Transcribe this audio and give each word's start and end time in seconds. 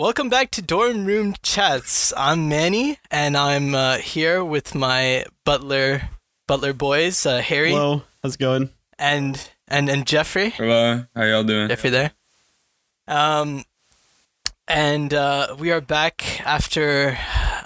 Welcome 0.00 0.30
back 0.30 0.50
to 0.52 0.62
Dorm 0.62 1.04
Room 1.04 1.34
Chats. 1.42 2.14
I'm 2.16 2.48
Manny, 2.48 2.96
and 3.10 3.36
I'm 3.36 3.74
uh, 3.74 3.98
here 3.98 4.42
with 4.42 4.74
my 4.74 5.26
butler, 5.44 6.08
butler 6.48 6.72
boys, 6.72 7.26
uh, 7.26 7.42
Harry 7.42 7.72
Hello, 7.72 8.02
how's 8.22 8.36
it 8.36 8.38
going? 8.38 8.70
and 8.98 9.50
and 9.68 9.90
and 9.90 10.06
Jeffrey. 10.06 10.48
Hello, 10.48 11.04
how 11.14 11.22
y'all 11.24 11.44
doing? 11.44 11.68
Jeffrey 11.68 11.90
there. 11.90 12.12
Um, 13.08 13.62
and 14.66 15.12
uh, 15.12 15.54
we 15.58 15.70
are 15.70 15.82
back 15.82 16.40
after 16.46 17.18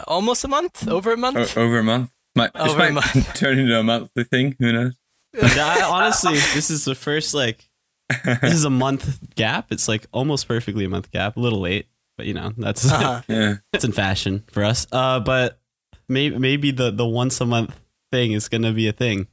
almost 0.09 0.43
a 0.43 0.49
month, 0.49 0.89
over 0.89 1.13
a 1.13 1.17
month. 1.17 1.57
O- 1.57 1.63
over 1.63 1.79
a 1.79 1.85
month. 1.85 2.11
My, 2.35 2.51
this 2.53 2.73
Over 2.73 2.87
a 2.87 2.93
month. 2.93 3.35
turn 3.37 3.61
into 3.61 3.79
a 3.79 3.85
monthly 3.85 4.25
thing. 4.25 4.57
Who 4.59 4.73
knows? 4.73 4.97
I- 5.41 5.87
honestly, 5.89 6.33
this 6.33 6.69
is 6.69 6.85
the 6.85 6.97
first 6.97 7.33
like 7.33 7.69
this 8.25 8.55
is 8.55 8.65
a 8.65 8.71
month 8.71 9.21
gap. 9.37 9.71
It's 9.71 9.87
like 9.87 10.07
almost 10.11 10.49
perfectly 10.49 10.85
a 10.85 10.89
month 10.89 11.13
gap. 11.13 11.37
A 11.37 11.41
little 11.41 11.61
late, 11.61 11.87
but 12.17 12.27
you 12.27 12.35
know 12.35 12.53
that's 12.57 12.85
Uh-huh. 12.93 13.23
Yeah. 13.29 13.55
it's 13.73 13.85
in 13.85 13.93
fashion 13.93 14.45
for 14.51 14.65
us. 14.65 14.87
Uh, 14.93 15.21
but 15.21 15.59
maybe 16.09 16.39
maybe 16.39 16.71
the 16.71 16.91
the 16.91 17.07
once 17.07 17.41
a 17.41 17.47
month 17.47 17.79
thing 18.13 18.33
is 18.33 18.49
gonna 18.49 18.73
be 18.73 18.89
a 18.89 18.93
thing. 18.93 19.27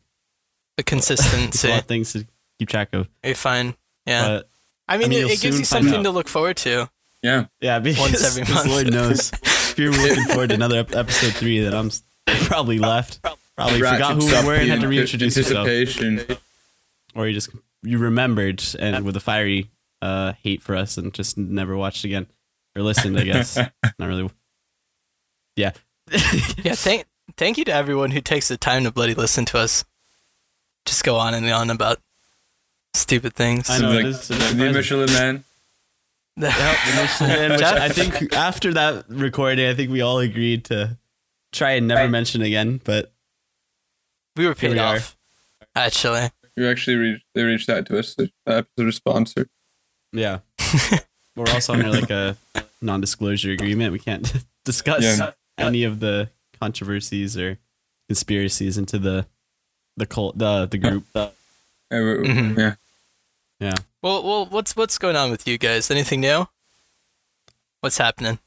The 0.78 0.82
It's 0.84 0.92
a 0.92 0.96
consistency. 0.96 1.68
lot 1.68 1.80
of 1.82 1.86
things 1.86 2.14
to 2.14 2.26
keep 2.60 2.70
track 2.70 2.90
of. 2.94 3.08
You're 3.24 3.36
fine. 3.36 3.76
Yeah. 4.06 4.28
But 4.28 4.50
I 4.88 4.98
mean, 4.98 5.06
I 5.08 5.10
mean, 5.10 5.26
it, 5.26 5.32
it 5.32 5.42
gives 5.42 5.60
you 5.60 5.66
something 5.66 5.94
out. 5.96 6.04
to 6.04 6.12
look 6.12 6.28
forward 6.28 6.58
to. 6.58 6.90
Yeah. 7.22 7.46
yeah, 7.60 7.78
because, 7.80 8.00
Once 8.00 8.24
every 8.26 8.44
'cause 8.46 8.66
month. 8.66 8.68
Lord 8.70 8.92
knows 8.92 9.32
if 9.44 9.76
you're 9.78 9.92
looking 9.92 10.24
forward 10.26 10.50
to 10.50 10.56
another 10.56 10.80
ep- 10.80 10.96
episode 10.96 11.34
three, 11.34 11.60
that 11.60 11.74
I'm 11.76 11.92
probably 12.46 12.80
left. 12.80 13.22
Probably 13.56 13.80
forgot 13.80 14.16
who 14.16 14.22
Ratchets 14.28 14.42
we 14.42 14.48
were 14.48 14.56
and 14.56 14.70
had 14.70 14.82
to 14.82 14.88
reintroduce 14.88 15.38
yourself. 15.38 15.68
anticipation. 15.68 16.38
or 17.14 17.28
you 17.28 17.34
just 17.34 17.50
you 17.84 18.00
remembered 18.00 18.64
and 18.80 19.06
with 19.06 19.16
a 19.16 19.20
fiery 19.20 19.70
uh 20.02 20.34
hate 20.42 20.62
for 20.64 20.76
us 20.76 20.98
and 20.98 21.14
just 21.14 21.38
never 21.38 21.78
watched 21.78 22.04
again 22.06 22.26
or 22.76 22.82
listened 22.84 23.18
i 23.20 23.24
guess 23.24 23.56
not 24.00 24.08
really 24.08 24.30
yeah 25.56 25.72
Yeah. 26.64 26.76
Thank 26.76 27.06
thank 27.38 27.58
you 27.58 27.64
to 27.66 27.74
everyone 27.74 28.12
who 28.12 28.20
takes 28.22 28.48
the 28.50 28.58
time 28.58 28.84
to 28.84 28.92
bloody 28.92 29.14
listen 29.14 29.46
to 29.46 29.58
us. 29.60 29.86
Just 30.86 31.04
go 31.06 31.16
on 31.16 31.34
and 31.34 31.48
on 31.50 31.70
about 31.70 32.00
stupid 32.94 33.34
things. 33.34 33.70
I 33.70 33.78
know, 33.80 33.92
Like, 33.92 34.00
it 34.00 34.06
is 34.08 34.28
the 34.28 34.34
surprising. 34.36 34.74
Michelin 34.74 35.14
Man. 35.14 35.44
And 36.42 37.52
which 37.54 37.60
Jeff? 37.62 37.80
i 37.80 37.90
think 37.90 38.34
after 38.34 38.74
that 38.74 39.06
recording 39.10 39.68
i 39.70 39.74
think 39.74 39.92
we 39.92 40.02
all 40.02 40.20
agreed 40.20 40.66
to 40.66 40.98
try 41.54 41.72
and 41.72 41.88
never 41.88 42.10
mention 42.10 42.42
again 42.42 42.82
but 42.84 43.14
we 44.36 44.46
were 44.48 44.54
Here 44.54 44.70
paid 44.70 44.74
we 44.76 44.80
are. 44.80 44.96
off. 44.96 45.16
Actually. 45.76 46.30
You 46.58 46.70
actually 46.70 46.96
reached, 46.98 47.26
they 47.36 47.44
reached 47.44 47.70
out 47.70 47.86
to 47.88 48.00
us. 48.00 48.16
The 48.16 48.32
uh, 48.48 48.52
episode 48.64 48.86
was 48.86 48.96
sponsored. 48.96 49.50
yeah 50.12 50.40
we're 51.36 51.50
also 51.50 51.74
under 51.74 51.90
like 51.90 52.10
a 52.10 52.38
non-disclosure 52.82 53.52
agreement 53.52 53.92
we 53.92 54.00
can't 54.00 54.34
discuss 54.66 55.04
Yeah. 55.04 55.32
any 55.58 55.84
of 55.84 56.00
the 56.00 56.30
controversies 56.60 57.38
or 57.38 57.58
conspiracies 58.08 58.78
into 58.78 58.98
the 59.00 59.26
the 59.98 60.06
cult 60.06 60.38
the 60.38 60.66
the 60.68 60.78
group 60.78 61.06
Yeah, 61.16 61.30
we- 61.92 62.28
Mhm. 62.28 62.58
yeah. 62.58 62.76
yeah 63.60 63.76
Well, 64.02 64.24
well, 64.24 64.46
what's 64.48 64.76
what's 64.76 64.98
going 64.98 65.16
on 65.16 65.30
with 65.32 65.48
you 65.48 65.58
guys? 65.58 65.92
Anything 65.92 66.22
new? 66.22 66.48
What's 67.82 67.98
happening? 67.98 68.40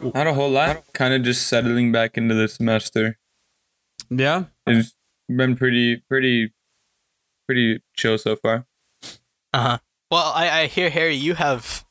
Not 0.00 0.26
a 0.26 0.34
whole 0.34 0.50
lot. 0.50 0.84
Kind 0.92 1.14
of 1.14 1.22
just 1.22 1.46
settling 1.48 1.90
back 1.92 2.16
into 2.18 2.34
the 2.34 2.46
semester. 2.48 3.18
yeah 4.10 4.44
It's 4.66 4.94
been 5.28 5.56
pretty, 5.56 5.96
pretty, 6.08 6.52
pretty 7.46 7.80
chill 7.96 8.16
so 8.18 8.36
far. 8.36 8.66
Uh 9.52 9.62
huh. 9.62 9.78
Well, 10.10 10.32
I 10.34 10.62
I 10.62 10.66
hear 10.66 10.90
Harry, 10.90 11.14
you 11.14 11.34
have 11.34 11.84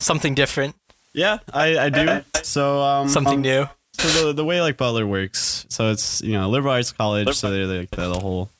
something 0.00 0.34
different, 0.34 0.74
Yeah, 1.14 1.38
I, 1.52 1.78
I 1.78 1.88
do. 1.88 2.22
So 2.42 2.80
um, 2.80 3.08
something 3.08 3.34
um, 3.34 3.42
new. 3.42 3.68
So 3.94 4.26
the 4.26 4.32
the 4.32 4.44
way 4.44 4.60
like 4.60 4.76
Butler 4.76 5.06
works, 5.06 5.66
so 5.68 5.90
it's 5.90 6.20
you 6.22 6.32
know 6.32 6.48
liberal 6.48 6.74
arts 6.74 6.92
college, 6.92 7.34
so 7.34 7.50
they're 7.50 7.66
like 7.66 7.90
the, 7.90 8.08
the 8.08 8.18
whole 8.18 8.50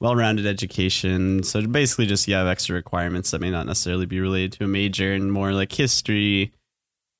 well-rounded 0.00 0.46
education. 0.46 1.42
So 1.42 1.66
basically, 1.66 2.06
just 2.06 2.28
you 2.28 2.34
have 2.34 2.46
extra 2.46 2.74
requirements 2.74 3.30
that 3.30 3.40
may 3.40 3.50
not 3.50 3.66
necessarily 3.66 4.06
be 4.06 4.20
related 4.20 4.52
to 4.52 4.64
a 4.64 4.68
major, 4.68 5.12
and 5.12 5.32
more 5.32 5.52
like 5.52 5.72
history, 5.72 6.52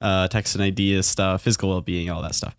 uh, 0.00 0.28
text 0.28 0.54
and 0.54 0.62
ideas 0.62 1.06
stuff, 1.06 1.42
physical 1.42 1.70
well-being, 1.70 2.10
all 2.10 2.22
that 2.22 2.34
stuff. 2.34 2.56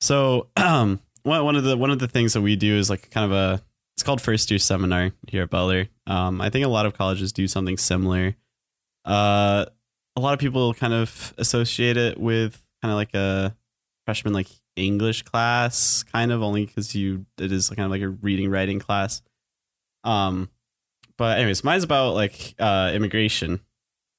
So 0.00 0.48
um, 0.56 1.00
one 1.24 1.44
one 1.44 1.56
of 1.56 1.64
the 1.64 1.76
one 1.76 1.90
of 1.90 1.98
the 1.98 2.08
things 2.08 2.32
that 2.34 2.42
we 2.42 2.56
do 2.56 2.76
is 2.76 2.88
like 2.88 3.10
kind 3.10 3.30
of 3.30 3.32
a 3.32 3.62
it's 4.02 4.06
called 4.08 4.20
first 4.20 4.50
year 4.50 4.58
seminar 4.58 5.12
here 5.28 5.44
at 5.44 5.50
Butler. 5.50 5.86
Um, 6.08 6.40
I 6.40 6.50
think 6.50 6.66
a 6.66 6.68
lot 6.68 6.86
of 6.86 6.98
colleges 6.98 7.32
do 7.32 7.46
something 7.46 7.76
similar. 7.76 8.34
Uh, 9.04 9.64
a 10.16 10.20
lot 10.20 10.34
of 10.34 10.40
people 10.40 10.74
kind 10.74 10.92
of 10.92 11.32
associate 11.38 11.96
it 11.96 12.18
with 12.18 12.60
kind 12.82 12.90
of 12.90 12.96
like 12.96 13.14
a 13.14 13.54
freshman 14.04 14.34
like 14.34 14.48
English 14.74 15.22
class, 15.22 16.02
kind 16.02 16.32
of 16.32 16.42
only 16.42 16.66
because 16.66 16.96
you 16.96 17.26
it 17.38 17.52
is 17.52 17.68
kind 17.68 17.84
of 17.84 17.92
like 17.92 18.02
a 18.02 18.08
reading 18.08 18.50
writing 18.50 18.80
class. 18.80 19.22
Um, 20.02 20.50
but 21.16 21.38
anyways, 21.38 21.62
mine's 21.62 21.84
about 21.84 22.14
like 22.14 22.56
uh 22.58 22.90
immigration. 22.92 23.60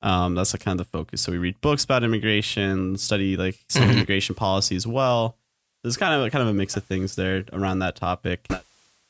Um, 0.01 0.33
that's 0.35 0.53
like 0.53 0.63
kind 0.63 0.79
of 0.79 0.88
the 0.88 0.97
focus. 0.97 1.19
So 1.19 1.33
we 1.33 1.39
read 1.39 1.59
books 1.59 1.83
about 1.83 2.05
immigration, 2.05 2.95
study 2.95 3.35
like 3.35 3.59
some 3.67 3.89
immigration 3.89 4.33
policy 4.33 4.77
as 4.77 4.88
well. 4.88 5.38
There's 5.83 5.97
kind 5.97 6.13
of 6.13 6.25
a, 6.25 6.29
kind 6.29 6.41
of 6.41 6.47
a 6.47 6.53
mix 6.53 6.77
of 6.77 6.85
things 6.85 7.17
there 7.17 7.43
around 7.51 7.79
that 7.79 7.97
topic. 7.97 8.47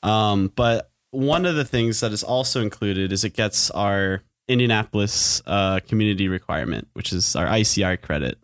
Um, 0.03 0.51
but 0.55 0.91
one 1.11 1.45
of 1.45 1.55
the 1.55 1.65
things 1.65 1.99
that 2.01 2.11
is 2.11 2.23
also 2.23 2.61
included 2.61 3.11
is 3.11 3.23
it 3.23 3.33
gets 3.33 3.71
our 3.71 4.21
Indianapolis 4.47 5.41
uh, 5.45 5.79
community 5.87 6.27
requirement, 6.27 6.87
which 6.93 7.13
is 7.13 7.35
our 7.35 7.45
ICR 7.47 8.01
credit. 8.01 8.37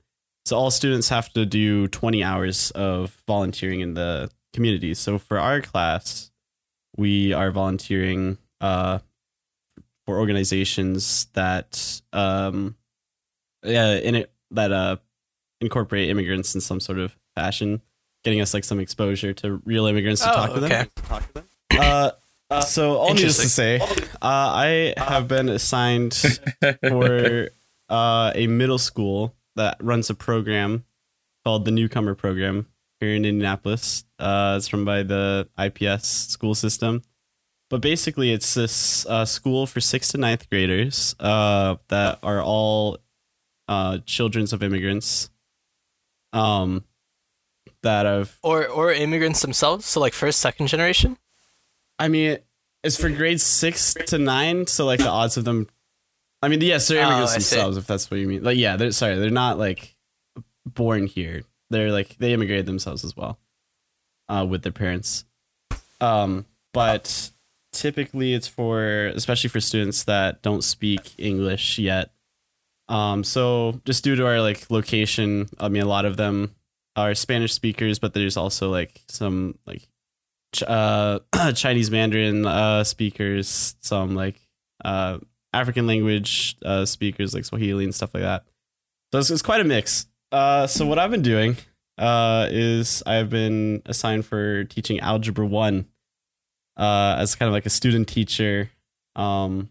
So 0.45 0.57
all 0.57 0.71
students 0.71 1.09
have 1.09 1.31
to 1.33 1.45
do 1.45 1.87
20 1.89 2.23
hours 2.23 2.71
of 2.71 3.21
volunteering 3.27 3.81
in 3.81 3.93
the 3.93 4.31
community. 4.53 4.93
So 4.93 5.17
for 5.19 5.37
our 5.37 5.61
class, 5.61 6.31
we 6.97 7.33
are 7.33 7.51
volunteering 7.51 8.37
uh, 8.61 8.99
for 10.05 10.17
organizations 10.17 11.25
that 11.33 12.01
um, 12.13 12.75
yeah, 13.63 13.95
in 13.95 14.15
it 14.15 14.31
that 14.51 14.71
uh, 14.71 14.95
incorporate 15.61 16.09
immigrants 16.09 16.55
in 16.55 16.61
some 16.61 16.79
sort 16.79 16.97
of 16.97 17.15
fashion, 17.35 17.81
getting 18.23 18.41
us 18.41 18.53
like 18.53 18.63
some 18.63 18.79
exposure 18.79 19.33
to 19.33 19.61
real 19.65 19.85
immigrants 19.85 20.21
to 20.21 20.31
Oh, 20.31 20.33
talk 20.35 20.53
to 20.53 20.59
them. 20.61 20.87
Okay. 21.73 21.87
Uh, 21.87 22.11
uh, 22.49 22.61
so 22.61 22.97
all 22.97 23.13
needless 23.13 23.37
to 23.37 23.49
say, 23.49 23.79
uh, 23.79 23.87
I 24.21 24.93
have 24.97 25.27
been 25.27 25.49
assigned 25.49 26.15
for 26.87 27.49
uh, 27.89 28.31
a 28.33 28.47
middle 28.47 28.79
school 28.79 29.35
that 29.55 29.77
runs 29.79 30.09
a 30.09 30.15
program 30.15 30.85
called 31.43 31.65
the 31.65 31.71
Newcomer 31.71 32.15
Program 32.15 32.67
here 32.99 33.13
in 33.13 33.25
Indianapolis. 33.25 34.03
Uh, 34.17 34.55
it's 34.57 34.71
run 34.73 34.85
by 34.85 35.03
the 35.03 35.47
IPS 35.57 36.07
school 36.07 36.55
system. 36.55 37.03
But 37.69 37.81
basically, 37.81 38.33
it's 38.33 38.55
this 38.55 39.05
uh, 39.05 39.25
school 39.25 39.67
for 39.67 39.79
sixth 39.79 40.11
to 40.11 40.17
ninth 40.17 40.49
graders 40.49 41.15
uh, 41.19 41.75
that 41.89 42.17
are 42.23 42.41
all 42.41 42.97
uh, 43.67 43.99
childrens 44.05 44.53
of 44.53 44.63
immigrants. 44.63 45.29
Um, 46.33 46.83
that 47.83 48.05
have 48.05 48.37
Or 48.41 48.67
or 48.67 48.91
immigrants 48.91 49.41
themselves, 49.41 49.85
so 49.85 49.99
like 49.99 50.13
first, 50.13 50.39
second 50.39 50.67
generation. 50.67 51.17
I 51.99 52.07
mean, 52.07 52.37
it's 52.83 52.99
for 52.99 53.09
grades 53.09 53.43
six 53.43 53.93
to 54.07 54.17
nine, 54.17 54.65
so 54.67 54.85
like 54.85 54.99
the 54.99 55.09
odds 55.09 55.37
of 55.37 55.43
them. 55.45 55.67
I 56.41 56.47
mean, 56.47 56.61
yes, 56.61 56.87
they're 56.87 57.03
Oh, 57.03 57.07
immigrants 57.07 57.33
see. 57.33 57.55
themselves, 57.55 57.77
if 57.77 57.85
that's 57.85 58.09
what 58.09 58.19
you 58.19 58.27
mean. 58.27 58.43
Like, 58.43 58.57
yeah, 58.57 58.77
they're 58.77 58.91
sorry, 58.91 59.17
they're 59.17 59.29
not 59.29 59.57
like 59.59 59.95
born 60.65 61.05
here. 61.07 61.41
They're 61.69 61.91
like 61.91 62.17
they 62.17 62.33
immigrated 62.33 62.65
themselves 62.65 63.03
as 63.03 63.15
well, 63.15 63.37
uh, 64.29 64.45
with 64.49 64.63
their 64.63 64.71
parents. 64.71 65.25
Um, 66.01 66.45
but 66.73 67.31
typically 67.73 68.33
it's 68.33 68.47
for 68.47 69.07
especially 69.07 69.49
for 69.49 69.59
students 69.59 70.05
that 70.05 70.41
don't 70.41 70.63
speak 70.63 71.13
English 71.17 71.77
yet. 71.77 72.11
Um, 72.87 73.23
so 73.23 73.79
just 73.85 74.03
due 74.03 74.15
to 74.15 74.25
our 74.25 74.41
like 74.41 74.71
location, 74.71 75.49
I 75.59 75.67
mean, 75.69 75.83
a 75.83 75.87
lot 75.87 76.05
of 76.05 76.15
them 76.17 76.55
are 76.95 77.13
Spanish 77.13 77.53
speakers, 77.53 77.99
but 77.99 78.13
there's 78.13 78.37
also 78.37 78.69
like 78.71 79.01
some 79.09 79.57
like 79.67 79.87
uh, 80.65 81.19
Chinese 81.55 81.91
Mandarin 81.91 82.45
uh, 82.45 82.83
speakers, 82.83 83.75
some 83.81 84.15
like 84.15 84.39
uh, 84.83 85.19
African 85.53 85.87
language 85.87 86.57
uh, 86.63 86.85
speakers 86.85 87.33
like 87.33 87.45
Swahili 87.45 87.83
and 87.83 87.95
stuff 87.95 88.13
like 88.13 88.23
that. 88.23 88.45
So 89.11 89.19
it's, 89.19 89.29
it's 89.29 89.41
quite 89.41 89.61
a 89.61 89.65
mix. 89.65 90.07
Uh, 90.31 90.67
so 90.67 90.85
what 90.85 90.99
I've 90.99 91.11
been 91.11 91.21
doing 91.21 91.57
uh, 91.97 92.47
is 92.49 93.03
I've 93.05 93.29
been 93.29 93.81
assigned 93.85 94.25
for 94.25 94.63
teaching 94.65 94.99
Algebra 94.99 95.45
One 95.45 95.87
uh, 96.77 97.15
as 97.19 97.35
kind 97.35 97.47
of 97.47 97.53
like 97.53 97.65
a 97.65 97.71
student 97.71 98.07
teacher. 98.07 98.69
Um, 99.15 99.69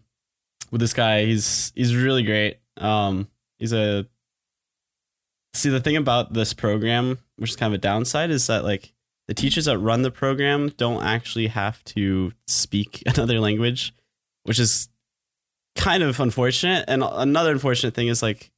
with 0.71 0.81
this 0.81 0.93
guy, 0.93 1.25
he's 1.25 1.71
he's 1.75 1.95
really 1.95 2.23
great. 2.23 2.59
Um, 2.77 3.27
he's 3.57 3.73
a 3.73 4.05
see 5.53 5.69
the 5.69 5.79
thing 5.79 5.97
about 5.97 6.33
this 6.33 6.53
program, 6.53 7.17
which 7.37 7.51
is 7.51 7.55
kind 7.55 7.73
of 7.73 7.77
a 7.79 7.81
downside, 7.81 8.29
is 8.29 8.47
that 8.47 8.63
like 8.63 8.93
the 9.29 9.35
teachers 9.35 9.65
that 9.65 9.77
run 9.77 10.01
the 10.01 10.09
program 10.09 10.69
don't 10.69 11.03
actually 11.03 11.45
have 11.45 11.83
to 11.83 12.33
speak 12.47 13.03
another 13.15 13.39
language, 13.39 13.93
which 14.43 14.57
is 14.57 14.89
kind 15.75 16.01
of 16.01 16.19
unfortunate. 16.19 16.85
And 16.87 17.03
another 17.03 17.51
unfortunate 17.51 17.93
thing 17.93 18.07
is 18.07 18.23
like 18.23 18.49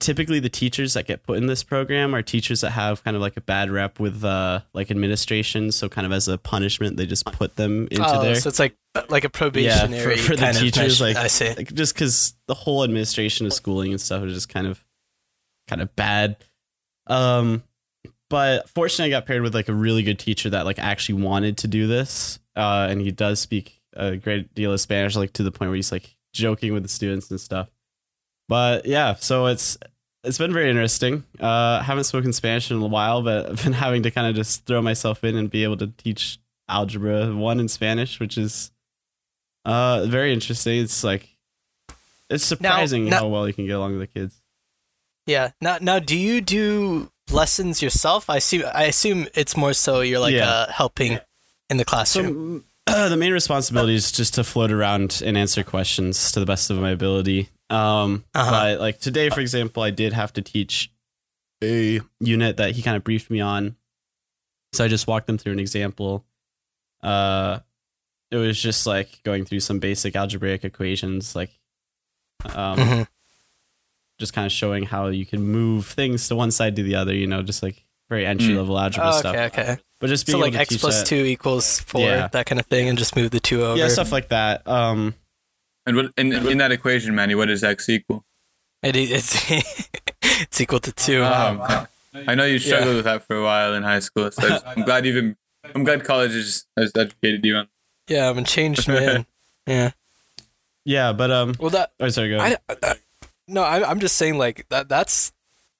typically 0.00 0.40
the 0.40 0.48
teachers 0.48 0.94
that 0.94 1.06
get 1.06 1.22
put 1.22 1.38
in 1.38 1.46
this 1.46 1.62
program 1.62 2.16
are 2.16 2.22
teachers 2.22 2.62
that 2.62 2.70
have 2.70 3.04
kind 3.04 3.14
of 3.14 3.20
like 3.20 3.36
a 3.36 3.40
bad 3.40 3.70
rep 3.70 4.00
with 4.00 4.24
uh, 4.24 4.62
like 4.72 4.90
administration. 4.90 5.70
So 5.70 5.88
kind 5.88 6.04
of 6.04 6.12
as 6.12 6.26
a 6.26 6.36
punishment, 6.36 6.96
they 6.96 7.06
just 7.06 7.24
put 7.26 7.54
them 7.54 7.86
into 7.92 8.04
oh, 8.04 8.20
there. 8.20 8.34
so 8.34 8.48
it's 8.48 8.58
like 8.58 8.76
like 9.08 9.22
a 9.22 9.26
yeah, 9.26 9.38
probationary 9.38 10.16
for, 10.16 10.32
for 10.32 10.36
the 10.36 10.50
teachers, 10.50 11.00
like, 11.00 11.14
I 11.14 11.28
see. 11.28 11.54
like 11.54 11.72
just 11.74 11.94
because 11.94 12.34
the 12.48 12.54
whole 12.54 12.82
administration 12.82 13.46
of 13.46 13.52
schooling 13.52 13.92
and 13.92 14.00
stuff 14.00 14.24
is 14.24 14.34
just 14.34 14.48
kind 14.48 14.66
of 14.66 14.84
kind 15.68 15.80
of 15.80 15.94
bad. 15.94 16.38
Um, 17.06 17.62
but 18.30 18.68
fortunately, 18.68 19.14
I 19.14 19.18
got 19.18 19.26
paired 19.26 19.42
with 19.42 19.54
like 19.54 19.68
a 19.68 19.74
really 19.74 20.02
good 20.02 20.18
teacher 20.18 20.50
that 20.50 20.64
like 20.66 20.78
actually 20.78 21.22
wanted 21.22 21.58
to 21.58 21.68
do 21.68 21.86
this, 21.86 22.38
uh, 22.56 22.86
and 22.90 23.00
he 23.00 23.10
does 23.10 23.40
speak 23.40 23.80
a 23.94 24.16
great 24.16 24.54
deal 24.54 24.72
of 24.72 24.80
Spanish, 24.80 25.16
like 25.16 25.32
to 25.34 25.42
the 25.42 25.50
point 25.50 25.70
where 25.70 25.76
he's 25.76 25.92
like 25.92 26.16
joking 26.32 26.72
with 26.72 26.82
the 26.82 26.88
students 26.88 27.30
and 27.30 27.40
stuff. 27.40 27.68
But 28.48 28.86
yeah, 28.86 29.14
so 29.14 29.46
it's 29.46 29.78
it's 30.24 30.38
been 30.38 30.52
very 30.52 30.68
interesting. 30.68 31.24
Uh, 31.40 31.80
haven't 31.82 32.04
spoken 32.04 32.32
Spanish 32.32 32.70
in 32.70 32.82
a 32.82 32.86
while, 32.86 33.22
but 33.22 33.50
I've 33.50 33.62
been 33.62 33.72
having 33.84 34.02
to 34.02 34.10
kind 34.10 34.26
of 34.26 34.34
just 34.34 34.66
throw 34.66 34.82
myself 34.82 35.24
in 35.24 35.36
and 35.36 35.50
be 35.50 35.64
able 35.64 35.76
to 35.78 35.86
teach 35.86 36.38
algebra 36.68 37.34
one 37.34 37.60
in 37.60 37.68
Spanish, 37.68 38.20
which 38.20 38.36
is 38.36 38.70
uh 39.64 40.04
very 40.06 40.32
interesting. 40.32 40.80
It's 40.80 41.02
like 41.02 41.28
it's 42.30 42.44
surprising 42.44 43.06
now- 43.06 43.20
how 43.20 43.28
well 43.28 43.46
you 43.46 43.54
can 43.54 43.66
get 43.66 43.72
along 43.72 43.92
with 43.98 44.00
the 44.00 44.20
kids. 44.20 44.40
Yeah. 45.26 45.50
Now, 45.60 45.76
now, 45.80 45.98
do 45.98 46.16
you 46.16 46.40
do 46.40 47.10
lessons 47.32 47.82
yourself? 47.82 48.28
I 48.30 48.36
assume. 48.36 48.64
I 48.74 48.84
assume 48.84 49.26
it's 49.34 49.56
more 49.56 49.72
so 49.72 50.00
you're 50.00 50.20
like 50.20 50.34
Yeah. 50.34 50.48
uh, 50.50 50.72
helping 50.72 51.18
in 51.70 51.76
the 51.76 51.84
classroom. 51.84 52.64
So 52.86 52.92
mm, 52.94 53.08
the 53.10 53.16
main 53.16 53.32
responsibility 53.32 53.94
is 53.94 54.10
just 54.12 54.34
to 54.34 54.44
float 54.44 54.72
around 54.72 55.22
and 55.24 55.36
answer 55.36 55.62
questions 55.62 56.32
to 56.32 56.40
the 56.40 56.46
best 56.46 56.70
of 56.70 56.78
my 56.78 56.90
ability. 56.90 57.48
Um, 57.70 58.24
Uh-huh. 58.34 58.50
but 58.50 58.80
like 58.80 58.98
today, 59.00 59.28
for 59.30 59.40
example, 59.40 59.82
I 59.82 59.90
did 59.90 60.12
have 60.12 60.32
to 60.34 60.42
teach 60.42 60.90
a 61.62 62.00
unit 62.20 62.56
that 62.58 62.72
he 62.76 62.82
kind 62.82 62.96
of 62.96 63.04
briefed 63.04 63.30
me 63.30 63.40
on. 63.40 63.76
So 64.72 64.84
I 64.84 64.88
just 64.88 65.06
walked 65.06 65.26
them 65.26 65.38
through 65.38 65.52
an 65.52 65.58
example. 65.58 66.24
Uh, 67.02 67.58
it 68.30 68.36
was 68.36 68.60
just 68.60 68.86
like 68.86 69.20
going 69.24 69.44
through 69.44 69.60
some 69.60 69.78
basic 69.78 70.14
algebraic 70.16 70.64
equations, 70.64 71.34
like 71.34 71.50
um, 72.54 72.78
Mhm. 72.78 73.08
Just 74.18 74.32
kind 74.32 74.46
of 74.46 74.52
showing 74.52 74.84
how 74.84 75.08
you 75.08 75.24
can 75.26 75.42
move 75.42 75.86
things 75.86 76.28
to 76.28 76.36
one 76.36 76.50
side 76.50 76.76
to 76.76 76.82
the 76.82 76.94
other. 76.96 77.14
You 77.14 77.26
know, 77.26 77.42
just 77.42 77.62
like 77.62 77.84
very 78.08 78.24
entry 78.26 78.54
level 78.54 78.78
algebra 78.78 79.10
Oh, 79.14 79.18
stuff. 79.18 79.34
okay. 79.34 79.44
Okay. 79.46 79.76
But 80.00 80.06
just 80.08 80.26
So 80.26 80.32
being 80.34 80.42
like 80.42 80.48
able 80.50 80.56
to 80.58 80.60
x 80.62 80.68
teach 80.70 80.80
plus 80.80 80.98
that- 81.00 81.06
two 81.06 81.24
equals 81.24 81.80
four, 81.80 82.02
Yeah. 82.02 82.28
that 82.28 82.46
kind 82.46 82.58
of 82.60 82.66
thing, 82.66 82.88
and 82.88 82.96
just 82.98 83.16
move 83.16 83.30
the 83.30 83.40
two 83.40 83.64
over. 83.64 83.76
yeah, 83.78 83.88
stuff 83.88 84.12
like 84.12 84.28
that. 84.28 84.66
Um, 84.66 85.14
And 85.86 85.96
what 85.96 86.12
in, 86.16 86.32
in 86.32 86.58
that 86.58 86.70
equation, 86.72 87.14
Manny, 87.14 87.34
what 87.34 87.46
does 87.48 87.62
x 87.64 87.88
equal? 87.88 88.24
It, 88.82 88.94
it's 88.96 89.50
it's 90.22 90.60
equal 90.60 90.78
to 90.80 90.92
two. 90.92 91.24
Um, 91.24 91.62
I 92.26 92.34
know 92.34 92.44
you 92.44 92.58
struggled 92.58 92.96
with 92.96 93.04
that 93.04 93.26
for 93.26 93.36
a 93.36 93.42
while 93.42 93.74
in 93.74 93.82
high 93.82 93.98
school, 94.00 94.30
so 94.30 94.44
I 94.44 94.48
just- 94.50 94.66
I'm 94.66 94.82
glad 94.84 95.04
you've. 95.04 95.14
been. 95.14 95.36
I'm 95.74 95.84
glad 95.84 96.04
college 96.04 96.32
has, 96.32 96.64
has 96.78 96.92
educated 96.96 97.44
you 97.44 97.56
on. 97.56 97.68
yeah, 98.08 98.30
I'm 98.30 98.38
a 98.38 98.44
changed 98.44 98.86
man. 98.88 99.26
Yeah. 99.66 99.90
yeah, 100.84 101.12
but 101.12 101.30
um, 101.30 101.54
Well, 101.58 101.70
that 101.70 101.90
oh 102.00 102.08
sorry, 102.08 102.30
go. 102.30 102.36
ahead. 102.38 102.58
I, 102.68 102.76
I 102.82 102.94
no, 103.48 103.62
I, 103.62 103.88
I'm 103.88 103.98
just 103.98 104.16
saying 104.16 104.38
like 104.38 104.68
that. 104.68 104.88
That's 104.88 105.32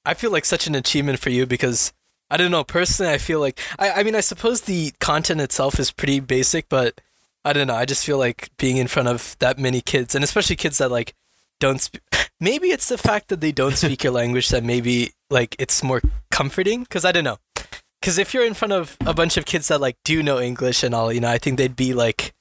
I 0.05 0.15
feel 0.15 0.31
like 0.33 0.45
such 0.45 0.67
an 0.67 0.75
achievement 0.75 1.19
for 1.19 1.31
you 1.31 1.47
because 1.47 1.93
I 2.31 2.37
don't 2.37 2.51
know 2.51 2.65
personally. 2.65 3.13
I 3.13 3.19
feel 3.19 3.41
like 3.41 3.61
I, 3.79 3.91
I 3.91 4.03
mean 4.03 4.15
I 4.15 4.21
suppose 4.21 4.63
the 4.63 4.93
content 5.01 5.41
itself 5.41 5.79
is 5.79 5.93
pretty 5.93 6.21
basic, 6.21 6.69
but 6.69 7.01
I 7.45 7.53
don't 7.53 7.67
know. 7.67 7.77
I 7.77 7.85
just 7.85 8.05
feel 8.05 8.19
like 8.19 8.51
being 8.59 8.79
in 8.79 8.89
front 8.89 9.09
of 9.09 9.37
that 9.39 9.59
many 9.59 9.81
kids 9.81 10.15
and 10.15 10.25
especially 10.25 10.57
kids 10.57 10.79
that 10.79 10.91
like 10.91 11.15
don't. 11.61 11.81
Sp- 11.81 12.03
maybe 12.41 12.69
it's 12.69 12.89
the 12.89 12.99
fact 12.99 13.29
that 13.29 13.41
they 13.41 13.53
don't 13.53 13.77
speak 13.77 14.03
your 14.03 14.13
language 14.13 14.49
that 14.49 14.65
maybe 14.65 15.13
like 15.31 15.55
it's 15.59 15.83
more 15.83 16.01
comforting 16.31 16.83
because 16.83 17.05
I 17.05 17.13
don't 17.13 17.25
know. 17.25 17.39
Because 18.01 18.17
if 18.17 18.33
you're 18.33 18.47
in 18.47 18.55
front 18.55 18.73
of 18.73 18.97
a 19.05 19.13
bunch 19.13 19.37
of 19.37 19.45
kids 19.45 19.69
that 19.69 19.81
like 19.81 19.97
do 20.05 20.23
know 20.23 20.41
English 20.41 20.83
and 20.85 20.95
all, 20.95 21.13
you 21.13 21.21
know, 21.21 21.29
I 21.31 21.39
think 21.39 21.59
they'd 21.59 21.75
be 21.75 21.95
like 21.95 22.33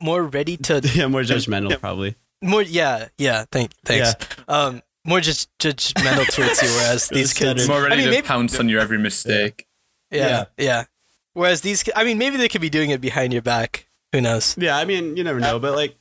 more 0.00 0.24
ready 0.24 0.56
to 0.56 0.80
yeah, 0.94 1.06
more 1.06 1.22
judgmental 1.22 1.78
probably. 1.78 2.16
More 2.42 2.62
yeah 2.62 3.08
yeah 3.18 3.44
thank 3.50 3.72
thanks. 3.84 4.14
Um 4.48 4.82
more 5.04 5.20
just 5.20 5.48
judgmental 5.58 6.26
towards 6.34 6.62
you 6.62 6.68
whereas 6.68 7.08
these 7.08 7.18
It 7.40 7.44
was 7.44 7.54
kids 7.54 7.68
More 7.68 7.82
ready 7.82 7.94
I 7.94 7.96
mean, 7.96 8.04
to 8.06 8.10
maybe- 8.12 8.26
pounce 8.26 8.58
on 8.58 8.68
your 8.68 8.80
every 8.80 8.98
mistake. 8.98 9.66
yeah, 10.10 10.44
yeah. 10.58 10.84
Whereas 11.32 11.60
these 11.62 11.84
i 11.94 12.04
mean 12.04 12.18
maybe 12.18 12.36
they 12.36 12.48
could 12.48 12.60
be 12.60 12.70
doing 12.70 12.90
it 12.90 13.00
behind 13.00 13.32
your 13.32 13.42
back. 13.42 13.86
Who 14.12 14.20
knows? 14.20 14.56
Yeah, 14.58 14.76
I 14.76 14.84
mean, 14.84 15.16
you 15.16 15.22
never 15.22 15.38
know, 15.38 15.60
but 15.60 15.74
like, 15.76 15.94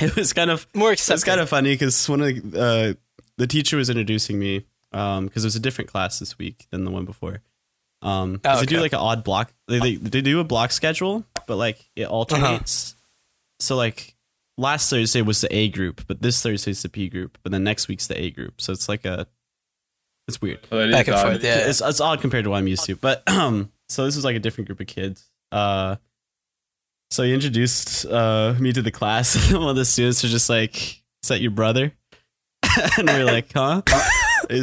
it 0.00 0.14
was 0.14 0.32
kind 0.34 0.50
of 0.50 0.66
more 0.74 0.92
it's 0.92 1.24
kind 1.24 1.40
of 1.40 1.48
funny 1.48 1.72
because 1.72 2.06
one 2.08 2.20
of 2.20 2.50
the, 2.50 2.60
uh, 2.60 2.94
the 3.38 3.46
teacher 3.46 3.76
was 3.78 3.88
introducing 3.88 4.38
me 4.38 4.66
um 4.92 5.24
because 5.26 5.42
it 5.44 5.46
was 5.46 5.56
a 5.56 5.60
different 5.60 5.90
class 5.90 6.18
this 6.18 6.38
week 6.38 6.66
than 6.70 6.84
the 6.84 6.90
one 6.90 7.04
before. 7.06 7.40
Um, 8.02 8.38
'cause 8.38 8.58
Oh, 8.58 8.60
they 8.60 8.66
do 8.66 8.80
like 8.80 8.92
an 8.92 8.98
odd 8.98 9.24
block. 9.24 9.52
They, 9.68 9.78
they 9.78 9.96
they 9.96 10.20
do 10.20 10.38
a 10.40 10.44
block 10.44 10.70
schedule, 10.72 11.24
but 11.46 11.56
like 11.56 11.78
it 11.96 12.06
alternates. 12.06 12.94
So 13.58 13.74
like 13.76 14.14
last 14.58 14.90
Thursday 14.90 15.22
was 15.22 15.40
the 15.40 15.54
A 15.54 15.68
group, 15.68 16.06
but 16.06 16.22
this 16.22 16.42
Thursday 16.42 16.70
is 16.70 16.82
the 16.82 16.88
P 16.88 17.08
group, 17.08 17.38
but 17.42 17.52
then 17.52 17.64
next 17.64 17.88
week's 17.88 18.06
the 18.06 18.20
A 18.20 18.30
group. 18.30 18.60
So 18.60 18.72
it's 18.72 18.88
like 18.88 19.04
a 19.04 19.26
it's 20.28 20.40
weird. 20.40 20.60
So 20.68 20.78
that 20.78 20.88
is 20.88 20.94
back 20.94 21.06
and 21.08 21.16
odd. 21.16 21.22
forth 21.22 21.44
yeah 21.44 21.68
It's, 21.68 21.80
it's 21.80 22.00
odd 22.00 22.20
compared 22.20 22.44
to 22.44 22.50
what 22.50 22.56
I'm 22.56 22.66
used 22.66 22.84
to. 22.86 22.96
But 22.96 23.22
um, 23.28 23.70
so 23.88 24.04
this 24.04 24.16
was 24.16 24.24
like 24.24 24.36
a 24.36 24.40
different 24.40 24.66
group 24.66 24.80
of 24.80 24.86
kids. 24.86 25.30
Uh, 25.52 25.96
so 27.10 27.22
he 27.22 27.32
introduced 27.32 28.04
uh 28.06 28.54
me 28.58 28.72
to 28.72 28.82
the 28.82 28.90
class. 28.90 29.52
One 29.52 29.68
of 29.68 29.76
the 29.76 29.84
students 29.84 30.22
was 30.22 30.32
just 30.32 30.50
like, 30.50 30.76
"Is 31.22 31.28
that 31.28 31.40
your 31.40 31.52
brother?" 31.52 31.92
and 32.98 33.08
we 33.08 33.14
are 33.14 33.24
like, 33.24 33.52
"Huh?" 33.54 33.82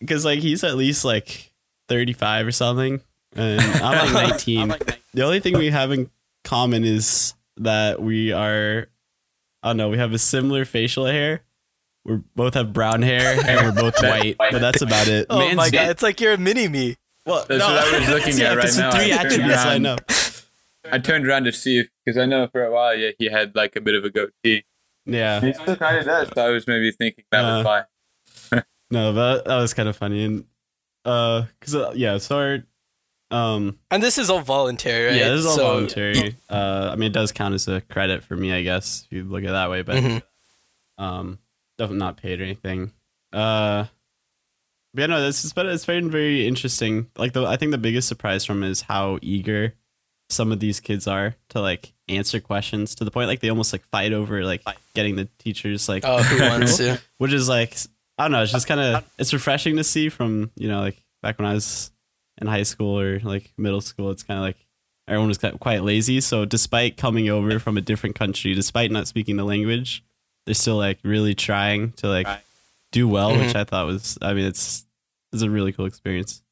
Because 0.00 0.24
like 0.24 0.38
he's 0.38 0.62
at 0.62 0.76
least 0.76 1.04
like 1.04 1.52
35 1.88 2.46
or 2.46 2.52
something, 2.52 3.00
and 3.34 3.60
I'm 3.60 4.14
like 4.14 4.30
19. 4.30 4.74
The 5.12 5.22
only 5.22 5.40
thing 5.40 5.58
we 5.58 5.70
have 5.70 5.90
in 5.90 6.08
common 6.44 6.84
is 6.84 7.34
that 7.56 8.00
we 8.00 8.32
are, 8.32 8.86
I 9.62 9.68
don't 9.70 9.76
know, 9.76 9.88
we 9.88 9.98
have 9.98 10.12
a 10.12 10.18
similar 10.18 10.64
facial 10.64 11.06
hair. 11.06 11.42
We 12.04 12.20
both 12.36 12.54
have 12.54 12.72
brown 12.72 13.02
hair 13.02 13.38
and 13.46 13.66
we're 13.76 13.82
both 13.82 13.94
white, 14.02 14.36
but 14.38 14.60
that's 14.60 14.80
about 14.82 15.08
it. 15.08 15.26
oh 15.30 15.38
Man's- 15.40 15.56
my 15.56 15.68
god 15.70 15.88
it's 15.90 16.02
like 16.02 16.20
you're 16.20 16.32
a 16.32 16.38
mini 16.38 16.68
me 16.68 16.96
well, 17.26 17.44
That's 17.46 17.62
what 17.62 17.76
I 17.94 17.98
was 17.98 18.08
looking 18.08 18.38
yeah, 18.38 18.52
at 18.52 18.56
right 18.56 18.62
'cause 18.64 18.76
the 18.76 18.82
now. 18.82 18.90
Three 18.92 19.12
I 19.12 19.16
turned 19.18 19.26
attributes 19.32 19.54
around. 19.56 19.66
line 19.82 19.86
up. 19.86 20.00
I 20.90 20.98
turned 20.98 21.26
around 21.28 21.44
to 21.44 21.52
see 21.52 21.78
if 21.80 21.88
because 22.06 22.16
I 22.16 22.24
know 22.24 22.46
for 22.46 22.64
a 22.64 22.70
while, 22.72 22.96
yeah, 22.96 23.10
he 23.18 23.26
had 23.26 23.54
like 23.54 23.76
a 23.76 23.82
bit 23.82 23.94
of 23.94 24.04
a 24.04 24.08
goatee. 24.10 24.64
Yeah, 25.04 25.40
He 25.42 25.52
still 25.52 25.76
kind 25.76 25.98
of 25.98 26.06
does. 26.06 26.28
So 26.34 26.46
I 26.46 26.48
was 26.48 26.66
maybe 26.66 26.90
thinking 26.90 27.24
that 27.30 27.44
Uh, 27.44 27.56
was 27.58 27.64
why. 28.50 28.62
no, 28.90 29.12
but 29.12 29.44
that 29.44 29.56
was 29.56 29.74
kind 29.74 29.90
of 29.90 29.96
funny, 29.96 30.24
and 30.24 30.44
uh, 31.04 31.44
cause 31.60 31.74
uh, 31.74 31.92
yeah, 31.94 32.16
so 32.16 32.38
our, 32.38 32.58
um, 33.30 33.78
and 33.90 34.02
this 34.02 34.16
is 34.18 34.30
all 34.30 34.40
voluntary 34.40 35.06
right 35.06 35.16
yeah, 35.16 35.28
this 35.30 35.40
is 35.40 35.46
all 35.46 35.56
So- 35.56 35.62
voluntary. 35.72 36.36
Uh, 36.48 36.90
I 36.92 36.96
mean, 36.96 37.10
it 37.10 37.12
does 37.12 37.32
count 37.32 37.54
as 37.54 37.68
a 37.68 37.80
credit 37.82 38.24
for 38.24 38.36
me, 38.36 38.52
I 38.52 38.62
guess, 38.62 39.04
if 39.06 39.12
you 39.16 39.24
look 39.24 39.42
at 39.44 39.50
it 39.50 39.52
that 39.52 39.70
way, 39.70 39.82
but 39.82 39.96
Mhm. 39.96 40.22
um, 40.98 41.38
definitely 41.76 41.98
not 41.98 42.16
paid 42.16 42.40
or 42.40 42.44
anything. 42.44 42.92
Uh, 43.32 43.84
but 44.94 45.00
yeah, 45.02 45.06
no, 45.06 45.20
this 45.20 45.44
is 45.44 45.52
but 45.52 45.66
it's 45.66 45.84
very 45.84 46.00
very 46.00 46.46
interesting. 46.48 47.08
Like 47.16 47.32
the 47.34 47.44
I 47.44 47.56
think 47.56 47.72
the 47.72 47.78
biggest 47.78 48.08
surprise 48.08 48.44
from 48.44 48.62
is 48.62 48.80
how 48.82 49.18
eager 49.20 49.74
some 50.30 50.50
of 50.52 50.60
these 50.60 50.80
kids 50.80 51.06
are 51.06 51.36
to 51.50 51.60
like 51.60 51.92
answer 52.08 52.40
questions 52.40 52.94
to 52.94 53.04
the 53.04 53.10
point 53.10 53.28
like 53.28 53.40
they 53.40 53.48
almost 53.50 53.72
like 53.72 53.84
fight 53.86 54.12
over 54.14 54.44
like 54.44 54.62
getting 54.94 55.16
the 55.16 55.26
teachers 55.38 55.88
like 55.88 56.04
oh 56.06 56.22
who 56.22 56.40
wants 56.42 56.76
to 56.78 56.98
which 57.18 57.32
is 57.32 57.48
like 57.48 57.76
I 58.18 58.24
don't 58.24 58.32
know, 58.32 58.42
it's 58.42 58.52
just 58.52 58.66
kind 58.66 58.80
of 58.80 59.04
it's 59.18 59.32
refreshing 59.32 59.76
to 59.76 59.84
see 59.84 60.08
from 60.08 60.50
you 60.56 60.68
know 60.68 60.80
like 60.80 60.96
back 61.22 61.38
when 61.38 61.46
I 61.46 61.52
was 61.54 61.90
in 62.40 62.46
high 62.46 62.62
school 62.62 62.98
or 62.98 63.20
like 63.20 63.52
middle 63.56 63.80
school. 63.80 64.10
It's 64.10 64.22
kind 64.22 64.38
of 64.38 64.44
like 64.44 64.56
everyone 65.06 65.28
was 65.28 65.38
quite 65.60 65.82
lazy. 65.82 66.20
So 66.20 66.44
despite 66.44 66.96
coming 66.96 67.28
over 67.28 67.58
from 67.58 67.76
a 67.76 67.80
different 67.80 68.14
country, 68.16 68.54
despite 68.54 68.90
not 68.90 69.08
speaking 69.08 69.36
the 69.36 69.44
language, 69.44 70.04
they're 70.46 70.54
still 70.54 70.76
like 70.76 70.98
really 71.02 71.34
trying 71.34 71.92
to 71.92 72.08
like 72.08 72.28
do 72.92 73.08
well, 73.08 73.36
which 73.36 73.54
I 73.54 73.64
thought 73.64 73.86
was 73.86 74.18
I 74.22 74.32
mean 74.34 74.46
it's 74.46 74.86
it's 75.32 75.42
a 75.42 75.50
really 75.50 75.72
cool 75.72 75.86
experience. 75.86 76.42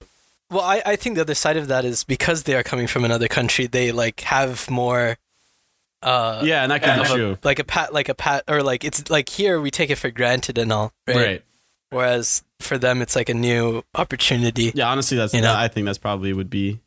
Well, 0.50 0.62
I, 0.62 0.82
I 0.86 0.96
think 0.96 1.16
the 1.16 1.22
other 1.22 1.34
side 1.34 1.56
of 1.56 1.66
that 1.68 1.84
is 1.84 2.04
because 2.04 2.44
they 2.44 2.54
are 2.54 2.62
coming 2.62 2.86
from 2.86 3.04
another 3.04 3.26
country, 3.26 3.66
they 3.66 3.90
like 3.90 4.20
have 4.20 4.70
more. 4.70 5.16
Uh, 6.02 6.42
yeah, 6.44 6.62
and 6.62 6.70
that 6.70 6.82
can 6.82 7.00
of 7.00 7.06
be 7.06 7.12
a- 7.12 7.16
true. 7.16 7.38
like 7.42 7.58
a 7.58 7.64
pat, 7.64 7.92
like 7.92 8.08
a 8.08 8.14
pat, 8.14 8.44
or 8.46 8.62
like 8.62 8.84
it's 8.84 9.10
like 9.10 9.28
here 9.28 9.60
we 9.60 9.70
take 9.72 9.90
it 9.90 9.96
for 9.96 10.10
granted 10.10 10.56
and 10.56 10.72
all, 10.72 10.92
right? 11.06 11.16
Right. 11.16 11.44
Whereas 11.90 12.42
for 12.60 12.78
them, 12.78 13.00
it's 13.00 13.14
like 13.14 13.28
a 13.28 13.34
new 13.34 13.82
opportunity. 13.94 14.72
Yeah, 14.74 14.90
honestly, 14.90 15.16
that's 15.16 15.32
You 15.34 15.40
know? 15.40 15.54
I 15.54 15.68
think 15.68 15.86
that's 15.86 15.98
probably 15.98 16.32
would 16.32 16.50
be 16.50 16.80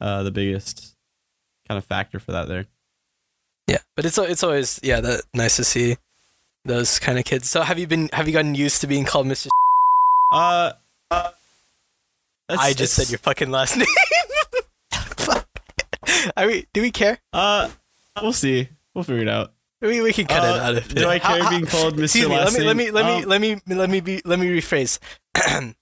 uh, 0.00 0.22
the 0.22 0.30
biggest 0.30 0.94
kind 1.68 1.78
of 1.78 1.84
factor 1.84 2.20
for 2.20 2.32
that 2.32 2.48
there. 2.48 2.66
Yeah, 3.66 3.78
but 3.96 4.06
it's 4.06 4.16
it's 4.16 4.42
always 4.42 4.80
yeah, 4.82 5.00
that 5.00 5.22
nice 5.34 5.56
to 5.56 5.64
see 5.64 5.96
those 6.64 6.98
kind 6.98 7.18
of 7.18 7.24
kids. 7.24 7.50
So 7.50 7.62
have 7.62 7.78
you 7.78 7.86
been 7.86 8.08
have 8.12 8.26
you 8.26 8.32
gotten 8.32 8.54
used 8.54 8.80
to 8.80 8.86
being 8.86 9.04
called 9.04 9.26
Mr. 9.26 9.48
Uh, 10.32 10.72
uh 11.10 11.30
I 12.48 12.72
just 12.72 12.94
said 12.94 13.10
your 13.10 13.18
fucking 13.18 13.50
last 13.50 13.76
name. 13.76 13.86
Fuck. 14.92 15.46
I 16.36 16.46
mean, 16.46 16.64
do 16.72 16.80
we 16.80 16.90
care? 16.90 17.18
Uh, 17.32 17.68
we'll 18.22 18.32
see. 18.32 18.68
We'll 18.94 19.04
figure 19.04 19.22
it 19.22 19.28
out. 19.28 19.52
We, 19.80 20.00
we 20.00 20.12
can 20.12 20.26
cut 20.26 20.42
Uh, 20.42 20.54
it 20.54 20.60
out 20.60 20.74
if 20.76 20.88
do 20.94 21.08
I 21.08 21.18
care 21.20 21.48
being 21.50 21.66
called 21.66 21.94
Mr. 21.96 22.04
Excuse 22.04 22.28
me. 22.28 22.36
Let 22.36 22.52
me 22.52 22.60
let 22.64 22.76
me 22.76 22.90
let 22.90 23.04
me 23.06 23.22
Um, 23.22 23.28
let 23.28 23.40
me 23.40 23.60
let 23.74 23.90
me 23.90 24.00
be 24.00 24.22
let 24.24 24.38
me 24.40 24.46
rephrase. 24.46 24.98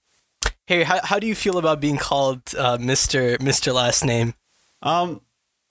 hey, 0.67 0.83
how 0.83 0.99
how 1.03 1.17
do 1.19 1.25
you 1.25 1.33
feel 1.35 1.57
about 1.57 1.79
being 1.79 1.97
called 1.97 2.41
uh, 2.57 2.77
Mister 2.79 3.37
Mister 3.41 3.73
Last 3.73 4.05
Name? 4.05 4.33
Um, 4.83 5.21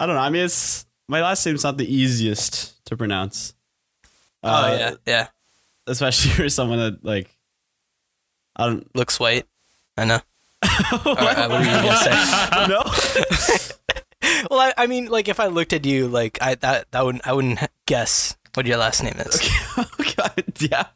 I 0.01 0.07
don't 0.07 0.17
know. 0.17 0.23
I 0.23 0.31
mean, 0.31 0.45
it's 0.45 0.85
my 1.09 1.23
last 1.23 1.47
name's 1.47 1.63
not 1.63 1.77
the 1.77 1.87
easiest 1.87 2.85
to 2.87 2.97
pronounce. 2.97 3.55
oh 4.43 4.49
Uh, 4.51 4.77
yeah, 4.79 4.95
yeah. 5.07 5.27
especially 5.87 6.31
for 6.43 6.49
someone 6.49 6.79
that 6.79 7.05
like 7.05 7.31
I 8.57 8.67
don't. 8.67 8.89
Looks 8.97 9.21
white. 9.21 9.47
I 9.97 10.05
know. 10.05 10.19
Right, 11.07 11.39
uh, 11.39 11.49
what 11.49 11.61
were 11.61 11.65
you 11.65 11.71
gonna 11.71 11.97
say? 11.97 12.67
no. 12.69 12.83
Well, 14.51 14.61
I, 14.61 14.73
I 14.77 14.87
mean, 14.87 15.07
like 15.07 15.29
if 15.29 15.41
I 15.41 15.47
looked 15.47 15.73
at 15.73 15.85
you, 15.85 16.09
like 16.09 16.39
I 16.41 16.55
that 16.57 16.91
that 16.93 17.05
wouldn't 17.05 17.27
I 17.27 17.33
wouldn't 17.33 17.59
guess 17.87 18.37
what 18.55 18.67
your 18.67 18.77
last 18.79 19.03
name 19.03 19.15
is. 19.19 19.41
oh 19.77 19.87
God, 20.17 20.45
yeah. 20.61 20.87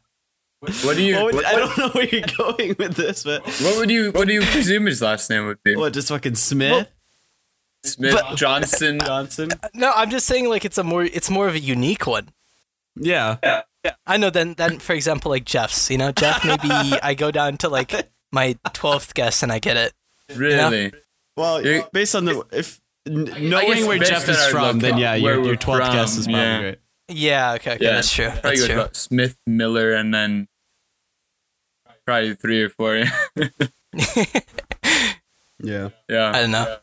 What 0.59 0.95
do 0.95 1.01
you? 1.03 1.15
What 1.15 1.25
would- 1.25 1.35
what, 1.35 1.45
I 1.45 1.53
don't 1.55 1.77
know 1.77 1.89
where 1.89 2.05
you're 2.05 2.21
going 2.37 2.75
with 2.77 2.95
this, 2.95 3.23
but 3.23 3.43
what 3.45 3.77
would 3.77 3.89
you? 3.89 4.11
What 4.11 4.27
do 4.27 4.33
you 4.33 4.41
presume 4.41 4.85
his 4.85 5.01
last 5.01 5.29
name 5.29 5.45
would 5.47 5.61
be? 5.63 5.75
what? 5.75 5.91
Just 5.93 6.09
fucking 6.09 6.35
Smith 6.35 6.87
Smith 7.83 8.13
but- 8.13 8.35
Johnson. 8.37 8.99
Johnson. 9.05 9.49
No, 9.73 9.91
I'm 9.95 10.09
just 10.11 10.27
saying 10.27 10.47
like 10.49 10.65
it's 10.65 10.77
a 10.77 10.83
more 10.83 11.03
it's 11.03 11.29
more 11.29 11.47
of 11.47 11.55
a 11.55 11.59
unique 11.59 12.05
one. 12.07 12.29
Yeah. 12.95 13.37
Yeah. 13.43 13.61
yeah. 13.83 13.93
I 14.05 14.17
know. 14.17 14.29
Then 14.29 14.53
then 14.53 14.79
for 14.79 14.93
example, 14.93 15.31
like 15.31 15.45
Jeff's. 15.45 15.89
You 15.89 15.97
know, 15.97 16.11
Jeff. 16.11 16.45
Maybe 16.45 16.69
I 17.01 17.15
go 17.15 17.31
down 17.31 17.57
to 17.57 17.69
like 17.69 18.09
my 18.31 18.55
twelfth 18.73 19.13
guess 19.13 19.41
and 19.43 19.51
I 19.51 19.59
get 19.59 19.77
it. 19.77 19.93
Really? 20.35 20.91
Well, 21.37 21.65
You- 21.65 21.85
based 21.91 22.13
on 22.13 22.25
the 22.25 22.45
if 22.51 22.75
n- 22.75 22.80
guess 22.80 22.80
knowing 23.05 23.87
where 23.87 23.97
Jeff 23.99 24.27
is 24.29 24.45
from, 24.47 24.79
then 24.79 24.97
yeah, 24.97 25.15
your 25.15 25.43
your 25.43 25.55
twelfth 25.55 25.91
guess 25.91 26.17
is 26.17 26.25
probably 26.27 26.41
yeah. 26.41 26.63
right. 26.63 26.79
Yeah. 27.07 27.53
Okay. 27.53 27.75
Okay. 27.75 27.85
That's 27.85 28.11
true. 28.11 28.31
That's 28.43 28.65
true. 28.65 28.75
about 28.75 28.95
Smith, 28.95 29.37
Miller, 29.45 29.93
and 29.93 30.13
then 30.13 30.47
probably 32.05 32.35
three 32.35 32.61
or 32.63 32.69
four. 32.69 32.95
Yeah. 32.95 33.09
yeah. 36.09 36.31
I 36.33 36.41
don't 36.41 36.51
know. 36.51 36.77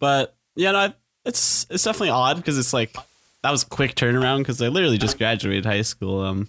But 0.00 0.36
yeah, 0.54 0.72
no, 0.72 0.78
I- 0.78 0.94
it's 1.24 1.66
it's 1.70 1.82
definitely 1.82 2.10
odd 2.10 2.36
because 2.36 2.58
it's 2.58 2.72
like 2.72 2.94
that 3.42 3.50
was 3.50 3.64
quick 3.64 3.94
turnaround 3.94 4.38
because 4.38 4.62
I 4.62 4.68
literally 4.68 4.98
just 4.98 5.18
graduated 5.18 5.66
high 5.66 5.82
school. 5.82 6.20
Um, 6.20 6.48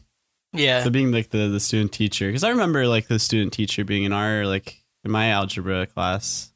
Yeah. 0.53 0.83
so 0.83 0.89
being 0.89 1.11
like 1.11 1.29
the 1.29 1.47
the 1.47 1.59
student 1.59 1.91
teacher 1.91 2.27
because 2.27 2.43
I 2.43 2.49
remember 2.49 2.87
like 2.87 3.07
the 3.07 3.17
student 3.19 3.53
teacher 3.53 3.83
being 3.83 4.03
in 4.03 4.13
our 4.13 4.45
like 4.45 4.77
in 5.03 5.11
my 5.11 5.29
algebra 5.29 5.87
class, 5.87 6.51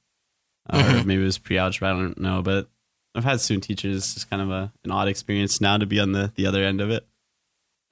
uh, 0.71 0.99
or 1.01 1.03
maybe 1.05 1.21
it 1.21 1.25
was 1.25 1.37
pre 1.37 1.57
algebra. 1.57 1.89
I 1.89 1.91
don't 1.93 2.19
know, 2.19 2.41
but 2.41 2.69
I've 3.15 3.23
had 3.23 3.41
student 3.41 3.63
teachers. 3.63 3.97
It's 3.97 4.13
just 4.13 4.29
kind 4.29 4.41
of 4.41 4.49
a 4.49 4.71
an 4.83 4.91
odd 4.91 5.07
experience 5.07 5.59
now 5.61 5.77
to 5.77 5.85
be 5.85 5.99
on 5.99 6.11
the 6.13 6.31
the 6.35 6.45
other 6.45 6.63
end 6.63 6.81
of 6.81 6.89
it. 6.89 7.05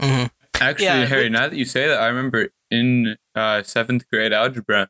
hmm 0.01 0.25
Actually, 0.61 0.85
Yeah, 0.85 1.05
Harry, 1.05 1.29
but- 1.29 1.31
now 1.39 1.47
that 1.47 1.55
you 1.55 1.65
say 1.65 1.87
that, 1.87 2.01
I 2.01 2.07
remember 2.07 2.49
in 2.69 3.15
uh, 3.35 3.63
seventh 3.63 4.09
grade 4.09 4.33
algebra, 4.33 4.89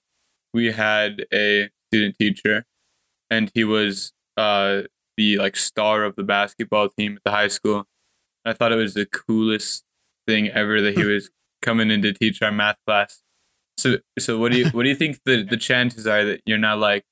we 0.53 0.71
had 0.71 1.25
a 1.33 1.69
student 1.91 2.17
teacher, 2.17 2.65
and 3.29 3.51
he 3.53 3.63
was 3.63 4.11
uh, 4.37 4.83
the 5.17 5.37
like 5.37 5.55
star 5.55 6.03
of 6.03 6.15
the 6.15 6.23
basketball 6.23 6.89
team 6.89 7.17
at 7.17 7.23
the 7.23 7.31
high 7.31 7.47
school. 7.49 7.85
I 8.45 8.53
thought 8.53 8.71
it 8.71 8.77
was 8.77 8.93
the 8.95 9.05
coolest 9.05 9.83
thing 10.27 10.47
ever 10.49 10.81
that 10.81 10.97
he 10.97 11.03
was 11.03 11.29
coming 11.61 11.91
in 11.91 12.01
to 12.01 12.13
teach 12.13 12.41
our 12.41 12.51
math 12.51 12.77
class. 12.87 13.21
So, 13.77 13.97
so 14.17 14.39
what 14.39 14.51
do 14.51 14.57
you 14.59 14.69
what 14.69 14.83
do 14.83 14.89
you 14.89 14.95
think 14.95 15.19
the 15.25 15.43
the 15.43 15.57
chances 15.57 16.07
are 16.07 16.23
that 16.25 16.41
you're 16.45 16.57
not 16.57 16.79
like 16.79 17.03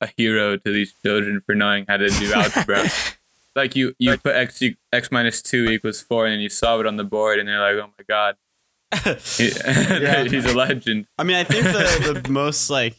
a 0.00 0.08
hero 0.16 0.56
to 0.56 0.72
these 0.72 0.94
children 1.04 1.40
for 1.40 1.54
knowing 1.54 1.84
how 1.88 1.96
to 1.96 2.08
do 2.08 2.32
algebra? 2.32 2.88
like 3.56 3.74
you 3.76 3.94
you 3.98 4.16
put 4.18 4.34
x 4.34 4.62
x 4.92 5.42
two 5.42 5.66
equals 5.66 6.00
four 6.02 6.26
and 6.26 6.42
you 6.42 6.48
saw 6.48 6.78
it 6.78 6.86
on 6.86 6.96
the 6.96 7.04
board 7.04 7.38
and 7.38 7.48
they're 7.48 7.60
like 7.60 7.74
oh 7.84 7.90
my 7.98 8.04
god 8.08 8.36
he- 9.36 9.50
he's 10.30 10.46
a 10.46 10.56
legend 10.56 11.06
I 11.18 11.24
mean, 11.24 11.36
I 11.36 11.44
think 11.44 11.64
the, 11.64 12.20
the 12.24 12.30
most 12.30 12.70
like 12.70 12.96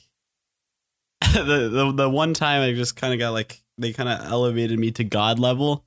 the, 1.34 1.70
the 1.70 1.92
the 1.94 2.10
one 2.10 2.34
time 2.34 2.62
I 2.62 2.74
just 2.74 2.96
kind 2.96 3.14
of 3.14 3.20
got 3.20 3.32
like 3.32 3.62
they 3.78 3.94
kind 3.94 4.10
of 4.10 4.32
elevated 4.32 4.78
me 4.78 4.92
to 4.92 5.04
god 5.04 5.40
level 5.40 5.86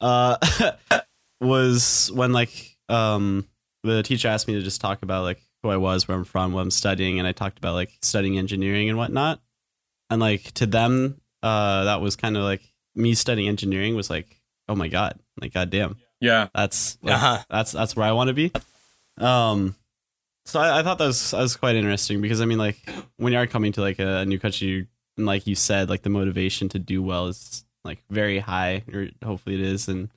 uh 0.00 0.36
was 1.40 2.10
when 2.14 2.32
like 2.32 2.76
um 2.88 3.46
the 3.84 4.02
teacher 4.02 4.28
asked 4.28 4.48
me 4.48 4.54
to 4.54 4.62
just 4.62 4.80
talk 4.80 5.02
about 5.02 5.22
like 5.22 5.40
who 5.62 5.70
I 5.70 5.76
was, 5.76 6.06
where 6.06 6.16
I'm 6.16 6.24
from, 6.24 6.52
what 6.52 6.60
I'm 6.62 6.70
studying, 6.70 7.18
and 7.18 7.26
I 7.26 7.32
talked 7.32 7.58
about 7.58 7.74
like 7.74 7.90
studying 8.02 8.38
engineering 8.38 8.88
and 8.88 8.96
whatnot. 8.98 9.40
And 10.10 10.20
like 10.20 10.52
to 10.54 10.66
them, 10.66 11.20
uh 11.42 11.84
that 11.84 12.00
was 12.00 12.16
kind 12.16 12.36
of 12.36 12.42
like 12.42 12.62
me 12.94 13.14
studying 13.14 13.48
engineering 13.48 13.94
was 13.94 14.10
like, 14.10 14.40
oh 14.68 14.74
my 14.74 14.88
god, 14.88 15.18
like 15.40 15.52
goddamn 15.54 15.96
yeah 16.20 16.48
that's 16.52 16.98
like, 17.02 17.14
Uh-huh. 17.14 17.44
that's 17.48 17.72
that's 17.72 17.94
where 17.94 18.06
I 18.06 18.12
want 18.12 18.28
to 18.28 18.34
be. 18.34 18.50
Um, 19.18 19.74
so 20.46 20.60
I, 20.60 20.80
I 20.80 20.82
thought 20.82 20.98
that 20.98 21.06
was 21.06 21.30
that 21.32 21.40
was 21.40 21.56
quite 21.56 21.76
interesting 21.76 22.20
because 22.20 22.40
I 22.40 22.44
mean, 22.46 22.58
like 22.58 22.78
when 23.16 23.32
you 23.32 23.38
are 23.38 23.46
coming 23.46 23.72
to 23.72 23.80
like 23.80 23.98
a, 23.98 24.24
new 24.24 24.38
country, 24.38 24.86
and 25.16 25.26
like 25.26 25.46
you 25.46 25.54
said, 25.54 25.88
like 25.90 26.02
the 26.02 26.10
motivation 26.10 26.68
to 26.70 26.78
do 26.78 27.02
well 27.02 27.26
is 27.26 27.64
like 27.84 28.02
very 28.10 28.38
high, 28.38 28.82
or 28.92 29.08
hopefully 29.24 29.56
it 29.56 29.60
is, 29.60 29.88
and 29.88 30.08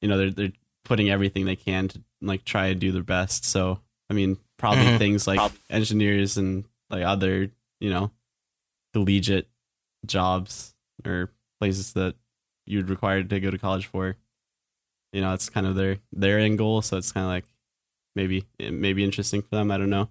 you 0.00 0.08
know 0.08 0.16
they're 0.16 0.30
they're 0.30 0.52
putting 0.84 1.10
everything 1.10 1.44
they 1.44 1.56
can 1.56 1.88
to 1.88 2.02
like 2.22 2.44
try 2.44 2.68
and 2.68 2.80
do 2.80 2.90
their 2.92 3.02
best. 3.02 3.44
So 3.44 3.80
I 4.08 4.14
mean, 4.14 4.38
probably 4.56 4.86
Mhm. 4.86 4.98
things 4.98 5.26
like 5.26 5.52
engineers 5.68 6.36
and 6.38 6.64
like 6.88 7.04
other 7.04 7.50
you 7.80 7.90
know 7.90 8.10
collegiate 8.92 9.48
jobs 10.06 10.74
or 11.04 11.32
places 11.60 11.92
that 11.94 12.14
you'd 12.66 12.90
require 12.90 13.22
to 13.22 13.40
go 13.40 13.50
to 13.50 13.58
college 13.58 13.86
for 13.86 14.16
you 15.12 15.20
know, 15.20 15.34
it's 15.34 15.48
kind 15.48 15.66
of 15.66 15.74
their 15.74 15.98
their 16.12 16.38
end 16.38 16.58
goal. 16.58 16.82
So 16.82 16.96
it's 16.96 17.12
kind 17.12 17.24
of 17.24 17.30
like 17.30 17.44
maybe 18.14 18.44
it 18.58 18.72
may 18.72 18.92
be 18.92 19.04
interesting 19.04 19.42
for 19.42 19.56
them. 19.56 19.70
I 19.70 19.78
don't 19.78 19.90
know. 19.90 20.08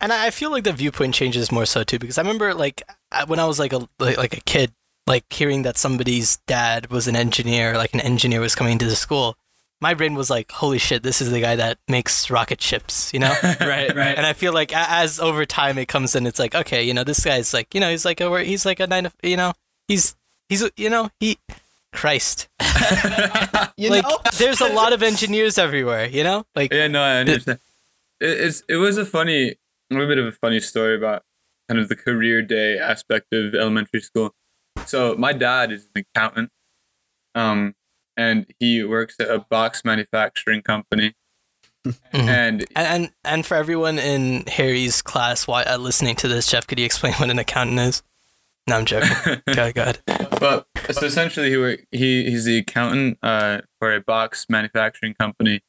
And 0.00 0.12
I 0.12 0.30
feel 0.30 0.50
like 0.50 0.64
the 0.64 0.72
viewpoint 0.72 1.14
changes 1.14 1.50
more 1.50 1.66
so 1.66 1.82
too 1.82 1.98
because 1.98 2.18
I 2.18 2.22
remember 2.22 2.54
like 2.54 2.82
when 3.26 3.38
I 3.38 3.46
was 3.46 3.58
like 3.58 3.72
a 3.72 3.88
like 3.98 4.36
a 4.36 4.40
kid, 4.42 4.72
like 5.06 5.24
hearing 5.32 5.62
that 5.62 5.76
somebody's 5.76 6.38
dad 6.46 6.90
was 6.90 7.08
an 7.08 7.16
engineer, 7.16 7.76
like 7.76 7.94
an 7.94 8.00
engineer 8.00 8.40
was 8.40 8.54
coming 8.54 8.78
to 8.78 8.86
the 8.86 8.96
school. 8.96 9.36
My 9.80 9.94
brain 9.94 10.14
was 10.14 10.28
like, 10.30 10.50
"Holy 10.50 10.78
shit, 10.78 11.02
this 11.02 11.20
is 11.20 11.30
the 11.30 11.40
guy 11.40 11.56
that 11.56 11.78
makes 11.88 12.30
rocket 12.30 12.60
ships," 12.60 13.12
you 13.12 13.20
know. 13.20 13.32
right 13.60 13.94
right. 13.94 14.16
And 14.16 14.26
I 14.26 14.32
feel 14.32 14.52
like 14.52 14.74
as 14.74 15.20
over 15.20 15.46
time 15.46 15.78
it 15.78 15.86
comes 15.86 16.14
in, 16.16 16.26
it's 16.26 16.38
like, 16.38 16.54
okay, 16.54 16.82
you 16.82 16.92
know, 16.94 17.04
this 17.04 17.24
guy's 17.24 17.54
like, 17.54 17.74
you 17.74 17.80
know, 17.80 17.90
he's 17.90 18.04
like 18.04 18.20
a 18.20 18.42
he's 18.44 18.66
like 18.66 18.80
a 18.80 18.86
nine, 18.86 19.04
to- 19.04 19.12
you 19.22 19.36
know, 19.36 19.52
he's 19.86 20.16
he's 20.48 20.68
you 20.76 20.90
know 20.90 21.10
he, 21.20 21.38
Christ, 21.92 22.48
You 23.76 23.90
like 23.90 24.04
there's 24.36 24.60
a 24.60 24.68
lot 24.72 24.92
of 24.92 25.02
engineers 25.02 25.58
everywhere, 25.58 26.06
you 26.06 26.22
know, 26.24 26.44
like 26.54 26.72
yeah 26.72 26.86
no 26.88 27.00
i 27.00 27.16
understand. 27.18 27.60
It, 28.20 28.40
it's 28.40 28.62
it 28.68 28.76
was 28.76 28.98
a 28.98 29.06
funny 29.06 29.50
a 29.50 29.56
little 29.94 30.06
bit 30.08 30.18
of 30.18 30.26
a 30.26 30.32
funny 30.32 30.60
story 30.60 30.96
about 30.96 31.22
kind 31.68 31.80
of 31.80 31.88
the 31.88 31.96
career 31.96 32.42
day 32.42 32.78
aspect 32.78 33.32
of 33.32 33.54
elementary 33.54 34.00
school. 34.00 34.34
So 34.86 35.14
my 35.16 35.32
dad 35.32 35.72
is 35.72 35.86
an 35.94 36.04
accountant. 36.14 36.50
Um 37.34 37.74
and 38.18 38.44
he 38.58 38.84
works 38.84 39.16
at 39.20 39.30
a 39.30 39.38
box 39.38 39.82
manufacturing 39.84 40.60
company 40.60 41.14
Mhm. 41.86 41.94
and 42.12 42.60
And, 42.76 42.86
and 42.86 43.10
and 43.24 43.46
for 43.46 43.54
everyone 43.56 43.98
in 43.98 44.44
Harry's 44.46 45.00
class, 45.00 45.46
why 45.46 45.62
uh, 45.62 45.78
listening 45.78 46.16
to 46.16 46.28
this, 46.28 46.46
Jeff, 46.50 46.66
could 46.66 46.78
you 46.78 46.84
explain 46.84 47.14
what 47.14 47.30
an 47.30 47.38
accountant 47.38 47.78
is? 47.80 48.02
No, 48.66 48.76
I'm 48.76 48.84
joking. 48.84 49.40
God, 49.54 49.74
God. 49.74 49.98
but 50.40 50.66
so 50.90 51.06
essentially 51.06 51.48
he 51.50 51.96
he 51.96 52.30
he's 52.30 52.44
the 52.44 52.58
accountant 52.58 53.18
uh, 53.22 53.60
for 53.78 53.94
a 53.94 54.00
box 54.00 54.46
manufacturing 54.50 55.14
company, 55.14 55.60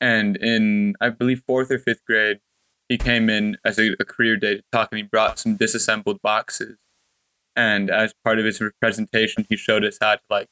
and 0.00 0.36
in 0.36 0.94
I 1.00 1.08
believe 1.10 1.42
fourth 1.46 1.70
or 1.70 1.78
fifth 1.78 2.04
grade, 2.04 2.40
he 2.88 2.98
came 2.98 3.30
in 3.30 3.56
as 3.64 3.78
a, 3.78 3.92
a 3.98 4.04
career 4.04 4.36
day 4.36 4.56
to 4.56 4.62
talk, 4.72 4.88
and 4.92 4.98
he 4.98 5.02
brought 5.04 5.38
some 5.38 5.56
disassembled 5.56 6.20
boxes, 6.20 6.76
and 7.56 7.88
as 7.90 8.12
part 8.24 8.38
of 8.38 8.44
his 8.44 8.60
presentation, 8.80 9.46
he 9.48 9.56
showed 9.56 9.84
us 9.84 9.96
how 10.00 10.16
to 10.16 10.20
like 10.28 10.48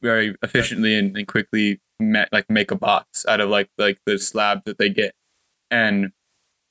very 0.00 0.34
efficiently 0.42 0.98
and, 0.98 1.16
and 1.16 1.26
quickly 1.26 1.80
ma- 2.00 2.26
like 2.32 2.48
make 2.50 2.70
a 2.70 2.76
box 2.76 3.24
out 3.26 3.40
of 3.40 3.48
like 3.48 3.70
like 3.78 3.98
the 4.06 4.18
slab 4.18 4.62
that 4.64 4.78
they 4.78 4.88
get, 4.88 5.14
and 5.70 6.12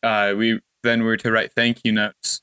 uh, 0.03 0.33
we 0.37 0.59
then 0.83 1.03
were 1.03 1.17
to 1.17 1.31
write 1.31 1.51
thank 1.53 1.79
you 1.83 1.91
notes 1.91 2.41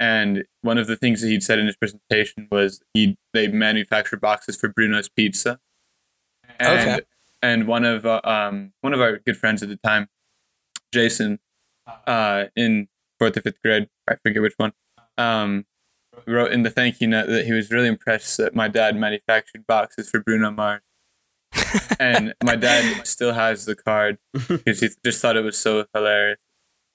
and 0.00 0.44
one 0.62 0.78
of 0.78 0.86
the 0.86 0.96
things 0.96 1.20
that 1.20 1.28
he'd 1.28 1.42
said 1.42 1.58
in 1.58 1.66
his 1.66 1.76
presentation 1.76 2.48
was 2.50 2.80
he 2.94 3.18
they 3.34 3.48
manufacture 3.48 4.16
boxes 4.16 4.56
for 4.56 4.68
Bruno's 4.68 5.10
Pizza. 5.10 5.60
And, 6.58 6.80
Okay. 6.80 7.00
And 7.42 7.66
one 7.66 7.84
of 7.84 8.04
uh, 8.04 8.20
um 8.24 8.72
one 8.80 8.92
of 8.92 9.00
our 9.00 9.18
good 9.18 9.36
friends 9.36 9.62
at 9.62 9.68
the 9.68 9.76
time, 9.76 10.08
Jason, 10.92 11.38
uh, 12.06 12.46
in 12.56 12.88
fourth 13.18 13.36
or 13.36 13.42
fifth 13.42 13.62
grade, 13.62 13.88
I 14.08 14.16
forget 14.16 14.42
which 14.42 14.54
one, 14.56 14.72
um, 15.16 15.66
wrote 16.26 16.52
in 16.52 16.62
the 16.62 16.70
thank 16.70 17.00
you 17.00 17.06
note 17.06 17.28
that 17.28 17.46
he 17.46 17.52
was 17.52 17.70
really 17.70 17.88
impressed 17.88 18.36
that 18.38 18.54
my 18.54 18.68
dad 18.68 18.96
manufactured 18.96 19.66
boxes 19.66 20.10
for 20.10 20.20
Bruno 20.20 20.50
Mars. 20.50 20.82
and 21.98 22.34
my 22.44 22.54
dad 22.54 23.06
still 23.06 23.32
has 23.32 23.64
the 23.64 23.74
card 23.74 24.18
because 24.48 24.80
he 24.80 24.88
just 25.04 25.20
thought 25.20 25.36
it 25.36 25.42
was 25.42 25.58
so 25.58 25.84
hilarious. 25.92 26.38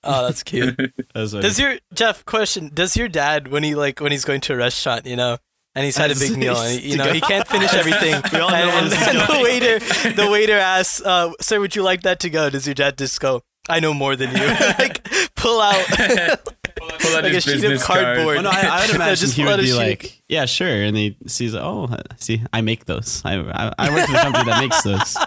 Oh, 0.03 0.25
that's 0.25 0.43
cute. 0.43 0.79
As 1.15 1.33
a- 1.33 1.41
Does 1.41 1.59
your 1.59 1.77
Jeff 1.93 2.23
question? 2.25 2.69
Does 2.73 2.95
your 2.95 3.07
dad 3.07 3.47
when 3.47 3.63
he 3.63 3.75
like 3.75 3.99
when 3.99 4.11
he's 4.11 4.23
going 4.23 4.41
to 4.41 4.53
a 4.53 4.57
restaurant, 4.57 5.05
you 5.05 5.15
know, 5.15 5.37
and 5.73 5.83
he's 5.83 5.97
had 5.97 6.11
a 6.11 6.15
big 6.15 6.37
meal, 6.37 6.55
and 6.55 6.81
you 6.81 6.95
know 6.95 7.11
he 7.11 7.19
can't 7.19 7.47
finish 7.47 7.73
everything. 7.73 8.21
We 8.31 8.39
all 8.39 8.49
know 8.49 8.55
and, 8.55 8.67
where 8.67 8.83
and 8.83 8.91
this 8.91 9.01
is 9.01 9.05
then 9.07 9.15
the 9.17 9.43
waiter, 9.43 9.79
the 10.13 10.31
waiter 10.31 10.53
asks, 10.53 11.01
uh, 11.01 11.31
"Sir, 11.41 11.59
would 11.59 11.75
you 11.75 11.83
like 11.83 12.03
that 12.03 12.19
to 12.21 12.29
go?" 12.29 12.49
Does 12.49 12.65
your 12.67 12.75
dad 12.75 12.97
just 12.97 13.19
go? 13.19 13.41
I 13.67 13.79
know 13.79 13.93
more 13.93 14.15
than 14.15 14.31
you. 14.31 14.45
like 14.79 15.05
Pull 15.35 15.59
out 15.59 16.39
like 16.81 17.23
a 17.25 17.29
his 17.29 17.43
sheet 17.43 17.55
of 17.55 17.61
business 17.61 17.83
card. 17.85 18.01
cardboard. 18.01 18.35
Well, 18.35 18.43
no, 18.43 18.49
I, 18.51 18.61
I 18.61 18.85
would 18.87 18.95
imagine 18.95 19.15
just 19.15 19.35
he 19.35 19.43
would 19.45 19.59
be 19.59 19.67
sheet. 19.67 19.73
like, 19.75 20.21
"Yeah, 20.27 20.45
sure," 20.45 20.67
and 20.67 20.95
he 20.97 21.15
sees, 21.27 21.55
"Oh, 21.55 21.87
see, 22.17 22.41
I 22.53 22.61
make 22.61 22.85
those. 22.85 23.21
I 23.25 23.35
I, 23.39 23.73
I 23.77 23.89
work 23.93 24.05
for 24.05 24.11
the 24.13 24.17
company 24.19 24.45
that 24.51 24.59
makes 24.61 24.81
those." 24.83 25.17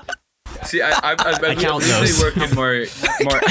See, 0.64 0.82
I, 0.82 0.90
I, 0.90 1.14
I, 1.18 1.50
I, 1.50 1.54
count 1.54 1.84
usually 1.84 2.06
those. 2.08 2.22
work 2.22 2.36
in 2.36 2.54
more, 2.54 2.84
more. 3.22 3.40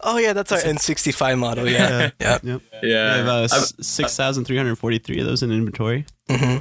Oh 0.00 0.18
yeah, 0.18 0.34
that's 0.34 0.52
our 0.52 0.58
N65 0.58 1.38
model. 1.38 1.66
Yeah, 1.68 2.10
yeah. 2.20 2.38
Yep. 2.42 2.62
yeah, 2.82 3.12
I 3.12 3.16
have 3.16 3.26
uh, 3.26 3.32
I- 3.32 3.44
s- 3.44 3.72
six 3.80 4.14
thousand 4.16 4.44
three 4.44 4.56
hundred 4.58 4.76
forty-three 4.76 5.18
of 5.20 5.26
those 5.26 5.42
in 5.42 5.50
inventory. 5.50 6.04
hmm 6.28 6.58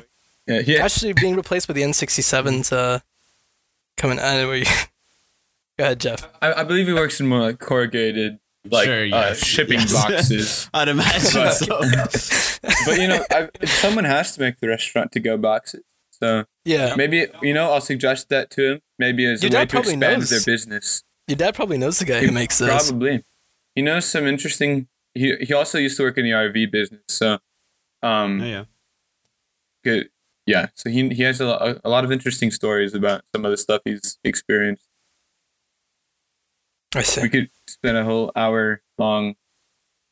yeah, 0.47 0.61
yeah. 0.65 0.83
Actually, 0.83 1.13
being 1.13 1.35
replaced 1.35 1.67
by 1.67 1.73
the 1.73 1.81
N67s. 1.81 2.71
Uh, 2.71 2.99
coming. 3.97 4.19
Anyway, 4.19 4.63
go 5.83 5.87
ahead, 5.87 5.99
Jeff. 5.99 6.29
I, 6.41 6.53
I 6.53 6.63
believe 6.63 6.87
he 6.87 6.93
works 6.93 7.19
in 7.19 7.27
more 7.27 7.39
like 7.39 7.59
corrugated, 7.59 8.39
like 8.69 8.85
Sure, 8.85 9.13
uh, 9.13 9.33
shipping 9.33 9.79
yes. 9.79 9.93
boxes. 9.93 10.69
I'd 10.73 10.87
imagine 10.87 11.41
But- 11.41 12.11
so. 12.11 12.59
but 12.85 12.97
you 12.99 13.07
know, 13.07 13.23
I, 13.31 13.49
someone 13.65 14.05
has 14.05 14.33
to 14.35 14.41
make 14.41 14.59
the 14.59 14.67
restaurant 14.69 15.11
to 15.13 15.19
go 15.19 15.37
boxes. 15.37 15.83
So 16.11 16.45
Yeah, 16.63 16.95
maybe 16.95 17.27
you 17.41 17.53
know, 17.53 17.71
I'll 17.71 17.81
suggest 17.81 18.29
that 18.29 18.49
to 18.51 18.73
him. 18.73 18.81
Maybe 18.97 19.25
as 19.25 19.43
Your 19.43 19.51
a 19.51 19.55
way 19.55 19.65
to 19.65 19.77
expand 19.79 19.99
knows. 19.99 20.29
their 20.29 20.41
business. 20.45 21.03
your 21.27 21.35
dad 21.35 21.55
probably 21.55 21.77
knows 21.77 21.99
the 21.99 22.05
guy 22.05 22.21
who 22.25 22.31
makes 22.31 22.59
this. 22.59 22.69
Probably. 22.89 23.23
He 23.75 23.81
knows 23.81 24.05
some 24.05 24.25
interesting. 24.27 24.87
He 25.13 25.35
he 25.41 25.53
also 25.53 25.77
used 25.79 25.97
to 25.97 26.03
work 26.03 26.17
in 26.17 26.23
the 26.23 26.31
RV 26.31 26.71
business. 26.71 27.01
So, 27.09 27.39
um, 28.01 28.41
Oh, 28.41 28.45
yeah. 28.45 28.63
good. 29.83 30.09
Yeah. 30.45 30.67
So 30.75 30.89
he 30.89 31.09
he 31.09 31.23
has 31.23 31.41
a 31.41 31.45
lot, 31.45 31.79
a 31.83 31.89
lot 31.89 32.05
of 32.05 32.11
interesting 32.11 32.51
stories 32.51 32.93
about 32.93 33.23
some 33.35 33.43
of 33.45 33.51
the 33.51 33.57
stuff 33.57 33.81
he's 33.83 34.17
experienced. 34.23 34.87
I 36.95 37.01
see. 37.01 37.21
We 37.21 37.29
could 37.29 37.49
spend 37.67 37.97
a 37.97 38.03
whole 38.03 38.31
hour 38.35 38.81
long 38.97 39.35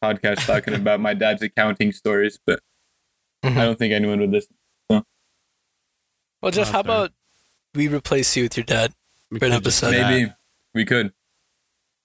podcast 0.03 0.45
talking 0.45 0.73
about 0.73 0.99
my 0.99 1.13
dad's 1.13 1.41
accounting 1.41 1.91
stories, 1.91 2.39
but 2.45 2.61
Mhm. 3.43 3.57
I 3.57 3.65
don't 3.65 3.77
think 3.79 3.93
anyone 3.93 4.19
would 4.19 4.31
listen. 4.31 4.55
Well, 4.89 6.51
Jeff, 6.51 6.69
Oh, 6.69 6.71
how 6.71 6.83
fair. 6.83 6.91
about 6.91 7.13
we 7.75 7.87
replace 7.87 8.35
you 8.35 8.43
with 8.43 8.57
your 8.57 8.63
dad? 8.63 8.93
We 9.29 9.39
For 9.39 9.45
an 9.45 9.51
could 9.51 9.63
just 9.63 9.83
episode. 9.83 9.97
that. 9.99 10.09
Maybe 10.09 10.33
we 10.73 10.85
could. 10.85 11.13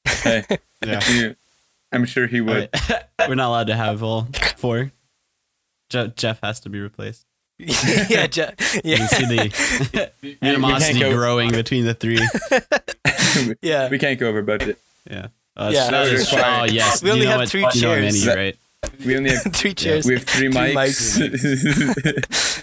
Hey, 0.04 0.44
Yeah. 0.84 1.08
you- 1.10 1.36
I'm 1.92 2.04
sure 2.04 2.26
he 2.26 2.40
would. 2.40 2.68
Alright. 2.74 3.04
We're 3.28 3.34
not 3.34 3.48
allowed 3.48 3.66
to 3.68 3.76
have 3.76 4.02
all 4.02 4.28
four. 4.56 4.92
Je- 5.88 6.12
Jeff 6.16 6.40
has 6.42 6.60
to 6.60 6.68
be 6.68 6.78
replaced. 6.80 7.25
yeah, 8.08 8.26
Jeff. 8.26 8.54
You 8.84 8.92
Yeah, 8.92 8.96
can 8.98 9.08
see 9.08 9.24
the 9.26 10.10
animosity 10.42 11.00
go- 11.00 11.12
growing 11.14 11.50
between 11.50 11.84
the 11.84 11.94
three. 11.94 12.18
yeah. 13.62 13.88
we 13.88 13.98
can't 13.98 14.18
go 14.20 14.28
over 14.28 14.42
budget. 14.42 14.78
Yeah. 15.10 15.28
Uh, 15.56 15.70
Yeah. 15.72 15.90
that 15.90 16.06
is- 16.08 16.32
oh 16.32 16.64
yes. 16.64 17.02
We 17.02 17.10
only 17.10 17.22
you 17.22 17.26
know 17.26 17.30
have 17.32 17.40
what- 17.40 17.48
three 17.48 17.60
you 17.60 17.82
know 17.82 17.88
what 18.02 18.12
chairs. 18.12 18.26
right? 18.26 18.56
We 19.04 19.16
only 19.16 19.30
have 19.30 19.42
Three 19.54 19.74
chairs. 19.74 20.06
we 20.06 20.14
have 20.14 20.24
three, 20.24 20.48
Three 20.52 20.72
mics. 20.74 21.16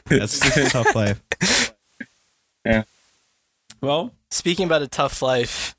That's 0.06 0.58
a 0.58 0.70
tough 0.70 0.96
life. 0.96 1.22
Yeah. 2.66 2.84
Well, 3.82 4.12
Speaking 4.32 4.66
about 4.66 4.82
a 4.84 4.88
tough 4.88 5.22
life, 5.22 5.76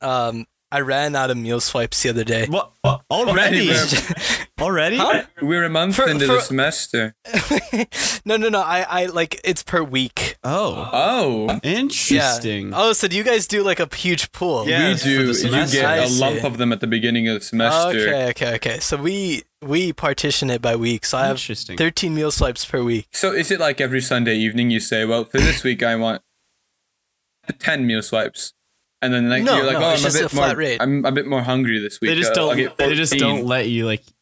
um, 0.00 0.46
I 0.72 0.80
ran 0.80 1.14
out 1.14 1.30
of 1.30 1.36
meal 1.36 1.60
swipes 1.60 2.02
the 2.02 2.08
other 2.10 2.24
day. 2.24 2.46
what 2.46 2.72
already? 3.10 3.70
Already, 3.70 3.96
already? 4.60 4.96
Huh? 4.96 5.22
We're 5.40 5.62
a 5.64 5.70
month 5.70 5.94
For- 5.96 6.08
into 6.08 6.26
for- 6.26 6.34
the 6.34 6.40
semester. 6.40 7.14
no, 8.24 8.36
no, 8.36 8.48
no. 8.48 8.60
I, 8.60 8.84
I 8.88 9.06
like 9.06 9.40
it's 9.44 9.62
per 9.62 9.82
week. 9.82 10.36
Oh, 10.42 10.90
Oh, 10.92 11.60
interesting. 11.62 12.72
Oh, 12.74 12.92
so 12.92 13.06
do 13.06 13.16
you 13.16 13.22
guys 13.22 13.46
do 13.46 13.62
like 13.62 13.78
a 13.78 13.88
huge 13.94 14.32
pool? 14.32 14.68
Yeah. 14.68 14.92
we 14.92 14.98
do. 14.98 15.32
You 15.32 15.50
get 15.66 16.08
a 16.08 16.08
lump 16.08 16.42
of 16.44 16.58
them 16.58 16.72
at 16.72 16.80
the 16.80 16.86
beginning 16.88 17.28
of 17.28 17.38
the 17.38 17.44
semester. 17.44 17.88
Okay, 17.98 18.28
okay, 18.30 18.54
okay. 18.56 18.78
So 18.80 18.96
we 18.96 19.42
we 19.62 19.92
partition 19.92 20.50
it 20.50 20.60
by 20.62 20.74
week. 20.76 21.04
So 21.06 21.18
I 21.18 21.26
have 21.26 21.40
13 21.40 22.14
meal 22.14 22.30
swipes 22.32 22.64
per 22.64 22.82
week. 22.82 23.06
So 23.12 23.32
is 23.32 23.50
it 23.52 23.60
like 23.60 23.80
every 23.80 24.00
Sunday 24.00 24.34
evening 24.36 24.70
you 24.70 24.80
say, 24.80 25.04
well, 25.04 25.24
for 25.24 25.38
this 25.38 25.62
week 25.62 25.82
I 25.84 25.94
want 25.96 26.22
ten 27.60 27.86
meal 27.86 28.02
swipes, 28.02 28.52
and 29.02 29.12
then 29.12 29.28
like 29.28 29.42
No, 29.44 29.56
you're 29.56 29.66
like, 29.66 29.78
no, 29.78 29.86
oh, 29.86 29.92
it's 29.92 30.04
I'm 30.04 30.10
a 30.10 30.14
bit 30.14 30.24
a 30.24 30.28
flat 30.28 30.48
more, 30.48 30.56
rate. 30.56 30.78
I'm 30.80 31.04
a 31.04 31.12
bit 31.12 31.26
more 31.26 31.42
hungry 31.42 31.78
this 31.80 32.00
week. 32.00 32.10
They 32.10 32.14
just 32.16 32.32
uh, 32.32 32.34
don't. 32.34 32.56
get 32.56 32.76
They 32.76 32.94
just 32.94 33.12
don't 33.18 33.44
let 33.44 33.68
you 33.68 33.86
like. 33.86 34.02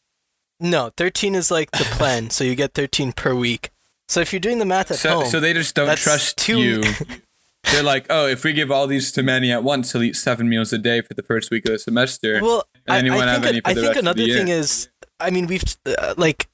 No, 0.57 0.89
13 0.95 1.35
is 1.35 1.51
like 1.51 1.69
the 1.71 1.83
plan. 1.83 2.29
so 2.29 2.45
you 2.45 2.55
get 2.55 2.73
13 2.73 3.11
per 3.11 3.35
week. 3.35 3.71
So 4.07 4.21
if 4.21 4.31
you're 4.31 4.39
doing 4.39 4.59
the 4.59 4.65
math 4.65 4.89
at 4.89 4.97
So, 4.97 5.09
home, 5.21 5.25
so 5.25 5.41
they 5.41 5.51
just 5.51 5.75
don't 5.75 5.97
trust 5.97 6.37
two- 6.37 6.59
you. 6.59 6.83
They're 7.71 7.83
like, 7.83 8.05
oh, 8.09 8.27
if 8.27 8.43
we 8.45 8.53
give 8.53 8.71
all 8.71 8.87
these 8.87 9.11
to 9.13 9.23
Manny 9.23 9.51
at 9.51 9.63
once, 9.65 9.91
he'll 9.91 10.03
eat 10.03 10.15
seven 10.15 10.47
meals 10.47 10.71
a 10.71 10.77
day 10.77 11.01
for 11.01 11.13
the 11.13 11.23
first 11.23 11.51
week 11.51 11.65
of 11.65 11.71
the 11.73 11.79
semester. 11.79 12.39
well, 12.41 12.63
I, 12.87 12.99
And 12.99 13.07
you 13.07 13.13
I 13.13 13.15
won't 13.17 13.29
think, 13.31 13.43
have 13.43 13.51
any 13.51 13.59
for 13.61 13.67
I 13.67 13.73
the 13.73 13.81
think 13.81 13.87
rest 13.89 13.97
of 13.99 14.03
another 14.05 14.21
year. 14.21 14.37
thing 14.37 14.47
is, 14.47 14.87
I 15.19 15.29
mean, 15.31 15.47
we've 15.47 15.63
uh, 15.85 16.13
like 16.15 16.47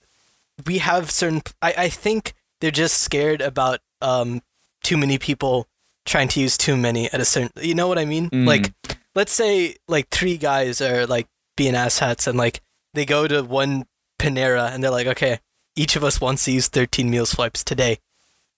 we 0.65 0.79
have 0.79 1.11
certain. 1.11 1.41
I, 1.61 1.73
I 1.77 1.89
think 1.89 2.33
they're 2.59 2.71
just 2.71 2.97
scared 2.99 3.41
about 3.41 3.81
um 4.01 4.41
too 4.83 4.95
many 4.97 5.17
people 5.19 5.67
trying 6.05 6.27
to 6.29 6.39
use 6.39 6.57
too 6.57 6.77
many 6.77 7.11
at 7.11 7.19
a 7.19 7.25
certain. 7.25 7.51
You 7.61 7.75
know 7.75 7.87
what 7.87 7.99
I 7.99 8.05
mean? 8.05 8.29
Mm. 8.29 8.47
Like, 8.47 8.73
let's 9.15 9.31
say 9.31 9.75
like 9.87 10.09
three 10.09 10.37
guys 10.37 10.81
are 10.81 11.05
like 11.05 11.27
being 11.57 11.73
asshats 11.73 12.27
and 12.27 12.37
like 12.37 12.61
they 12.93 13.05
go 13.05 13.27
to 13.27 13.41
one 13.43 13.85
Panera 14.19 14.71
and 14.73 14.83
they're 14.83 14.91
like, 14.91 15.07
okay, 15.07 15.39
each 15.75 15.95
of 15.95 16.03
us 16.03 16.19
wants 16.21 16.45
to 16.45 16.51
use 16.51 16.67
13 16.67 17.09
meal 17.09 17.25
swipes 17.25 17.63
today. 17.63 17.97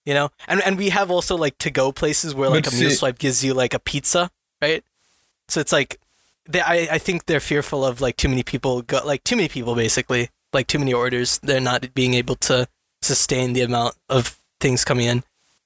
You 0.04 0.12
know, 0.12 0.28
and 0.46 0.60
and 0.62 0.76
we 0.76 0.90
have 0.90 1.10
also 1.10 1.36
like 1.36 1.56
to 1.58 1.70
go 1.70 1.90
places 1.90 2.34
where 2.34 2.50
like 2.50 2.64
But 2.64 2.74
a 2.74 2.76
meal 2.76 2.90
see- 2.90 2.96
swipe 2.96 3.18
gives 3.18 3.42
you 3.42 3.54
like 3.54 3.72
a 3.72 3.78
pizza, 3.78 4.30
right? 4.60 4.84
So 5.48 5.60
it's 5.60 5.72
like 5.72 5.98
they 6.46 6.60
I, 6.60 6.88
I 6.92 6.98
think 6.98 7.24
they're 7.24 7.40
fearful 7.40 7.84
of 7.86 8.02
like 8.02 8.16
too 8.16 8.28
many 8.28 8.42
people 8.42 8.82
go 8.82 9.00
like 9.04 9.24
too 9.24 9.36
many 9.36 9.48
people 9.48 9.74
basically 9.74 10.28
like 10.52 10.66
too 10.66 10.78
many 10.78 10.92
orders 10.92 11.38
they're 11.42 11.60
not 11.60 11.94
being 11.94 12.12
able 12.14 12.36
to 12.36 12.68
sustain 13.00 13.54
the 13.54 13.62
amount 13.62 13.94
of 14.08 14.38
things 14.60 14.84
coming 14.84 15.06
in 15.06 15.24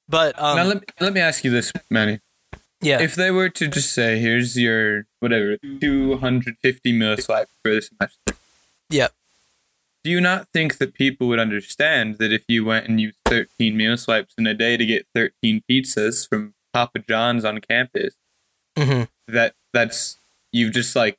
but 0.09 0.39
um 0.41 0.57
now 0.57 0.65
let 0.65 0.81
me, 0.81 0.87
let 1.01 1.13
me 1.13 1.21
ask 1.21 1.45
you 1.45 1.51
this, 1.51 1.73
Manny. 1.91 2.21
yeah 2.81 3.01
If 3.01 3.15
they 3.15 3.31
were 3.31 3.49
to 3.51 3.69
just 3.69 3.93
say, 3.93 4.19
here's 4.19 4.57
your 4.57 5.05
whatever 5.21 5.57
250 5.81 6.93
meal 6.93 7.17
swipe 7.17 7.49
for 7.63 7.73
this 7.75 7.89
semester. 7.89 8.41
yeah. 8.91 9.09
Do 10.05 10.11
you 10.11 10.21
not 10.21 10.49
think 10.55 10.79
that 10.79 10.95
people 10.95 11.27
would 11.29 11.41
understand 11.41 12.19
that 12.19 12.33
if 12.33 12.45
you 12.49 12.65
went 12.65 12.87
and 12.89 13.01
used 13.01 13.17
13 13.27 13.77
meal 13.77 13.97
swipes 13.97 14.33
in 14.39 14.47
a 14.47 14.55
day 14.55 14.77
to 14.77 14.87
get 14.87 15.07
13 15.15 15.63
pizzas 15.69 16.27
from 16.29 16.55
Papa 16.73 17.01
John's 17.01 17.45
on 17.45 17.61
campus, 17.61 18.15
hmm 18.79 19.03
that 19.27 19.55
that's 19.75 20.17
you've 20.53 20.73
just 20.73 20.95
like 20.97 21.19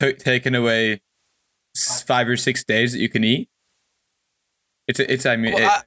t- 0.00 0.12
taken 0.12 0.54
away 0.54 1.00
five 1.76 2.28
or 2.28 2.36
six 2.36 2.62
days 2.62 2.92
that 2.92 2.98
you 3.00 3.08
can 3.08 3.24
eat? 3.24 3.48
It's 4.86 5.00
a, 5.00 5.10
it's 5.12 5.26
I 5.26 5.36
mean 5.36 5.54
well, 5.54 5.78
it- 5.78 5.84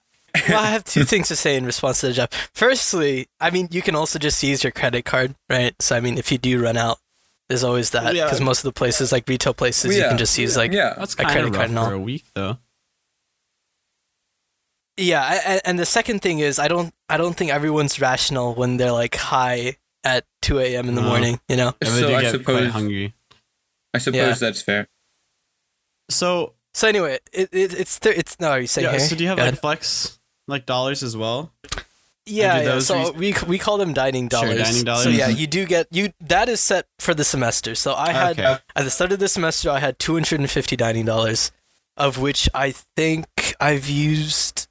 well, 0.50 0.60
I 0.60 0.68
have 0.68 0.84
two 0.84 1.04
things 1.04 1.28
to 1.30 1.36
say 1.36 1.56
in 1.56 1.66
response 1.66 2.02
to 2.02 2.08
the 2.08 2.14
job. 2.14 2.32
Firstly, 2.54 3.28
I 3.40 3.50
mean, 3.50 3.68
you 3.72 3.82
can 3.82 3.96
also 3.96 4.18
just 4.20 4.42
use 4.44 4.64
your 4.64 4.72
credit 4.72 5.04
card, 5.06 5.36
right? 5.50 5.74
So, 5.82 5.96
I 5.96 6.00
mean, 6.00 6.18
if 6.18 6.32
you 6.32 6.38
do 6.38 6.62
run 6.64 6.78
out, 6.78 7.00
there's 7.50 7.64
always 7.64 7.90
that 7.92 8.16
Yeah. 8.16 8.26
because 8.26 8.40
most 8.42 8.60
of 8.60 8.64
the 8.64 8.72
places, 8.74 9.12
like 9.12 9.28
retail 9.28 9.54
places, 9.54 9.90
Well, 9.90 9.98
you 9.98 10.04
can 10.08 10.18
just 10.18 10.38
use 10.38 10.56
like 10.56 10.72
yeah. 10.72 10.94
That's 10.98 11.14
a 11.14 11.18
kind 11.18 11.30
credit 11.32 11.48
of 11.48 11.54
card 11.54 11.62
rough 11.64 11.70
and 11.70 11.80
all. 11.80 11.88
for 11.88 11.94
a 11.94 12.00
week, 12.00 12.24
though. 12.34 12.58
Yeah, 14.98 15.24
I- 15.24 15.54
I- 15.56 15.62
and 15.66 15.80
the 15.80 15.86
second 15.86 16.22
thing 16.22 16.40
is 16.40 16.60
I 16.60 16.68
don't 16.68 16.94
I 17.10 17.18
don't 17.18 17.36
think 17.36 17.52
everyone's 17.52 18.00
rational 18.00 18.54
when 18.54 18.78
they're 18.78 18.92
like 18.92 19.16
high 19.16 19.78
at 20.04 20.26
2 20.42 20.60
a.m. 20.60 20.88
in 20.90 20.96
the 20.96 21.02
No. 21.02 21.08
morning. 21.10 21.40
You 21.48 21.58
know. 21.58 21.76
And 21.82 21.90
they 21.92 22.02
So 22.02 22.08
do 22.10 22.16
I 22.16 22.22
get 22.22 22.32
suppose 22.32 22.60
quite 22.62 22.72
hungry. 22.72 23.14
I 23.94 23.98
suppose 23.98 24.18
Yeah. 24.18 24.34
that's 24.34 24.62
fair. 24.62 24.88
So 26.10 26.54
So 26.74 26.88
anyway, 26.88 27.20
it, 27.34 27.50
it 27.52 27.74
it's 27.74 28.00
th- 28.00 28.18
it's 28.18 28.40
no. 28.40 28.52
Are 28.52 28.60
you 28.60 28.68
saying 28.68 28.86
yeah. 28.86 28.92
here? 28.92 29.00
So 29.02 29.16
do 29.16 29.24
you 29.24 29.30
have 29.30 29.38
Go 29.38 29.44
like 29.44 29.54
ahead. 29.54 29.62
flex 29.62 30.20
like 30.52 30.66
dollars 30.66 31.02
as 31.04 31.16
well? 31.18 31.52
yeah, 32.26 32.62
yeah. 32.62 32.80
So 32.80 33.14
re- 33.14 33.34
we 33.34 33.36
we 33.48 33.58
call 33.58 33.78
them 33.78 33.94
dining 33.94 34.28
dollars. 34.28 34.56
Sure, 34.58 34.64
dining 34.66 34.84
dollars. 34.86 35.04
So 35.04 35.10
yeah, 35.10 35.28
you 35.30 35.48
do 35.48 35.66
get 35.66 35.88
you 35.92 36.14
that 36.22 36.48
is 36.50 36.60
set 36.62 36.86
for 37.00 37.14
the 37.14 37.24
semester. 37.24 37.74
So 37.76 37.94
I 37.96 38.12
had 38.12 38.40
Okay. 38.40 38.58
at 38.76 38.84
the 38.84 38.92
start 38.92 39.12
of 39.12 39.20
the 39.20 39.28
semester 39.28 39.70
I 39.72 39.80
had 39.80 39.98
250 40.00 40.76
dining 40.76 41.06
dollars, 41.06 41.52
of 41.98 42.20
which 42.20 42.48
I 42.54 42.72
think 42.96 43.56
I've 43.60 43.90
used 43.90 44.68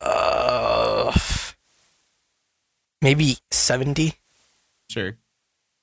uh 0.00 1.12
maybe 3.02 3.38
70. 3.50 4.14
Sure. 4.90 5.16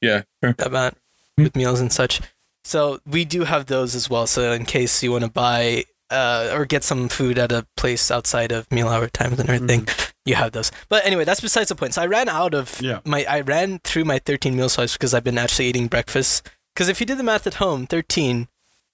Yeah. 0.02 0.24
sure. 0.44 0.56
amount 0.60 0.98
with 1.38 1.56
meals 1.56 1.80
and 1.80 1.92
such. 1.92 2.22
So 2.64 3.00
we 3.06 3.26
do 3.26 3.44
have 3.44 3.66
those 3.68 3.96
as 3.96 4.10
well. 4.10 4.28
So 4.28 4.52
in 4.52 4.66
case 4.66 5.04
you 5.04 5.12
want 5.12 5.24
to 5.26 5.30
buy 5.30 5.86
uh, 6.14 6.52
or 6.54 6.66
get 6.66 6.84
some 6.84 7.10
food 7.10 7.38
at 7.38 7.52
a 7.52 7.66
place 7.76 8.12
outside 8.12 8.52
of 8.52 8.72
meal 8.72 8.88
hour 8.88 9.08
times 9.10 9.40
and 9.40 9.50
everything, 9.50 9.88
you 10.26 10.36
have 10.36 10.52
those. 10.54 10.72
But 10.90 11.06
anyway, 11.06 11.26
that's 11.26 11.42
besides 11.42 11.70
the 11.70 11.76
point. 11.76 11.94
So 11.96 12.02
I 12.02 12.06
ran 12.06 12.30
out 12.30 12.54
of 12.54 12.80
Yeah. 12.82 13.00
my 13.06 13.26
I 13.28 13.42
ran 13.42 13.80
through 13.84 14.06
my 14.06 14.20
13 14.20 14.56
meal 14.56 14.70
swipes 14.70 14.94
because 14.94 15.14
I've 15.14 15.24
been 15.24 15.38
actually 15.38 15.66
eating 15.68 15.88
breakfast. 15.88 16.48
Because 16.74 16.88
if 16.90 17.00
you 17.00 17.06
did 17.06 17.18
the 17.18 17.24
math 17.24 17.46
at 17.48 17.56
home, 17.56 17.86
13 17.88 18.48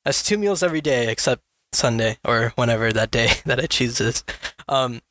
that's 0.06 0.24
two 0.24 0.38
meals 0.38 0.64
every 0.64 0.82
day 0.82 1.12
except 1.12 1.44
Sunday 1.74 2.18
or 2.26 2.54
whenever 2.56 2.92
that 2.94 3.12
day 3.12 3.30
that 3.46 3.60
I 3.60 3.68
choose 3.68 3.98
this. 4.00 4.24
Um, 4.68 5.02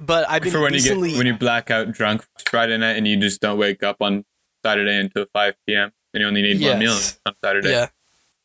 but 0.00 0.28
I've 0.28 0.42
been 0.42 0.50
For 0.52 0.60
when 0.60 0.72
recently. 0.72 1.10
you 1.10 1.14
get 1.14 1.18
when 1.18 1.26
you 1.28 1.34
black 1.38 1.70
out 1.70 1.92
drunk 1.92 2.24
Friday 2.50 2.76
night 2.78 2.96
and 2.96 3.06
you 3.06 3.16
just 3.18 3.40
don't 3.40 3.58
wake 3.58 3.82
up 3.82 3.98
on 4.00 4.24
Saturday 4.64 4.98
until 4.98 5.26
five 5.32 5.54
p.m. 5.66 5.92
and 6.12 6.20
you 6.22 6.26
only 6.26 6.42
need 6.42 6.60
one 6.62 6.78
meal 6.80 6.98
on 7.26 7.34
Saturday. 7.44 7.70
Yeah. 7.70 7.88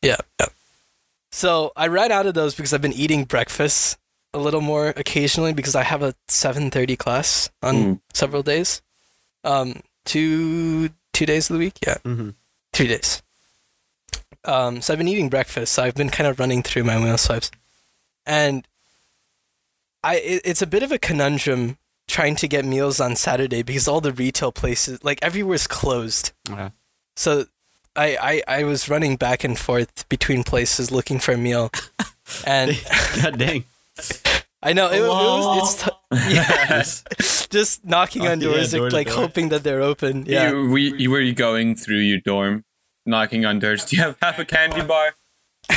Yeah. 0.02 0.18
Yeah. 0.40 0.48
So 1.32 1.72
I 1.76 1.88
ran 1.88 2.12
out 2.12 2.26
of 2.26 2.34
those 2.34 2.56
because 2.56 2.74
I've 2.74 2.82
been 2.82 2.94
eating 2.94 3.26
breakfast 3.26 3.98
a 4.34 4.40
little 4.40 4.62
more 4.62 4.90
occasionally 4.90 5.54
because 5.54 5.76
I 5.76 5.84
have 5.84 6.02
a 6.02 6.14
7:30 6.28 6.98
class 6.98 7.50
on 7.62 7.76
Ooh. 7.76 8.02
several 8.14 8.44
days. 8.44 8.82
Um 9.44 9.82
two 10.06 10.90
two 11.14 11.26
days 11.26 11.50
of 11.50 11.56
the 11.56 11.60
week, 11.60 11.78
yeah. 11.86 11.98
Mm-hmm. 12.04 12.30
3 12.74 12.88
days. 12.88 13.22
Um 14.46 14.82
so 14.82 14.94
I've 14.94 15.00
been 15.00 15.08
eating 15.08 15.30
breakfast, 15.30 15.74
so 15.74 15.84
I've 15.84 15.96
been 15.96 16.10
kind 16.10 16.28
of 16.28 16.40
running 16.40 16.64
through 16.64 16.84
my 16.84 16.98
meal 16.98 17.18
swipes. 17.18 17.52
And 18.26 18.68
I 20.04 20.16
it, 20.18 20.42
it's 20.46 20.62
a 20.62 20.68
bit 20.68 20.84
of 20.84 20.92
a 20.92 20.98
conundrum 21.00 21.78
trying 22.08 22.36
to 22.36 22.48
get 22.48 22.66
meals 22.66 23.00
on 23.00 23.16
Saturday 23.16 23.62
because 23.62 23.88
all 23.88 24.02
the 24.02 24.14
retail 24.14 24.52
places 24.52 25.04
like 25.04 25.20
everywhere's 25.22 25.68
closed. 25.68 26.32
Yeah. 26.50 26.70
So 27.16 27.46
I, 28.00 28.18
I, 28.48 28.60
I 28.60 28.64
was 28.64 28.88
running 28.90 29.16
back 29.18 29.44
and 29.44 29.58
forth 29.58 30.08
between 30.10 30.44
places 30.44 30.92
looking 30.92 31.20
for 31.20 31.34
a 31.34 31.38
meal. 31.38 31.70
And 32.46 32.80
God 33.24 33.40
dang. 33.40 33.64
I 34.62 34.74
know 34.74 34.92
it, 34.92 35.00
it 35.00 35.08
was 35.08 35.74
it's 35.74 35.84
t- 35.84 36.34
yeah, 36.36 36.84
just 37.50 37.84
knocking 37.84 38.28
Oh, 38.28 38.32
on 38.32 38.40
yeah, 38.40 38.48
doors 38.50 38.72
door 38.72 38.90
to 38.90 38.96
like 38.96 39.08
door. 39.08 39.16
hoping 39.16 39.50
that 39.50 39.64
they're 39.64 39.82
open. 39.82 40.26
Yeah. 40.28 40.52
You, 40.52 40.70
we, 40.70 40.94
you 40.96 41.10
were 41.10 41.26
going 41.32 41.74
through 41.76 42.02
your 42.12 42.20
dorm, 42.20 42.66
knocking 43.06 43.46
on 43.46 43.58
doors. 43.58 43.84
Do 43.86 43.96
you 43.96 44.04
have 44.04 44.16
half 44.22 44.38
a 44.38 44.46
candy 44.46 44.84
bar? 44.84 45.16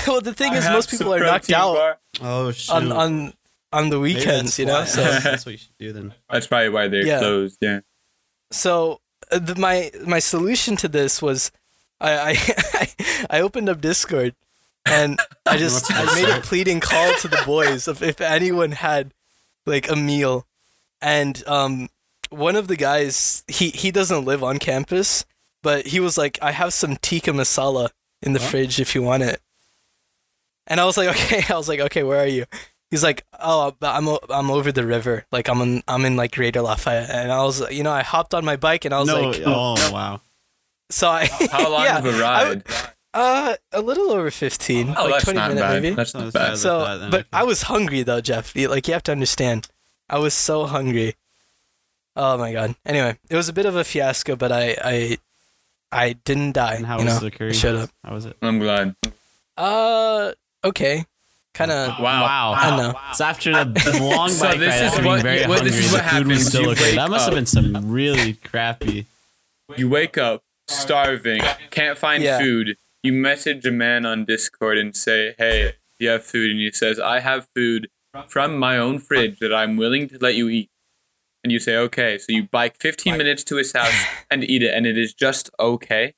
well, 0.07 0.21
the 0.21 0.35
thing 0.35 0.53
I 0.53 0.57
is 0.59 0.69
most 0.69 0.91
people 0.91 1.15
are 1.15 1.21
knocked 1.21 1.51
out 1.53 1.75
bar. 1.75 1.99
Oh 2.21 2.51
shit. 2.51 2.75
on 2.75 2.93
on 2.93 3.33
on 3.73 3.89
the 3.89 3.99
weekends, 4.01 4.59
you 4.59 4.67
know. 4.67 4.81
why. 4.81 4.85
So 4.85 5.01
that's 5.03 5.47
what 5.47 5.53
you 5.53 5.59
should 5.59 5.79
do 5.79 5.93
then. 5.95 6.13
That's 6.29 6.47
probably 6.47 6.69
why 6.69 6.89
they're 6.89 7.07
Yeah. 7.07 7.19
closed. 7.21 7.59
Yeah. 7.63 7.81
so 8.51 9.01
uh, 9.31 9.39
the, 9.39 9.55
my 9.55 9.91
my 10.07 10.19
solution 10.19 10.77
to 10.77 10.89
this 10.89 11.23
was 11.23 11.51
I 12.03 12.31
I, 12.75 12.89
I 13.39 13.41
opened 13.41 13.69
up 13.69 13.81
Discord 13.81 14.35
and 14.87 15.19
I 15.47 15.57
just 15.65 15.91
I 15.93 16.05
made 16.15 16.29
a 16.29 16.41
pleading 16.41 16.81
call 16.81 17.15
to 17.21 17.29
the 17.29 17.43
boys 17.47 17.89
of 17.89 18.03
if 18.03 18.21
anyone 18.21 18.73
had 18.73 19.13
like 19.67 19.89
a 19.91 19.97
meal 19.97 20.47
and 21.01 21.43
um 21.47 21.89
one 22.31 22.57
of 22.57 22.67
the 22.69 22.77
guys 22.77 23.45
he 23.47 23.71
he 23.71 23.91
doesn't 23.91 24.25
live 24.25 24.43
on 24.43 24.59
campus 24.59 25.25
but 25.63 25.87
he 25.87 26.01
was 26.01 26.19
like 26.19 26.39
I 26.43 26.51
have 26.53 26.73
some 26.75 26.97
tikka 26.97 27.31
masala 27.31 27.91
in 28.23 28.33
the 28.33 28.41
Huh? 28.41 28.49
fridge 28.49 28.81
if 28.81 28.95
you 28.95 29.03
want 29.03 29.23
it 29.23 29.41
and 30.67 30.81
I 30.81 30.85
was 30.85 30.97
like 30.97 31.09
okay 31.17 31.43
I 31.53 31.57
was 31.57 31.69
like 31.69 31.81
okay 31.81 32.03
where 32.03 32.19
are 32.21 32.27
you 32.27 32.47
he's 32.91 33.03
like 33.05 33.25
oh 33.39 33.75
but 33.79 33.95
I'm 33.95 34.09
o- 34.09 34.21
I'm 34.31 34.51
over 34.51 34.73
the 34.73 34.85
river 34.87 35.25
like 35.31 35.49
I'm 35.49 35.61
in 35.61 35.83
I'm 35.87 36.05
in 36.05 36.17
like 36.17 36.33
Greater 36.35 36.63
Lafayette 36.63 37.11
and 37.11 37.31
I 37.31 37.43
was 37.45 37.71
you 37.71 37.83
know 37.85 37.93
I 37.93 38.03
hopped 38.03 38.35
on 38.35 38.45
my 38.45 38.57
bike 38.57 38.85
and 38.85 38.93
I 38.95 38.99
was 39.01 39.09
no. 39.09 39.21
like 39.31 39.43
oh 39.47 39.93
wow. 39.93 40.21
So 40.91 41.09
I 41.09 41.27
How 41.51 41.69
long 41.71 41.85
yeah, 41.85 41.99
of 41.99 42.07
a 42.07 42.11
I 42.11 42.21
ride? 42.21 42.49
would- 42.49 42.65
uh 43.15 43.55
a 43.73 43.83
little 43.83 44.11
over 44.11 44.31
15 44.31 44.95
oh, 44.97 45.03
like 45.05 45.11
that's 45.13 45.25
20 45.25 45.39
not 45.39 45.49
minute 45.51 45.61
bad. 45.61 45.83
maybe 45.83 45.95
That's 45.95 46.15
Not 46.15 46.25
not 46.25 46.33
bad. 46.33 46.49
bad. 46.53 46.59
so 46.59 46.79
that, 46.81 47.11
but 47.11 47.21
okay. 47.21 47.29
I 47.33 47.43
was 47.45 47.63
hungry 47.63 48.03
though 48.03 48.23
Jeff 48.23 48.57
You- 48.57 48.69
like 48.69 48.87
you 48.89 48.95
have 48.95 49.03
to 49.03 49.13
understand 49.13 49.69
I 50.09 50.19
was 50.19 50.33
so 50.33 50.65
hungry 50.65 51.15
oh 52.17 52.39
my 52.39 52.53
god 52.55 52.75
anyway 52.87 53.19
it 53.29 53.37
was 53.37 53.51
a 53.51 53.53
bit 53.53 53.67
of 53.67 53.77
a 53.77 53.85
fiasco 53.85 54.35
but 54.37 54.51
I 54.51 54.77
I 54.83 55.19
I 55.93 56.13
didn't 56.25 56.53
die 56.53 56.75
And 56.77 56.87
how 56.87 56.99
you 57.01 57.05
was 57.05 57.15
know 57.15 57.21
the 57.21 57.31
curry? 57.31 57.51
I 57.51 57.53
showed 57.53 57.77
up 57.77 57.91
How 58.03 58.15
was 58.15 58.25
it? 58.25 58.35
I'm 58.41 58.59
glad. 58.59 58.97
uh 59.59 60.33
okay 60.65 61.05
kind 61.53 61.71
of 61.71 61.99
Wow. 62.01 62.55
I 62.57 62.77
know 62.79 62.95
So 63.13 63.25
after 63.27 63.53
the 63.53 63.65
the 63.93 64.01
long 64.03 64.29
So 64.31 64.45
bike 64.49 64.59
this 64.59 64.81
ride, 64.81 64.87
is 64.87 64.93
what- 64.95 65.03
being 65.03 65.23
very 65.23 65.41
what- 65.47 65.59
hungry, 65.59 65.71
this 65.71 65.85
is 65.85 65.93
what 65.93 66.03
the 66.03 66.09
food 66.09 66.27
was 66.29 66.37
happens. 66.39 66.47
still 66.49 66.71
okay. 66.71 66.97
That 66.97 67.11
must 67.11 67.27
have 67.27 67.35
been 67.35 67.45
some 67.45 67.91
really 67.93 68.33
crappy. 68.35 69.07
You 69.77 69.91
wake 69.91 70.17
up 70.17 70.43
starving, 70.69 71.43
can't 71.71 71.99
find 71.99 72.23
Yeah. 72.23 72.39
food. 72.39 72.77
You 73.03 73.13
message 73.13 73.67
a 73.67 73.71
man 73.73 74.07
on 74.07 74.25
Discord 74.25 74.79
and 74.79 74.97
say, 74.97 75.35
"Hey, 75.39 75.73
do 75.99 76.05
you 76.05 76.11
have 76.11 76.25
food?" 76.25 76.51
And 76.51 76.61
he 76.61 76.71
says, 76.71 76.99
"I 77.01 77.21
have 77.21 77.49
food 77.55 77.89
from 78.29 78.57
my 78.59 78.79
own 78.79 78.99
fridge 78.99 79.39
that 79.41 79.53
I'm 79.53 79.77
willing 79.77 80.09
to 80.11 80.19
let 80.19 80.35
you 80.37 80.49
eat." 80.49 80.71
And 81.43 81.51
you 81.53 81.59
say, 81.59 81.77
"Okay." 81.77 82.19
So 82.19 82.27
you 82.29 82.45
bike 82.45 82.77
15 82.81 83.17
minutes 83.17 83.43
to 83.45 83.57
his 83.57 83.73
house 83.73 83.93
and 84.31 84.45
eat 84.49 84.63
it, 84.63 84.73
and 84.75 84.87
it 84.87 84.97
is 84.97 85.13
just 85.13 85.51
okay. 85.59 86.15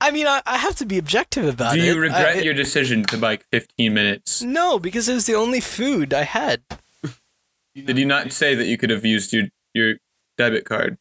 I 0.00 0.10
mean 0.10 0.26
I, 0.26 0.42
I 0.46 0.58
have 0.58 0.76
to 0.76 0.84
be 0.86 0.98
objective 0.98 1.46
about 1.46 1.72
Do 1.72 1.78
it 1.78 1.82
Do 1.82 1.86
you 1.88 1.98
regret 1.98 2.26
I, 2.36 2.38
it- 2.38 2.44
your 2.44 2.52
decision 2.54 3.04
to 3.04 3.16
bike 3.16 3.46
15 3.50 3.94
minutes? 3.94 4.42
no 4.42 4.78
because 4.78 5.08
it 5.08 5.14
was 5.14 5.24
the 5.24 5.34
only 5.34 5.58
food 5.58 6.12
I 6.12 6.24
had 6.24 6.62
Did 7.74 7.96
you 7.98 8.04
not 8.04 8.30
say 8.30 8.54
that 8.54 8.66
you 8.66 8.76
could 8.76 8.90
have 8.90 9.06
used 9.06 9.32
your 9.32 9.44
your 9.74 9.94
debit 10.36 10.66
card? 10.66 10.98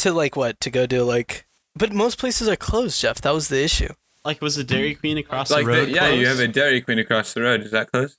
To 0.00 0.12
like 0.12 0.36
what 0.36 0.60
to 0.60 0.70
go 0.70 0.86
to 0.86 1.02
like 1.04 1.46
but 1.76 1.92
most 1.92 2.18
places 2.18 2.48
are 2.48 2.56
closed 2.56 3.00
Jeff 3.00 3.20
that 3.20 3.32
was 3.34 3.48
the 3.48 3.62
issue 3.62 3.88
Like, 4.24 4.42
was 4.42 4.56
the 4.56 4.64
Dairy 4.64 4.94
Queen 4.94 5.16
across 5.18 5.50
Like, 5.50 5.64
the 5.64 5.70
road? 5.72 5.88
the, 5.88 5.92
yeah, 5.92 6.10
you 6.10 6.26
have 6.26 6.40
a 6.40 6.48
Dairy 6.48 6.80
Queen 6.82 6.98
across 6.98 7.32
the 7.32 7.40
road. 7.42 7.62
Is 7.62 7.70
that 7.70 7.90
close? 7.90 8.18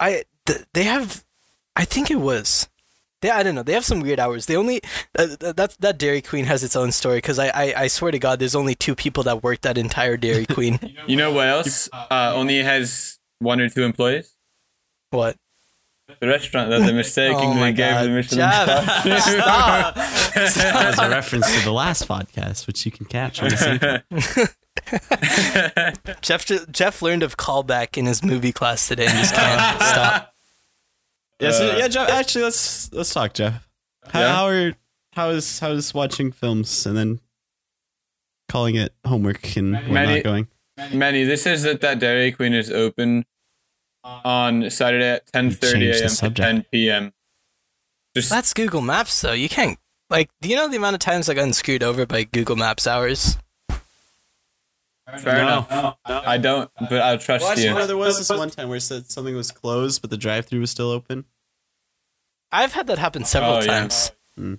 I 0.00 0.24
th- 0.46 0.64
they 0.72 0.84
have, 0.84 1.22
I 1.76 1.84
think 1.84 2.10
it 2.10 2.16
was. 2.18 2.66
They, 3.20 3.28
I 3.30 3.42
don't 3.44 3.54
know. 3.54 3.62
They 3.62 3.74
have 3.74 3.84
some 3.84 4.00
weird 4.00 4.18
hours. 4.18 4.46
They 4.46 4.56
only 4.56 4.80
uh, 5.18 5.26
th- 5.38 5.54
that 5.54 5.76
that 5.80 5.98
Dairy 5.98 6.22
Queen 6.22 6.46
has 6.46 6.64
its 6.64 6.74
own 6.74 6.90
story 6.92 7.18
because 7.18 7.38
I, 7.38 7.48
I 7.54 7.74
I 7.84 7.86
swear 7.88 8.10
to 8.10 8.18
God, 8.18 8.38
there's 8.40 8.56
only 8.56 8.74
two 8.74 8.94
people 8.96 9.22
that 9.24 9.42
work 9.44 9.60
that 9.60 9.76
entire 9.78 10.16
Dairy 10.16 10.46
Queen. 10.56 10.80
You 11.06 11.16
know 11.16 11.30
what 11.30 11.46
else? 11.46 11.88
Uh, 11.92 12.32
only 12.34 12.58
has 12.62 13.18
one 13.38 13.60
or 13.60 13.68
two 13.68 13.84
employees. 13.84 14.34
what? 15.10 15.36
The 16.20 16.26
restaurant 16.28 16.70
that 16.70 16.80
they 16.80 16.92
mistakenly 16.92 17.70
Oh 17.70 17.72
gave 17.72 17.76
God. 17.94 18.04
the 18.04 18.10
Michelin 18.10 18.38
Jeff, 18.40 18.64
star. 18.64 19.20
stop. 19.20 19.94
That 19.94 20.84
was 20.86 20.98
a 20.98 21.08
reference 21.08 21.58
to 21.58 21.64
the 21.64 21.72
last 21.72 22.06
podcast, 22.08 22.66
which 22.66 22.84
you 22.84 22.92
can 22.92 23.06
catch 23.06 23.42
on 23.42 23.48
the 23.50 23.56
same. 23.56 24.48
Jeff 26.20 26.46
Jeff 26.70 27.02
learned 27.02 27.22
of 27.22 27.36
callback 27.36 27.96
in 27.96 28.06
his 28.06 28.22
movie 28.22 28.52
class 28.52 28.88
today 28.88 29.06
and 29.06 29.16
just 29.18 29.34
can't 29.34 29.82
stop. 29.82 30.34
Yeah, 31.40 31.50
so, 31.52 31.70
Uh, 31.72 31.76
yeah, 31.78 31.88
Jeff. 31.88 32.08
Actually, 32.10 32.44
let's 32.44 32.92
let's 32.92 33.12
talk, 33.14 33.32
Jeff. 33.34 33.68
How, 34.08 34.20
Yeah? 34.20 34.34
how 34.34 34.46
are 34.46 34.72
how 35.14 35.30
is 35.30 35.60
how 35.60 35.70
is 35.70 35.94
watching 35.94 36.32
films 36.32 36.84
and 36.86 36.96
then 36.96 37.20
calling 38.48 38.74
it 38.74 38.92
homework 39.06 39.56
and 39.56 39.72
whatnot 39.74 39.90
Many- 39.92 40.22
going? 40.22 40.48
Manny, 40.92 41.24
this 41.24 41.46
is 41.46 41.62
that 41.64 41.80
that 41.82 41.98
Dairy 42.00 42.32
Queen 42.32 42.54
is 42.54 42.70
open 42.70 43.24
on 44.04 44.68
Saturday 44.70 45.08
at 45.10 45.32
10:30 45.32 45.92
a.m. 46.00 46.10
to 46.10 46.30
10 46.42 46.66
p.m. 46.72 47.12
Just 48.16 48.30
That's 48.30 48.52
Google 48.52 48.80
Maps 48.82 49.20
though. 49.20 49.32
You 49.32 49.48
can't 49.48 49.78
like. 50.10 50.30
Do 50.40 50.48
you 50.48 50.56
know 50.56 50.68
the 50.68 50.76
amount 50.76 50.94
of 50.94 51.00
times 51.00 51.28
I 51.28 51.34
got 51.34 51.54
screwed 51.54 51.82
over 51.82 52.04
by 52.06 52.24
Google 52.24 52.56
Maps 52.56 52.86
hours? 52.86 53.38
fair 55.18 55.44
No. 55.44 55.66
enough. 55.68 55.96
I 56.06 56.38
don't, 56.38 56.70
but 56.88 57.00
I'll 57.02 57.18
trust 57.18 57.42
Well, 57.42 57.50
actually, 57.52 57.66
you. 57.68 57.74
no, 57.74 57.86
there 57.86 57.96
was 57.96 58.16
this 58.18 58.30
one 58.30 58.48
time 58.50 58.68
where 58.68 58.78
it 58.78 58.82
said 58.82 59.10
something 59.10 59.34
was 59.36 59.50
closed, 59.50 60.00
but 60.00 60.10
the 60.10 60.16
drive-through 60.16 60.60
was 60.60 60.70
still 60.70 60.90
open. 60.90 61.24
I've 62.50 62.72
had 62.72 62.86
that 62.86 62.98
happen 62.98 63.24
several 63.24 63.56
Oh, 63.56 63.60
yeah. 63.60 63.66
times. 63.80 64.12
Hmm. 64.38 64.54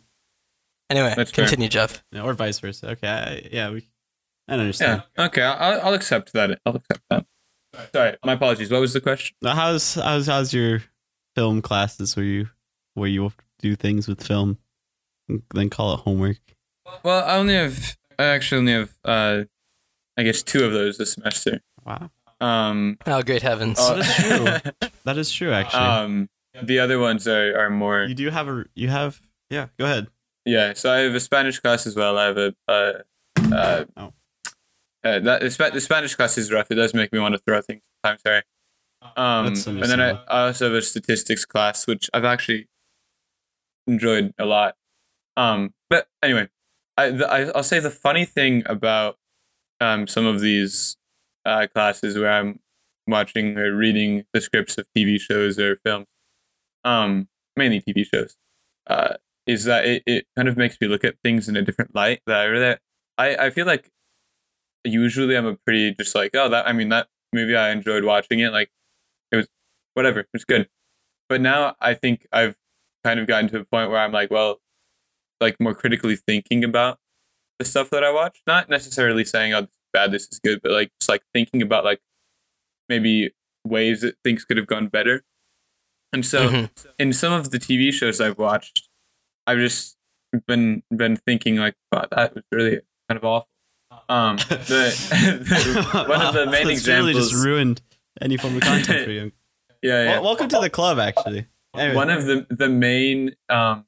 Anyway, 0.91 1.13
That's 1.15 1.31
fair. 1.31 1.45
continue, 1.45 1.69
Jeff. 1.69 2.03
Yeah, 2.11 2.21
or 2.21 2.33
vice 2.33 2.59
versa. 2.59 2.91
Okay, 2.91 3.07
I, 3.07 3.49
yeah, 3.51 3.69
we. 3.71 3.87
I 4.47 4.51
don't 4.53 4.59
understand. 4.61 5.03
Yeah. 5.17 5.25
Okay, 5.25 5.41
I'll, 5.41 5.81
I'll 5.87 5.93
accept 5.93 6.33
that. 6.33 6.59
I'll 6.65 6.75
accept 6.75 7.01
that. 7.09 7.25
Sorry, 7.93 8.15
my 8.23 8.33
apologies. 8.33 8.69
What 8.71 8.81
was 8.81 8.93
the 8.93 9.01
question? 9.01 9.35
How's 9.43 9.95
how's 9.95 10.27
how's 10.27 10.53
your 10.53 10.83
film 11.35 11.61
classes 11.61 12.15
where 12.15 12.25
you 12.25 12.49
where 12.93 13.09
you 13.09 13.31
do 13.59 13.75
things 13.75 14.07
with 14.07 14.21
film, 14.23 14.57
and 15.27 15.41
then 15.53 15.69
call 15.69 15.93
it 15.95 16.01
homework? 16.01 16.37
Well, 17.03 17.23
I 17.25 17.37
only 17.37 17.55
have. 17.55 17.97
I 18.19 18.25
actually 18.25 18.59
only 18.59 18.73
have. 18.73 18.93
Uh, 19.03 19.43
I 20.17 20.23
guess 20.23 20.43
two 20.43 20.63
of 20.63 20.71
those 20.73 20.97
this 20.97 21.13
semester. 21.13 21.61
Wow, 21.85 22.11
Um. 22.39 22.97
Oh, 23.07 23.21
great 23.23 23.41
heavens! 23.41 23.79
uh, 23.79 23.95
That 23.95 24.05
is 24.05 24.15
true. 24.71 24.89
that 25.05 25.17
is 25.17 25.31
true. 25.31 25.51
Actually, 25.51 25.81
um. 25.83 26.29
The 26.61 26.77
other 26.77 26.99
ones 26.99 27.27
are 27.27 27.57
are 27.59 27.69
more. 27.71 28.03
you 28.03 28.13
do 28.13 28.29
have 28.29 28.47
a 28.47 28.65
you 28.75 28.89
have 28.89 29.19
yeah. 29.49 29.67
Go 29.79 29.85
ahead. 29.85 30.07
Yeah, 30.45 30.73
so 30.73 30.93
I 30.93 30.97
have 30.99 31.15
a 31.15 31.19
Spanish 31.19 31.59
class 31.59 31.87
as 31.87 31.95
well. 31.95 32.17
I 32.19 32.25
have 32.25 32.37
a 32.37 32.53
uh, 32.67 32.93
uh, 33.51 33.85
Oh. 33.97 34.13
Uh 35.03 35.19
that 35.19 35.41
the, 35.41 35.81
Spanish 35.81 36.15
class 36.15 36.37
is 36.37 36.51
rough. 36.51 36.67
It 36.71 36.75
does 36.75 36.93
make 36.93 37.11
me 37.11 37.19
want 37.19 37.33
to 37.35 37.39
throw 37.39 37.61
things 37.61 37.83
I'm 38.03 38.17
Sorry. 38.19 38.43
Um, 39.17 39.47
and 39.47 39.83
then 39.83 39.99
I. 39.99 40.11
I 40.27 40.47
also 40.47 40.65
have 40.65 40.75
a 40.75 40.81
statistics 40.81 41.43
class, 41.45 41.85
which 41.87 42.09
I've 42.13 42.23
actually 42.23 42.67
enjoyed 43.85 44.33
a 44.39 44.45
lot. 44.45 44.75
Um, 45.35 45.73
but 45.89 46.07
anyway, 46.21 46.47
I, 46.97 47.09
the, 47.09 47.29
I 47.29 47.41
I'll 47.49 47.63
say 47.63 47.79
the 47.79 47.91
funny 47.91 48.25
thing 48.25 48.63
about 48.65 49.17
um 49.81 50.07
some 50.07 50.25
of 50.25 50.39
these 50.39 50.95
uh, 51.45 51.67
classes 51.73 52.17
where 52.17 52.31
I'm 52.31 52.59
watching 53.07 53.57
or 53.57 53.75
reading 53.75 54.23
the 54.33 54.41
scripts 54.41 54.77
of 54.77 54.87
TV 54.95 55.19
shows 55.19 55.59
or 55.59 55.75
films, 55.77 56.07
um, 56.83 57.27
mainly 57.55 57.81
TV 57.81 58.05
shows, 58.05 58.35
uh, 58.87 59.15
is 59.45 59.65
that 59.65 59.85
it, 59.85 60.03
it 60.05 60.25
kind 60.35 60.47
of 60.47 60.57
makes 60.57 60.77
me 60.79 60.87
look 60.87 61.03
at 61.03 61.15
things 61.23 61.49
in 61.49 61.55
a 61.55 61.61
different 61.61 61.93
light. 61.93 62.21
That 62.25 62.39
I 62.39 62.43
really, 62.45 62.75
I, 63.17 63.35
I 63.35 63.49
feel 63.49 63.65
like 63.65 63.89
usually 64.85 65.35
I'm 65.35 65.45
a 65.45 65.55
pretty 65.55 65.93
just 65.93 66.15
like 66.15 66.31
oh 66.35 66.49
that 66.49 66.67
I 66.67 66.73
mean 66.73 66.89
that 66.89 67.07
movie. 67.33 67.55
I 67.55 67.71
enjoyed 67.71 68.03
watching 68.03 68.39
it. 68.39 68.51
Like 68.51 68.69
it 69.31 69.37
was 69.37 69.47
whatever. 69.93 70.21
It 70.21 70.29
was 70.33 70.45
good. 70.45 70.69
But 71.29 71.41
now 71.41 71.75
I 71.79 71.93
think 71.93 72.27
I've 72.31 72.57
kind 73.03 73.19
of 73.19 73.27
gotten 73.27 73.49
to 73.49 73.59
a 73.59 73.65
point 73.65 73.89
where 73.89 73.99
I'm 73.99 74.11
like, 74.11 74.29
well, 74.31 74.59
like 75.41 75.59
more 75.59 75.73
critically 75.73 76.15
thinking 76.15 76.63
about 76.63 76.99
the 77.59 77.65
stuff 77.65 77.89
that 77.91 78.03
I 78.03 78.11
watch. 78.11 78.41
Not 78.47 78.69
necessarily 78.69 79.23
saying, 79.25 79.53
oh, 79.53 79.61
this 79.61 79.69
is 79.71 79.77
bad, 79.93 80.11
this 80.11 80.27
is 80.31 80.39
good, 80.43 80.61
but 80.61 80.71
like 80.71 80.91
just 80.99 81.09
like 81.09 81.23
thinking 81.33 81.61
about 81.61 81.85
like 81.85 82.01
maybe 82.89 83.31
ways 83.65 84.01
that 84.01 84.15
things 84.23 84.43
could 84.45 84.57
have 84.57 84.67
gone 84.67 84.87
better. 84.87 85.23
And 86.11 86.25
so 86.25 86.49
Mhm. 86.49 86.93
in 86.99 87.13
some 87.13 87.33
of 87.33 87.49
the 87.51 87.59
TV 87.59 87.91
shows 87.91 88.21
I've 88.21 88.37
watched, 88.37 88.89
I've 89.47 89.57
just 89.59 89.97
been 90.47 90.83
been 90.95 91.17
thinking 91.17 91.57
like, 91.57 91.75
wow, 91.91 92.05
that 92.11 92.35
was 92.35 92.43
really 92.51 92.81
kind 93.09 93.17
of 93.17 93.23
awful. 93.23 93.49
Um, 94.09 94.37
the, 94.49 94.55
the- 94.55 96.05
one 96.09 96.21
of 96.21 96.33
the 96.33 96.45
main 96.45 96.51
That's 96.51 96.87
really 96.87 97.11
examples, 97.11 97.31
just 97.31 97.45
ruined 97.45 97.81
any 98.21 98.37
form 98.37 98.55
of 98.55 98.61
content 98.61 99.05
for 99.05 99.11
you. 99.11 99.31
yeah, 99.81 100.03
yeah. 100.03 100.09
Well, 100.15 100.23
welcome 100.23 100.47
to 100.49 100.59
the 100.59 100.69
club, 100.69 100.99
actually. 100.99 101.47
Anyway. 101.75 101.95
one 101.95 102.09
of 102.11 102.25
the 102.25 102.45
the 102.51 102.69
main 102.69 103.35
um, 103.49 103.85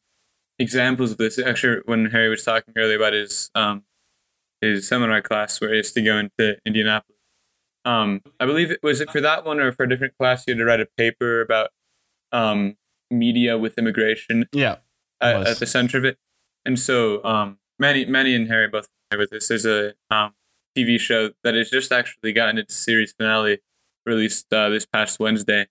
examples 0.58 1.12
of 1.12 1.18
this 1.18 1.38
actually 1.38 1.82
when 1.86 2.06
Harry 2.08 2.30
was 2.30 2.44
talking 2.44 2.74
earlier 2.76 2.98
about 2.98 3.14
his 3.14 3.52
um, 3.54 3.84
his 4.62 4.88
seminar 4.88 5.22
class 5.22 5.62
where 5.62 5.70
he 5.72 5.78
has 5.78 5.92
to 5.92 6.02
go 6.02 6.18
into 6.18 6.58
Indianapolis. 6.66 7.18
Um, 7.86 8.22
I 8.40 8.48
believe 8.48 8.72
it 8.72 8.80
was 8.82 9.02
it 9.02 9.12
for 9.12 9.22
that 9.22 9.46
one 9.46 9.60
or 9.60 9.72
for 9.72 9.84
a 9.84 9.90
different 9.90 10.18
class. 10.18 10.46
You 10.48 10.54
had 10.54 10.58
to 10.58 10.66
write 10.66 10.80
a 10.80 10.88
paper 10.98 11.42
about 11.42 11.70
um, 12.32 12.78
media 13.12 13.58
with 13.58 13.78
immigration 13.78 14.48
yeah, 14.52 14.78
at, 15.22 15.48
at 15.48 15.60
the 15.60 15.68
center 15.68 15.98
of 15.98 16.06
it. 16.06 16.18
And 16.66 16.80
so, 16.80 17.24
um, 17.24 17.60
Manny, 17.80 18.06
Manny 18.06 18.36
and 18.36 18.48
Harry 18.48 18.68
both 18.68 18.88
familiar 19.10 19.24
with 19.24 19.32
this. 19.32 19.48
There's 19.48 19.66
a 19.66 19.94
um, 20.10 20.34
TV 20.78 21.00
show 21.00 21.32
that 21.44 21.56
has 21.56 21.70
just 21.70 21.92
actually 21.92 22.34
gotten 22.34 22.58
its 22.58 22.76
series 22.76 23.14
finale 23.14 23.60
released 24.06 24.52
uh, 24.54 24.70
this 24.70 24.86
past 24.86 25.20
Wednesday, 25.20 25.68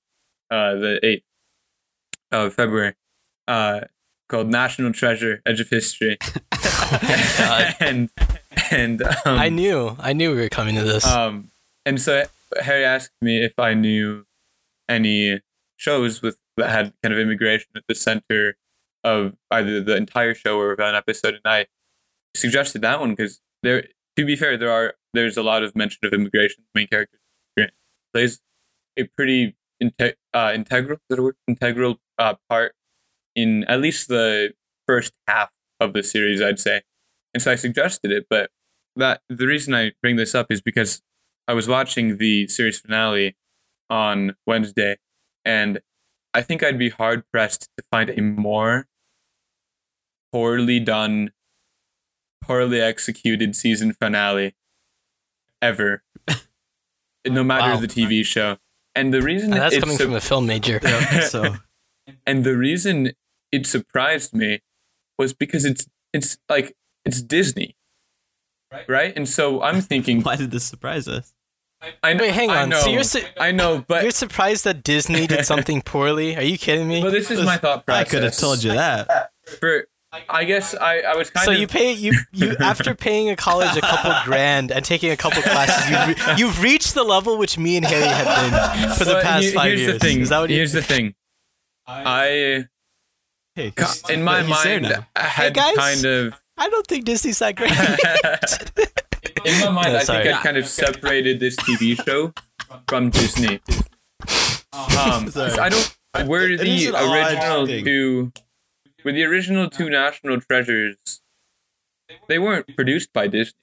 uh, 0.51 0.75
the 0.75 1.01
8th 1.03 1.23
of 2.33 2.55
February, 2.55 2.95
uh, 3.49 3.83
called 4.29 4.49
National 4.49 4.93
Treasure: 4.93 5.41
Edge 5.47 5.61
of 5.61 5.69
History. 5.69 6.19
God. 7.39 7.77
and 7.81 8.11
and 8.71 9.03
um, 9.03 9.11
I 9.27 9.49
knew, 9.49 9.97
I 9.99 10.13
knew 10.13 10.31
we 10.31 10.41
were 10.41 10.49
coming 10.49 10.75
to 10.77 10.83
this. 10.83 11.07
um, 11.07 11.51
and 11.87 12.01
so 12.01 12.25
Harry 12.61 12.85
asked 12.85 13.13
me 13.21 13.43
if 13.45 13.59
I 13.59 13.75
knew 13.75 14.27
any 14.89 15.41
shows 15.77 16.23
with 16.23 16.39
that 16.57 16.71
had 16.71 16.93
kind 17.03 17.13
of 17.13 17.19
immigration 17.19 17.71
at 17.77 17.83
the 17.89 17.95
center 17.95 18.57
of 19.03 19.37
either 19.51 19.81
the 19.83 19.97
entire 19.97 20.35
show 20.35 20.59
or 20.59 20.73
of 20.73 20.81
an 20.81 20.95
episode, 20.95 21.35
and 21.35 21.43
I 21.45 21.67
suggested 22.35 22.83
that 22.83 23.01
one 23.01 23.11
because 23.11 23.41
there. 23.63 23.85
To 24.17 24.25
be 24.25 24.37
fair, 24.37 24.57
there 24.57 24.71
are 24.71 24.95
there's 25.13 25.37
a 25.37 25.43
lot 25.43 25.65
of 25.65 25.75
mention 25.75 25.99
of 26.05 26.13
immigration. 26.13 26.63
The 26.73 26.81
main 26.81 26.87
character 26.87 27.19
plays 28.15 28.41
a 28.97 29.05
pretty 29.17 29.57
inte- 29.83 30.15
uh, 30.33 30.53
integral 30.55 30.99
integral 31.49 31.97
uh, 32.19 32.35
part 32.49 32.75
in 33.35 33.65
at 33.65 33.81
least 33.81 34.09
the 34.09 34.53
first 34.87 35.13
half 35.27 35.51
of 35.81 35.93
the 35.93 36.03
series, 36.03 36.41
I'd 36.41 36.61
say. 36.61 36.83
And 37.35 37.43
so 37.43 37.51
I 37.51 37.57
suggested 37.57 38.13
it, 38.13 38.27
but 38.31 38.51
that 38.95 39.23
the 39.29 39.47
reason 39.47 39.75
I 39.75 39.93
bring 40.01 40.15
this 40.17 40.35
up 40.35 40.47
is 40.51 40.63
because 40.63 41.03
I 41.49 41.53
was 41.53 41.67
watching 41.67 42.19
the 42.19 42.47
series 42.47 42.79
finale 42.79 43.37
on 43.91 44.37
Wednesday, 44.47 44.99
and 45.45 45.81
I 46.33 46.43
think 46.43 46.63
I'd 46.63 46.79
be 46.79 46.91
hard 46.91 47.25
pressed 47.33 47.69
to 47.77 47.85
find 47.91 48.09
a 48.11 48.23
more 48.23 48.87
poorly 50.33 50.79
done, 50.79 51.33
poorly 52.47 52.81
executed 52.81 53.55
season 53.57 53.93
finale 53.93 54.55
ever. 55.63 56.03
no 57.27 57.43
matter 57.45 57.75
Wow. 57.75 57.81
the 57.81 57.89
TV 57.89 58.25
show. 58.25 58.59
And 58.95 59.13
the 59.13 59.23
reason 59.23 59.53
and 59.53 59.61
that's 59.61 59.79
coming 59.79 59.97
so- 59.97 60.05
from 60.05 60.13
the 60.15 60.21
film 60.21 60.47
major. 60.47 60.81
yeah. 60.85 61.21
So 61.21 61.57
and 62.27 62.45
the 62.45 62.57
reason 62.57 63.13
it 63.51 63.67
surprised 63.67 64.35
me 64.35 64.61
was 65.19 65.33
because 65.33 65.65
it's 65.65 65.87
it's 66.13 66.39
like 66.49 66.77
it's 67.05 67.23
Disney. 67.23 67.77
Right? 68.89 69.13
And 69.17 69.29
so 69.29 69.63
I'm 69.63 69.81
thinking 69.81 70.23
why 70.23 70.37
did 70.37 70.51
this 70.51 70.65
surprise 70.65 71.07
us? 71.07 71.33
I 72.03 72.15
know, 72.15 72.23
Wait, 72.25 72.33
hang 72.33 72.51
I 72.51 72.63
on. 72.63 72.71
know, 72.71 72.81
So 72.81 72.89
you're 72.89 73.05
su- 73.05 73.23
I 73.39 73.53
know, 73.53 73.85
but 73.87 74.03
You're 74.03 74.11
surprised 74.11 74.65
that 74.65 74.83
Disney 74.83 75.27
did 75.27 75.45
something 75.45 75.83
poorly? 75.83 76.35
Are 76.35 76.43
you 76.43 76.57
kidding 76.57 76.89
me? 76.89 77.03
Well, 77.03 77.13
this 77.13 77.31
is 77.31 77.45
my 77.45 77.59
thought 77.59 77.85
process. 77.85 78.07
I 78.07 78.11
could 78.11 78.23
have 78.23 78.37
told 78.37 78.63
you 78.65 78.73
that. 78.73 79.33
For 79.61 79.87
I 80.29 80.45
guess 80.45 80.75
I, 80.75 81.01
I 81.01 81.17
was 81.17 81.31
kind 81.31 81.45
so 81.45 81.51
of 81.51 81.57
So 81.57 81.61
you 81.61 81.67
pay 81.67 81.93
you 81.93 82.13
you 82.33 82.57
after 82.61 82.95
paying 82.95 83.31
a 83.31 83.37
college 83.37 83.77
a 83.77 83.81
couple 83.81 84.13
grand 84.25 84.71
and 84.73 84.85
taking 84.85 85.11
a 85.11 85.17
couple 85.17 85.43
classes, 85.43 85.91
you've, 85.91 86.27
re- 86.27 86.35
you've 86.39 86.63
reached 86.63 86.95
the 86.95 87.03
level 87.05 87.37
which 87.39 87.59
me 87.59 87.77
and 87.77 87.85
Harry 87.87 88.07
have 88.07 88.77
been 88.79 88.91
for 88.97 89.05
the 89.05 89.13
but 89.15 89.23
past 89.25 89.45
he- 89.47 89.51
five 89.53 89.69
here's 89.69 89.81
years. 89.81 89.93
the 89.95 89.99
thing. 89.99 90.21
Is 90.21 90.29
that 90.31 90.39
what 90.41 90.51
you? 90.51 90.57
here's 90.57 90.73
the 90.73 90.83
thing. 90.83 91.15
I 91.87 92.67
Hey, 93.55 93.73
in 94.11 94.23
my 94.25 94.43
mind 94.43 94.83
now. 94.83 95.07
I 95.15 95.21
had 95.23 95.55
guys. 95.55 95.77
kind 95.77 96.05
of 96.05 96.35
I 96.57 96.69
don't 96.69 96.87
think 96.87 97.05
Disney's 97.05 97.39
that 97.41 97.57
great. 97.57 97.71
in 99.45 99.61
my 99.65 99.71
mind 99.71 99.93
No, 99.93 99.99
I 99.99 100.05
think 100.05 100.27
I 100.35 100.43
kind 100.43 100.57
of 100.57 100.67
separated 100.67 101.41
this 101.41 101.57
TV 101.57 102.03
show 102.05 102.33
from 102.89 103.11
Disney. 103.11 103.61
Um, 104.99 105.31
Sorry. 105.31 105.53
I 105.53 105.69
don't. 105.69 105.97
Were 106.27 106.49
It 106.51 106.61
is 106.67 106.91
the 106.91 106.97
original 107.13 107.65
thing. 107.67 107.85
two? 107.85 108.33
Were 109.05 109.13
the 109.13 109.25
original 109.25 109.69
two 109.69 109.91
National 109.91 110.41
Treasures? 110.41 111.21
They 112.29 112.39
weren't 112.39 112.75
produced 112.75 113.13
by 113.13 113.27
Disney. 113.27 113.59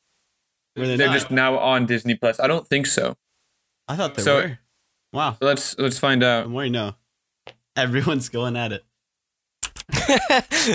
Were 0.76 0.88
they 0.88 0.96
They're 0.96 1.08
not? 1.08 1.14
just 1.14 1.32
now 1.32 1.58
on 1.58 1.86
Disney 1.86 2.16
Plus. 2.16 2.40
I 2.40 2.48
don't 2.48 2.68
think 2.68 2.86
so. 2.86 3.16
I 3.88 3.96
thought 3.96 4.16
they 4.16 4.22
so- 4.24 4.36
were. 4.36 4.60
Wow. 5.14 5.36
So 5.40 5.46
let's 5.46 5.78
let's 5.78 6.00
find 6.00 6.22
The 6.22 6.28
out. 6.28 6.50
more 6.50 6.64
you 6.64 6.70
know. 6.72 6.96
Everyone's 7.76 8.30
going 8.30 8.56
at 8.56 8.72
it. 8.72 8.84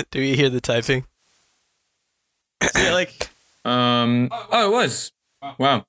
Do 0.11 0.21
you 0.21 0.35
hear 0.35 0.49
the 0.49 0.61
typing? 0.61 1.05
So, 2.61 2.79
yeah, 2.79 2.93
like 2.93 3.29
Um. 3.65 4.29
Oh, 4.31 4.67
it 4.69 4.71
was. 4.71 5.11
Wow. 5.57 5.85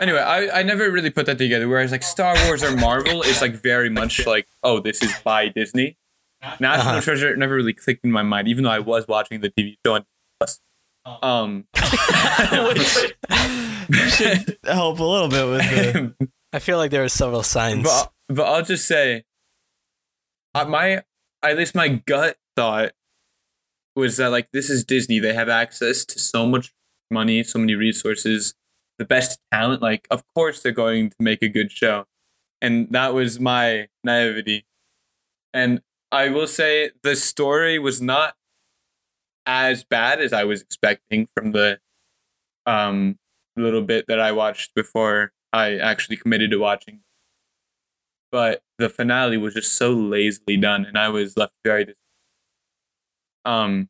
Anyway, 0.00 0.18
I, 0.20 0.60
I 0.60 0.62
never 0.62 0.90
really 0.90 1.10
put 1.10 1.24
that 1.26 1.38
together. 1.38 1.66
Whereas 1.66 1.90
like 1.92 2.02
Star 2.02 2.34
Wars 2.44 2.62
or 2.62 2.76
Marvel 2.76 3.22
is 3.22 3.40
like 3.40 3.54
very 3.54 3.88
much 3.88 4.26
like 4.26 4.46
oh 4.62 4.80
this 4.80 5.02
is 5.02 5.12
by 5.24 5.48
Disney. 5.48 5.96
National 6.42 6.70
Uh-huh. 6.70 7.00
Treasure 7.00 7.36
never 7.36 7.54
really 7.54 7.72
clicked 7.72 8.04
in 8.04 8.12
my 8.12 8.22
mind, 8.22 8.48
even 8.48 8.64
though 8.64 8.70
I 8.70 8.78
was 8.78 9.06
watching 9.08 9.40
the 9.40 9.50
TV 9.50 9.76
show 9.84 9.94
on 9.94 10.06
Plus. 10.38 10.60
Um. 11.22 11.64
you 13.88 14.10
should 14.10 14.58
help 14.64 14.98
a 14.98 15.04
little 15.04 15.28
bit 15.28 15.46
with 15.48 15.60
the. 15.70 16.28
I 16.52 16.58
feel 16.60 16.78
like 16.78 16.90
there 16.90 17.04
are 17.04 17.08
several 17.08 17.42
signs. 17.42 17.84
but 17.84 18.12
but 18.28 18.46
I'll 18.46 18.62
just 18.62 18.86
say, 18.86 19.24
uh, 20.54 20.64
my 20.64 21.02
at 21.42 21.56
least 21.56 21.74
my 21.74 21.88
gut 21.88 22.36
thought 22.56 22.92
was 23.96 24.16
that 24.18 24.30
like 24.30 24.50
this 24.52 24.70
is 24.70 24.84
Disney. 24.84 25.18
They 25.18 25.34
have 25.34 25.48
access 25.48 26.04
to 26.06 26.18
so 26.18 26.46
much 26.46 26.72
money, 27.10 27.42
so 27.42 27.58
many 27.58 27.74
resources, 27.74 28.54
the 28.98 29.04
best 29.04 29.40
talent. 29.52 29.82
Like 29.82 30.06
of 30.10 30.22
course 30.34 30.62
they're 30.62 30.72
going 30.72 31.10
to 31.10 31.16
make 31.18 31.42
a 31.42 31.48
good 31.48 31.70
show, 31.72 32.06
and 32.62 32.88
that 32.90 33.14
was 33.14 33.40
my 33.40 33.88
naivety. 34.04 34.66
And 35.54 35.80
I 36.10 36.28
will 36.28 36.46
say 36.46 36.90
the 37.02 37.16
story 37.16 37.78
was 37.78 38.00
not 38.00 38.34
as 39.46 39.84
bad 39.84 40.20
as 40.20 40.32
I 40.32 40.44
was 40.44 40.60
expecting 40.60 41.26
from 41.34 41.52
the 41.52 41.80
um 42.66 43.18
little 43.56 43.82
bit 43.82 44.06
that 44.08 44.20
I 44.20 44.32
watched 44.32 44.74
before 44.74 45.32
I 45.52 45.76
actually 45.76 46.16
committed 46.16 46.50
to 46.50 46.58
watching. 46.58 47.00
But 48.30 48.62
the 48.78 48.88
finale 48.88 49.38
was 49.38 49.54
just 49.54 49.72
so 49.72 49.92
lazily 49.92 50.56
done, 50.58 50.84
and 50.84 50.98
I 50.98 51.08
was 51.08 51.36
left 51.36 51.54
very. 51.64 51.86
Dis- 51.86 51.94
um. 53.44 53.88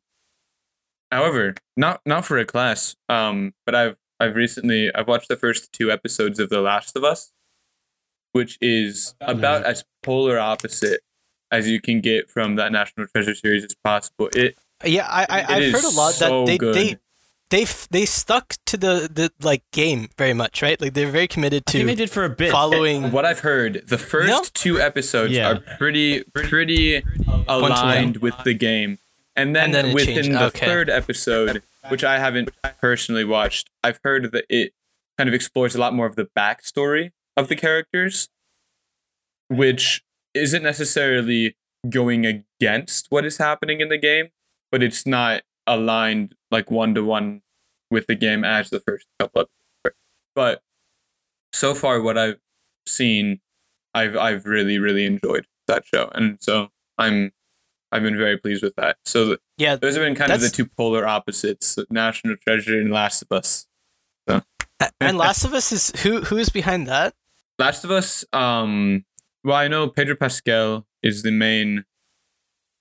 However, 1.11 1.55
not 1.75 2.01
not 2.05 2.25
for 2.25 2.37
a 2.37 2.45
class. 2.45 2.95
Um, 3.09 3.53
but 3.65 3.75
I've 3.75 3.97
I've 4.19 4.35
recently 4.35 4.93
I've 4.93 5.07
watched 5.07 5.27
the 5.27 5.35
first 5.35 5.71
two 5.73 5.91
episodes 5.91 6.39
of 6.39 6.49
The 6.49 6.61
Last 6.61 6.95
of 6.95 7.03
Us, 7.03 7.31
which 8.31 8.57
is 8.61 9.15
about 9.19 9.65
as 9.65 9.83
polar 10.03 10.39
opposite 10.39 11.01
as 11.51 11.67
you 11.69 11.81
can 11.81 12.01
get 12.01 12.29
from 12.29 12.55
that 12.55 12.71
National 12.71 13.07
Treasure 13.07 13.35
series 13.35 13.63
as 13.63 13.75
possible. 13.83 14.29
It 14.33 14.57
yeah, 14.85 15.07
I, 15.09 15.25
I 15.29 15.39
it 15.39 15.49
I've 15.49 15.73
heard 15.73 15.83
a 15.83 15.89
lot 15.95 16.13
so 16.13 16.41
that 16.41 16.45
they 16.51 16.57
good. 16.57 16.75
they 16.75 16.95
they 17.49 17.65
they 17.89 18.05
stuck 18.05 18.53
to 18.67 18.77
the 18.77 19.09
the 19.11 19.31
like 19.41 19.63
game 19.71 20.09
very 20.17 20.33
much, 20.33 20.61
right? 20.61 20.79
Like 20.79 20.93
they're 20.93 21.09
very 21.11 21.27
committed 21.27 21.63
I 21.67 21.71
think 21.71 21.87
they 21.87 21.95
did 21.95 22.11
for 22.11 22.23
a 22.23 22.29
bit. 22.29 22.51
following. 22.51 23.11
what 23.11 23.25
I've 23.25 23.39
heard, 23.39 23.83
the 23.87 23.97
first 23.97 24.27
No? 24.29 24.43
two 24.53 24.79
episodes 24.79 25.33
Yeah. 25.33 25.51
are 25.53 25.59
pretty 25.77 26.23
pretty 26.33 27.03
aligned 27.47 28.17
with 28.17 28.35
the 28.43 28.53
game, 28.53 28.99
and 29.35 29.55
then, 29.55 29.65
And 29.65 29.73
then 29.73 29.93
within 29.93 30.31
the 30.33 30.45
Okay. 30.45 30.65
third 30.67 30.89
episode, 30.89 31.63
which 31.89 32.03
I 32.03 32.19
haven't 32.19 32.51
personally 32.79 33.23
watched, 33.25 33.69
I've 33.83 33.99
heard 34.03 34.31
that 34.31 34.45
it 34.49 34.73
kind 35.17 35.27
of 35.27 35.33
explores 35.33 35.73
a 35.75 35.79
lot 35.79 35.93
more 35.95 36.05
of 36.05 36.15
the 36.15 36.25
backstory 36.25 37.11
of 37.35 37.47
the 37.47 37.55
characters, 37.55 38.29
which 39.47 40.03
isn't 40.33 40.63
necessarily 40.63 41.55
going 41.89 42.25
against 42.25 43.07
what 43.09 43.25
is 43.25 43.37
happening 43.37 43.79
in 43.81 43.89
the 43.89 43.97
game, 43.97 44.29
but 44.71 44.83
it's 44.83 45.05
not 45.05 45.43
aligned 45.67 46.35
like 46.51 46.69
one 46.71 46.93
to 46.95 47.03
one 47.03 47.41
with 47.91 48.07
the 48.07 48.15
game 48.15 48.43
as 48.43 48.69
the 48.69 48.79
first 48.79 49.07
couple 49.19 49.41
of. 49.43 49.91
But 50.35 50.61
so 51.53 51.73
far, 51.73 52.01
what 52.01 52.17
I've 52.17 52.39
seen, 52.87 53.39
I've 53.93 54.15
I've 54.15 54.45
really 54.45 54.77
really 54.79 55.05
enjoyed 55.05 55.45
that 55.67 55.85
show, 55.85 56.09
and 56.13 56.37
so 56.41 56.69
I'm 56.97 57.31
I've 57.91 58.03
been 58.03 58.17
very 58.17 58.37
pleased 58.37 58.63
with 58.63 58.75
that. 58.75 58.97
So 59.05 59.25
th- 59.25 59.39
Yeah, 59.57 59.75
those 59.75 59.95
have 59.95 60.03
been 60.03 60.15
kind 60.15 60.31
of 60.31 60.41
the 60.41 60.49
two 60.49 60.65
polar 60.65 61.07
opposites: 61.07 61.77
National 61.89 62.35
Treasure 62.37 62.79
and 62.79 62.91
Last 62.91 63.21
of 63.21 63.31
Us. 63.31 63.67
and 64.27 65.17
Last 65.17 65.43
of 65.43 65.53
Us 65.53 65.71
is 65.71 65.91
who 66.01 66.21
who 66.21 66.37
is 66.37 66.49
behind 66.49 66.87
that? 66.87 67.13
Last 67.57 67.83
of 67.83 67.91
Us. 67.91 68.23
Um, 68.31 69.05
well, 69.43 69.55
I 69.57 69.67
know 69.67 69.87
Pedro 69.89 70.15
Pascal 70.15 70.85
is 71.03 71.23
the 71.23 71.31
main 71.31 71.85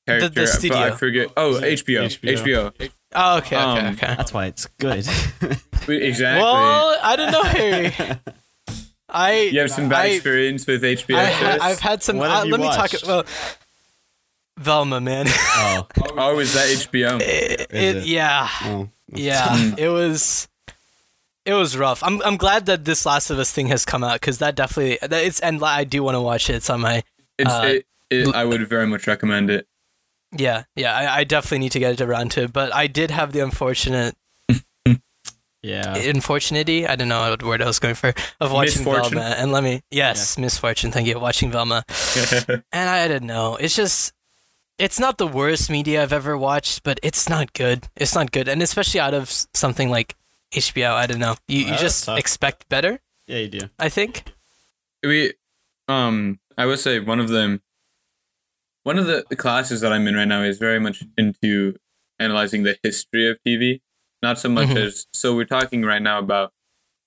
character, 0.06 0.30
but 0.34 0.42
I 0.42 0.44
studio. 0.46 0.92
forget. 0.96 1.28
Oh, 1.36 1.54
HBO. 1.60 2.04
HBO? 2.06 2.72
HBO. 2.72 2.90
Oh, 3.14 3.38
okay, 3.38 3.56
okay, 3.56 3.80
Um, 3.86 3.94
okay. 3.94 4.14
That's 4.16 4.32
why 4.32 4.46
it's 4.46 4.66
good. 4.78 5.06
Exactly. 5.88 6.42
Well, 6.42 6.98
I 7.02 7.16
don't 7.16 7.32
know, 7.32 7.42
Harry. 7.44 7.94
I 9.08 9.40
you 9.52 9.60
have 9.60 9.70
some 9.70 9.88
bad 9.88 10.04
I- 10.04 10.08
experience 10.08 10.66
with 10.66 10.82
HBO 10.82 11.16
I, 11.16 11.30
shows? 11.30 11.60
I've 11.62 11.80
had 11.80 12.02
some. 12.02 12.18
What 12.18 12.28
have 12.30 12.42
Uh, 12.42 12.44
you 12.46 12.50
let 12.52 12.60
me 12.60 12.66
talk. 12.66 12.78
watched? 12.78 13.06
Well, 13.06 13.24
Velma, 14.58 15.00
man. 15.00 15.26
oh, 15.28 15.86
oh, 16.18 16.38
is 16.40 16.52
that 16.52 16.66
HBO? 16.66 17.18
it, 17.22 17.68
Is 17.70 17.94
it- 17.94 17.96
it? 17.98 18.06
yeah, 18.06 18.48
oh. 18.64 18.88
yeah. 19.14 19.74
it 19.78 19.88
was. 19.88 20.46
It 21.48 21.54
was 21.54 21.78
rough. 21.78 22.02
I'm 22.02 22.20
I'm 22.22 22.36
glad 22.36 22.66
that 22.66 22.84
this 22.84 23.06
Last 23.06 23.30
of 23.30 23.38
Us 23.38 23.50
thing 23.50 23.68
has 23.68 23.86
come 23.86 24.04
out 24.04 24.20
because 24.20 24.36
that 24.38 24.54
definitely 24.54 24.98
that 25.00 25.24
it's 25.24 25.40
and 25.40 25.64
I 25.64 25.84
do 25.84 26.02
want 26.02 26.14
to 26.16 26.20
watch 26.20 26.50
it. 26.50 26.56
It's 26.56 26.68
on 26.68 26.82
my 26.82 27.02
It's, 27.38 27.50
Uh, 27.50 27.62
it, 27.64 27.86
it, 28.10 28.34
I 28.34 28.44
would 28.44 28.68
very 28.68 28.86
much 28.86 29.06
recommend 29.06 29.48
it. 29.48 29.66
yeah 30.36 30.64
yeah. 30.76 30.94
I, 30.94 31.20
I 31.20 31.24
definitely 31.24 31.60
need 31.60 31.72
to 31.72 31.78
get 31.78 31.92
it 31.94 32.02
around 32.02 32.32
to 32.32 32.42
it. 32.42 32.52
But 32.52 32.74
I 32.74 32.86
did 32.86 33.10
have 33.10 33.32
the 33.32 33.40
unfortunate 33.40 34.14
Yeah. 35.62 35.96
unfortunately 35.96 36.86
I 36.86 36.94
don't 36.96 37.08
know 37.08 37.30
what 37.30 37.42
word 37.42 37.62
I 37.62 37.66
was 37.66 37.78
going 37.78 37.94
for 37.96 38.12
of 38.40 38.52
watching 38.52 38.84
Misfortune? 38.84 39.14
Velma 39.18 39.34
and 39.40 39.50
let 39.50 39.64
me 39.64 39.80
yes 39.90 40.36
misfortune. 40.38 40.92
Thank 40.92 41.08
you. 41.08 41.18
Watching 41.18 41.50
Velma 41.50 41.82
and 42.72 42.90
I 42.90 43.08
didn't 43.08 43.26
know. 43.26 43.56
It's 43.56 43.74
just, 43.74 44.12
it's 44.78 45.00
not 45.00 45.16
the 45.18 45.26
worst 45.26 45.68
media 45.70 46.02
I've 46.02 46.12
ever 46.12 46.36
watched, 46.38 46.82
but 46.84 47.00
it's 47.02 47.28
not 47.28 47.52
good. 47.54 47.88
It's 47.96 48.14
not 48.14 48.30
good, 48.30 48.46
and 48.48 48.62
especially 48.62 49.00
out 49.00 49.14
of 49.14 49.24
something 49.52 49.90
like 49.90 50.14
HBO. 50.52 50.92
I 50.92 51.06
don't 51.06 51.18
know. 51.18 51.36
You, 51.46 51.60
you 51.66 51.76
just 51.76 52.06
tough. 52.06 52.18
expect 52.18 52.68
better. 52.68 53.00
yeah, 53.26 53.38
you 53.38 53.48
do. 53.48 53.60
I 53.78 53.88
think. 53.88 54.24
we, 55.04 55.34
um, 55.88 56.38
I 56.56 56.66
would 56.66 56.78
say 56.78 56.98
one 57.00 57.20
of 57.20 57.28
them, 57.28 57.62
one 58.84 58.98
of 58.98 59.06
the, 59.06 59.24
the 59.28 59.36
classes 59.36 59.80
that 59.82 59.92
I'm 59.92 60.06
in 60.06 60.14
right 60.14 60.28
now 60.28 60.42
is 60.42 60.58
very 60.58 60.80
much 60.80 61.02
into 61.16 61.76
analyzing 62.18 62.62
the 62.62 62.76
history 62.82 63.28
of 63.30 63.38
TV. 63.46 63.80
Not 64.22 64.38
so 64.38 64.48
much 64.48 64.68
Mhm. 64.70 64.76
as 64.86 65.06
so 65.12 65.36
we're 65.36 65.44
talking 65.44 65.82
right 65.82 66.02
now 66.02 66.18
about, 66.18 66.52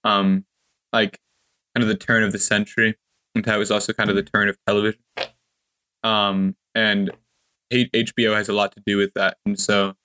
um, 0.04 0.46
like 0.94 1.20
kind 1.76 1.84
of 1.84 1.88
the 1.90 1.96
turn 1.98 2.24
of 2.24 2.32
the 2.32 2.40
century, 2.40 2.98
and 3.36 3.44
that 3.46 3.58
was 3.58 3.70
also 3.72 3.92
kind 3.94 4.10
of 4.10 4.16
the 4.16 4.24
turn 4.24 4.48
of 4.48 4.58
television. 4.66 5.02
Um, 6.04 6.56
and 6.74 7.12
H- 7.72 7.90
HBO 7.94 8.34
has 8.36 8.48
a 8.50 8.54
lot 8.54 8.72
to 8.74 8.84
do 8.86 8.96
with 8.98 9.14
that, 9.16 9.38
and 9.46 9.60
so, 9.60 9.96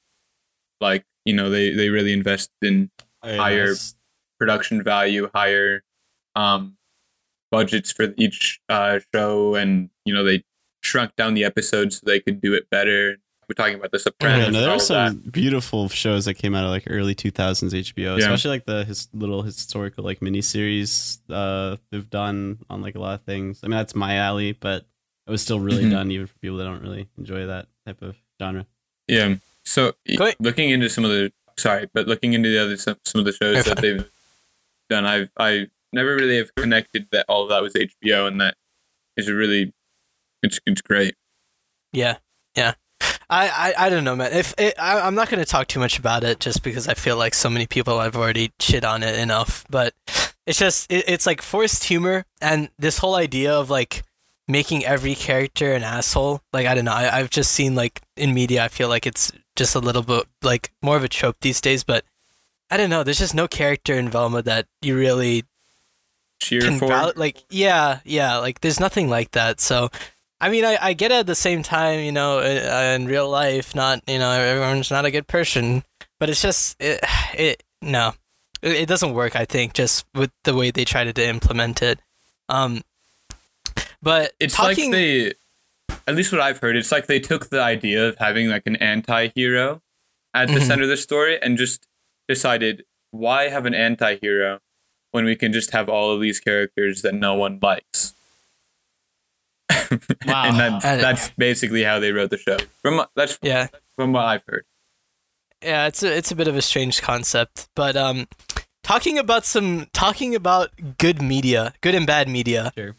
like 0.80 1.04
you 1.24 1.32
know, 1.34 1.48
they 1.50 1.70
they 1.72 1.88
really 1.90 2.12
invest 2.12 2.50
in 2.62 2.90
Oh, 3.22 3.36
Higher- 3.36 3.66
that's- 3.66 3.94
production 4.38 4.82
value, 4.82 5.30
higher 5.34 5.82
um, 6.34 6.76
budgets 7.50 7.92
for 7.92 8.12
each 8.16 8.60
uh, 8.68 8.98
show, 9.14 9.54
and 9.54 9.90
you 10.04 10.12
know 10.14 10.24
they 10.24 10.44
shrunk 10.82 11.16
down 11.16 11.34
the 11.34 11.44
episodes 11.44 11.96
so 11.96 12.02
they 12.06 12.20
could 12.20 12.40
do 12.40 12.54
it 12.54 12.68
better. 12.70 13.16
We're 13.48 13.54
talking 13.54 13.76
about 13.76 13.92
The 13.92 14.00
Sopranos. 14.00 14.38
Yeah, 14.46 14.50
no, 14.50 14.58
there 14.60 14.68
all 14.70 14.74
were 14.76 14.80
of 14.80 14.82
some 14.82 15.22
beautiful 15.30 15.88
shows 15.88 16.24
that 16.24 16.34
came 16.34 16.54
out 16.56 16.64
of 16.64 16.70
like 16.70 16.82
early 16.88 17.14
2000s 17.14 17.72
HBO, 17.72 18.16
Yeah. 18.18 18.24
especially 18.24 18.50
like 18.50 18.66
the 18.66 18.84
his 18.84 19.08
little 19.14 19.42
historical 19.42 20.02
like 20.04 20.18
miniseries 20.20 21.18
uh, 21.30 21.76
they've 21.92 22.10
done 22.10 22.58
on 22.68 22.82
like 22.82 22.96
a 22.96 22.98
lot 23.00 23.14
of 23.14 23.22
things. 23.24 23.60
I 23.62 23.68
mean, 23.68 23.76
that's 23.78 23.94
my 23.94 24.16
alley, 24.16 24.52
but 24.52 24.84
it 25.26 25.30
was 25.30 25.42
still 25.42 25.60
really 25.60 25.84
Mhm. 25.84 25.90
done 25.92 26.10
even 26.10 26.26
for 26.26 26.34
people 26.40 26.56
that 26.58 26.64
don't 26.64 26.82
really 26.82 27.08
enjoy 27.16 27.46
that 27.46 27.68
type 27.86 28.02
of 28.02 28.16
genre. 28.40 28.66
Yeah. 29.08 29.36
So 29.64 29.94
y- 30.08 30.34
looking 30.40 30.70
into 30.70 30.88
some 30.90 31.04
of 31.04 31.10
the 31.10 31.32
sorry, 31.58 31.88
but 31.92 32.06
looking 32.06 32.32
into 32.32 32.48
the 32.48 32.58
other 32.58 32.76
some, 32.76 32.98
some 33.04 33.20
of 33.20 33.24
the 33.24 33.32
shows 33.32 33.64
that 33.64 33.78
they've 33.78 34.08
done, 34.88 35.04
I've 35.04 35.30
I 35.38 35.68
never 35.92 36.14
really 36.14 36.36
have 36.36 36.54
connected 36.54 37.08
that 37.12 37.26
all 37.28 37.44
of 37.44 37.48
that 37.50 37.62
was 37.62 37.74
HBO, 37.74 38.26
and 38.28 38.40
that 38.40 38.56
is 39.16 39.28
a 39.28 39.34
really 39.34 39.72
it's 40.42 40.60
it's 40.66 40.80
great. 40.80 41.14
Yeah, 41.92 42.18
yeah. 42.56 42.74
I, 43.28 43.74
I, 43.76 43.86
I 43.86 43.88
don't 43.88 44.04
know, 44.04 44.14
man. 44.14 44.32
If 44.32 44.54
it, 44.56 44.74
I, 44.78 45.00
I'm 45.00 45.16
not 45.16 45.28
going 45.28 45.44
to 45.44 45.50
talk 45.50 45.66
too 45.66 45.80
much 45.80 45.98
about 45.98 46.22
it, 46.22 46.38
just 46.38 46.62
because 46.62 46.86
I 46.86 46.94
feel 46.94 47.16
like 47.16 47.34
so 47.34 47.50
many 47.50 47.66
people 47.66 47.98
have 48.00 48.14
already 48.14 48.52
shit 48.60 48.84
on 48.84 49.02
it 49.02 49.18
enough. 49.18 49.64
But 49.68 49.94
it's 50.46 50.58
just 50.58 50.90
it, 50.90 51.04
it's 51.08 51.26
like 51.26 51.42
forced 51.42 51.84
humor, 51.84 52.24
and 52.40 52.68
this 52.78 52.98
whole 52.98 53.16
idea 53.16 53.52
of 53.52 53.68
like 53.68 54.04
making 54.48 54.84
every 54.84 55.14
character 55.14 55.72
an 55.72 55.82
asshole. 55.82 56.42
Like 56.52 56.66
I 56.66 56.74
don't 56.74 56.84
know. 56.84 56.92
I, 56.92 57.18
I've 57.18 57.30
just 57.30 57.52
seen 57.52 57.74
like 57.74 58.00
in 58.16 58.32
media. 58.32 58.62
I 58.64 58.68
feel 58.68 58.88
like 58.88 59.06
it's 59.06 59.32
just 59.56 59.74
a 59.74 59.80
little 59.80 60.02
bit 60.02 60.26
like 60.42 60.70
more 60.82 60.96
of 60.96 61.04
a 61.04 61.08
trope 61.08 61.36
these 61.40 61.60
days. 61.60 61.82
But 61.84 62.04
I 62.70 62.76
don't 62.76 62.90
know. 62.90 63.02
There's 63.02 63.18
just 63.18 63.34
no 63.34 63.48
character 63.48 63.94
in 63.94 64.08
Velma 64.08 64.42
that 64.42 64.66
you 64.80 64.96
really 64.96 65.44
Cheer 66.38 66.60
for 66.78 66.88
val- 66.88 67.12
like 67.16 67.42
yeah 67.48 68.00
yeah 68.04 68.36
like 68.36 68.60
there's 68.60 68.78
nothing 68.78 69.08
like 69.08 69.30
that 69.30 69.58
so 69.58 69.88
i 70.38 70.50
mean 70.50 70.66
i, 70.66 70.76
I 70.80 70.92
get 70.92 71.10
it 71.10 71.14
at 71.14 71.26
the 71.26 71.34
same 71.34 71.62
time 71.62 72.00
you 72.00 72.12
know 72.12 72.40
uh, 72.40 72.94
in 72.94 73.06
real 73.06 73.28
life 73.28 73.74
not 73.74 74.02
you 74.06 74.18
know 74.18 74.30
everyone's 74.30 74.90
not 74.90 75.06
a 75.06 75.10
good 75.10 75.26
person 75.26 75.82
but 76.18 76.28
it's 76.28 76.42
just 76.42 76.76
it, 76.78 77.00
it 77.34 77.62
no 77.80 78.12
it, 78.60 78.72
it 78.72 78.88
doesn't 78.88 79.14
work 79.14 79.34
i 79.34 79.46
think 79.46 79.72
just 79.72 80.04
with 80.14 80.30
the 80.44 80.54
way 80.54 80.70
they 80.70 80.84
tried 80.84 81.04
to, 81.04 81.12
to 81.14 81.26
implement 81.26 81.82
it 81.82 82.00
um 82.50 82.82
but 84.02 84.32
it's 84.38 84.54
talking 84.54 84.90
like 84.90 84.92
they 84.92 85.32
at 86.06 86.14
least 86.14 86.32
what 86.32 86.40
i've 86.40 86.58
heard 86.58 86.76
it's 86.76 86.92
like 86.92 87.06
they 87.06 87.18
took 87.20 87.50
the 87.50 87.60
idea 87.60 88.08
of 88.08 88.16
having 88.18 88.48
like 88.48 88.62
an 88.66 88.76
anti-hero 88.76 89.82
at 90.34 90.48
the 90.48 90.54
Mhm. 90.54 90.66
center 90.66 90.82
of 90.84 90.88
the 90.88 90.96
story 90.96 91.40
and 91.42 91.56
just 91.58 91.86
decided 92.28 92.84
why 93.10 93.48
have 93.48 93.66
an 93.66 93.74
anti-hero 93.74 94.60
when 95.12 95.24
we 95.24 95.34
can 95.36 95.52
just 95.52 95.70
have 95.72 95.88
all 95.88 96.10
of 96.12 96.20
these 96.20 96.40
characters 96.40 97.02
that 97.02 97.14
no 97.14 97.34
one 97.34 97.58
likes 97.62 98.14
Wow. 100.26 100.44
and 100.44 100.58
that, 100.60 100.84
I- 100.84 100.96
that's 100.96 101.30
basically 101.30 101.82
how 101.82 101.98
they 101.98 102.12
wrote 102.12 102.30
the 102.30 102.38
show 102.38 102.58
from 102.82 102.96
what- 102.98 103.10
that's 103.16 103.38
yeah 103.42 103.68
from 103.96 104.12
what 104.12 104.24
i've 104.24 104.44
heard 104.46 104.64
yeah 105.62 105.86
it's 105.86 106.02
a, 106.02 106.14
it's 106.16 106.30
a 106.30 106.36
bit 106.36 106.48
of 106.48 106.56
a 106.56 106.62
strange 106.62 107.00
concept 107.02 107.68
but 107.74 107.96
um 107.96 108.28
talking 108.82 109.18
about 109.18 109.44
some 109.44 109.86
talking 109.92 110.34
about 110.34 110.70
good 110.98 111.20
media 111.22 111.72
good 111.80 111.94
and 111.94 112.06
bad 112.06 112.28
media 112.28 112.72
Sure. 112.76 112.94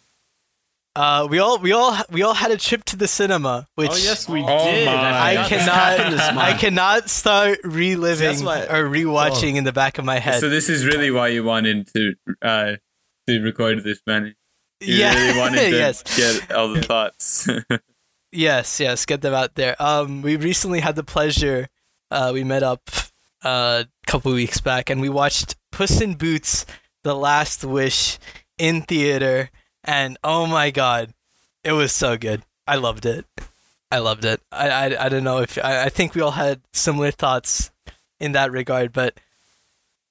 Uh 0.97 1.27
we 1.29 1.37
all 1.39 1.59
we 1.59 1.71
all 1.71 1.95
we 2.11 2.23
all 2.23 2.33
had 2.33 2.51
a 2.51 2.57
trip 2.57 2.83
to 2.85 2.97
the 2.97 3.07
cinema 3.07 3.67
which 3.75 3.91
oh 3.91 3.95
yes, 3.97 4.27
we 4.27 4.41
Oh 4.41 4.65
did. 4.71 4.85
my. 4.85 4.93
I 4.93 5.43
forgot 5.43 5.49
this 5.49 5.61
happened 5.67 6.13
this 6.13 6.21
cannot 6.27 6.43
I 6.43 6.53
cannot 6.57 7.09
start 7.09 7.59
reliving 7.63 8.27
that's 8.27 8.43
why- 8.43 8.65
or 8.65 8.89
rewatching 8.89 9.55
in 9.55 9.63
the 9.63 9.71
back 9.73 9.97
of 9.99 10.05
my 10.05 10.19
head. 10.19 10.39
so 10.39 10.49
this 10.49 10.69
is 10.69 10.85
really 10.85 11.11
why 11.11 11.27
you 11.29 11.43
wanted 11.43 11.87
to 11.95 12.13
uh 12.41 12.71
to 13.27 13.39
record 13.41 13.83
this 13.83 14.01
man 14.07 14.33
you 14.79 14.95
yeah. 14.95 15.13
really 15.13 15.39
wanted 15.39 15.59
to 15.71 15.77
yes. 15.77 16.03
get 16.17 16.51
all 16.51 16.69
the 16.73 16.81
thoughts 16.81 17.47
Yes, 18.31 18.79
yes, 18.81 19.05
get 19.05 19.21
them 19.21 19.33
out 19.33 19.55
there. 19.55 19.75
Um 19.81 20.21
we 20.21 20.35
recently 20.35 20.81
had 20.81 20.95
the 20.95 21.03
pleasure 21.03 21.67
uh 22.11 22.31
we 22.33 22.43
met 22.43 22.63
up 22.63 22.89
uh, 23.45 23.83
a 23.85 24.11
couple 24.11 24.33
weeks 24.33 24.59
back 24.59 24.89
and 24.89 24.99
we 24.99 25.09
watched 25.09 25.55
Puss 25.71 26.01
in 26.01 26.15
Boots 26.15 26.65
The 27.03 27.13
Last 27.15 27.63
Wish 27.63 28.17
in 28.57 28.81
theater 28.81 29.49
and 29.87 30.17
oh 30.23 30.45
my 30.45 30.69
god, 30.69 31.13
it 31.63 31.71
was 31.71 31.91
so 31.93 32.17
good. 32.17 32.43
I 32.67 32.75
loved 32.75 33.05
it. 33.05 33.25
I 33.89 33.99
loved 33.99 34.25
it. 34.25 34.41
I 34.51 34.69
I, 34.69 35.05
I 35.05 35.09
don't 35.09 35.23
know 35.23 35.39
if 35.39 35.57
I, 35.57 35.85
I 35.85 35.89
think 35.89 36.13
we 36.13 36.21
all 36.21 36.31
had 36.31 36.61
similar 36.73 37.09
thoughts 37.11 37.71
in 38.19 38.33
that 38.33 38.51
regard, 38.51 38.91
but 38.93 39.17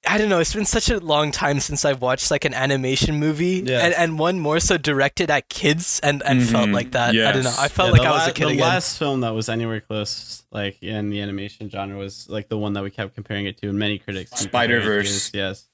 I 0.07 0.17
don't 0.17 0.29
know. 0.29 0.39
It's 0.39 0.53
been 0.53 0.63
such 0.65 0.89
a 0.89 0.99
long 0.99 1.31
time 1.31 1.59
since 1.59 1.83
I've 1.83 2.01
watched 2.01 2.31
like 2.31 2.45
an 2.45 2.53
animation 2.53 3.19
movie, 3.19 3.63
Yeah. 3.65 3.79
and, 3.85 3.93
and 3.93 4.17
one 4.19 4.39
more 4.39 4.59
so 4.61 4.77
directed 4.77 5.29
at 5.29 5.49
kids, 5.49 5.99
and, 6.01 6.23
and 6.23 6.41
felt 6.43 6.69
Mhm, 6.69 6.73
like 6.73 6.91
that. 6.91 7.09
I 7.09 7.31
don't 7.33 7.43
know. 7.43 7.53
I 7.59 7.67
felt 7.67 7.87
Yeah, 7.87 7.91
like 7.91 8.01
the 8.03 8.07
I 8.07 8.11
was 8.11 8.21
la- 8.23 8.29
a 8.29 8.31
kid 8.31 8.45
the 8.45 8.49
again. 8.51 8.61
last 8.61 8.97
film 8.97 9.21
that 9.21 9.31
was 9.35 9.49
anywhere 9.49 9.81
close, 9.81 10.43
like 10.51 10.81
in 10.81 11.09
the 11.09 11.19
animation 11.21 11.69
genre, 11.69 11.97
was 11.97 12.29
like 12.29 12.47
the 12.47 12.57
one 12.57 12.73
that 12.73 12.83
we 12.83 12.89
kept 12.89 13.15
comparing 13.15 13.47
it 13.47 13.57
to, 13.57 13.69
and 13.69 13.77
many 13.77 13.97
critics 13.99 14.31
keep 14.31 14.49
comparing 14.51 14.71
it 14.71 14.75
to 14.75 14.81
Spider-Verse. 14.87 15.31
Yes, 15.33 15.66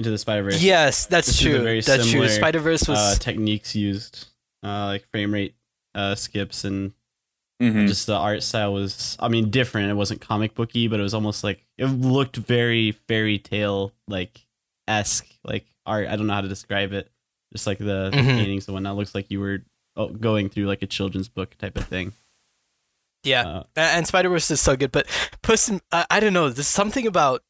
Into 0.00 0.10
the 0.10 0.18
Spider 0.18 0.42
Verse. 0.44 0.62
yes, 0.62 1.04
that's 1.06 1.38
true. 1.40 1.62
very 1.62 1.80
That's 1.82 2.02
true. 2.04 2.10
similar, 2.12 2.28
Spider 2.30 2.58
Verse 2.60 2.88
was 2.88 2.98
uh, 2.98 3.14
techniques 3.20 3.76
used, 3.76 4.28
uh, 4.64 4.86
like 4.86 5.06
frame 5.10 5.32
rate 5.32 5.54
uh, 5.94 6.14
skips, 6.14 6.64
and 6.64 6.92
Mhm. 7.60 7.86
just 7.86 8.06
the 8.06 8.14
art 8.16 8.42
style 8.42 8.72
was, 8.72 9.16
I 9.20 9.28
mean, 9.28 9.50
different. 9.50 9.90
It 9.90 9.94
wasn't 9.94 10.22
comic 10.22 10.54
booky, 10.54 10.88
but 10.88 10.98
it 10.98 11.02
was 11.02 11.12
almost 11.12 11.44
like 11.44 11.66
it 11.76 11.84
looked 11.86 12.36
very 12.36 12.92
fairy 12.92 13.38
tale 13.38 13.92
like 14.08 14.40
esque, 14.88 15.26
like 15.44 15.66
art. 15.84 16.08
I 16.08 16.16
don't 16.16 16.26
know 16.26 16.32
how 16.34 16.40
to 16.40 16.48
describe 16.48 16.92
it. 16.94 17.10
Just 17.52 17.66
like 17.66 17.76
the, 17.78 18.10
the 18.10 18.16
Mhm. 18.16 18.36
paintings 18.38 18.66
and 18.68 18.74
whatnot, 18.74 18.96
looks 18.96 19.14
like 19.14 19.30
you 19.30 19.40
were 19.40 19.62
oh, 19.96 20.08
going 20.08 20.48
through 20.48 20.66
like 20.66 20.80
a 20.82 20.86
children's 20.86 21.28
book 21.28 21.58
type 21.58 21.76
of 21.76 21.84
thing. 21.86 22.14
yeah. 23.24 23.46
Uh, 23.46 23.62
and 23.76 24.06
Spider 24.06 24.30
Verse 24.30 24.50
is 24.50 24.60
so 24.60 24.76
good. 24.76 24.92
But 24.92 25.06
Puss, 25.42 25.68
in, 25.68 25.80
I, 25.92 26.06
I 26.10 26.20
don't 26.20 26.32
know. 26.32 26.48
There's 26.48 26.66
something 26.68 27.06
about 27.06 27.42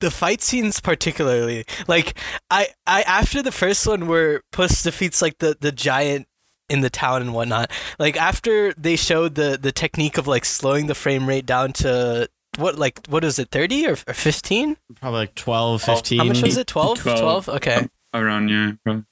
the 0.00 0.10
fight 0.10 0.42
scenes 0.42 0.80
particularly 0.80 1.64
like 1.88 2.18
I 2.50 2.68
I 2.86 3.02
after 3.02 3.42
the 3.42 3.52
first 3.52 3.86
one 3.86 4.06
where 4.06 4.42
Puss 4.52 4.82
defeats 4.82 5.22
like 5.22 5.38
the 5.38 5.56
the 5.58 5.72
giant 5.72 6.26
in 6.68 6.80
the 6.80 6.90
town 6.90 7.22
and 7.22 7.34
whatnot 7.34 7.70
like 7.98 8.16
after 8.16 8.72
they 8.74 8.96
showed 8.96 9.34
the 9.34 9.58
the 9.60 9.72
technique 9.72 10.18
of 10.18 10.26
like 10.26 10.44
slowing 10.44 10.86
the 10.86 10.94
frame 10.94 11.28
rate 11.28 11.46
down 11.46 11.72
to 11.74 12.28
what 12.56 12.78
like 12.78 13.06
what 13.08 13.24
is 13.24 13.38
it 13.38 13.50
30 13.50 13.86
or, 13.86 13.92
or 14.06 14.14
15 14.14 14.76
Probably 15.00 15.18
like 15.20 15.34
12, 15.34 15.82
15. 15.82 16.18
how 16.18 16.24
much 16.24 16.42
was 16.42 16.56
it 16.56 16.66
12 16.66 16.98
12. 17.00 17.20
12 17.20 17.48
okay 17.50 17.86
Around 18.14 18.48
yeah, 18.48 18.72
probably. 18.84 19.04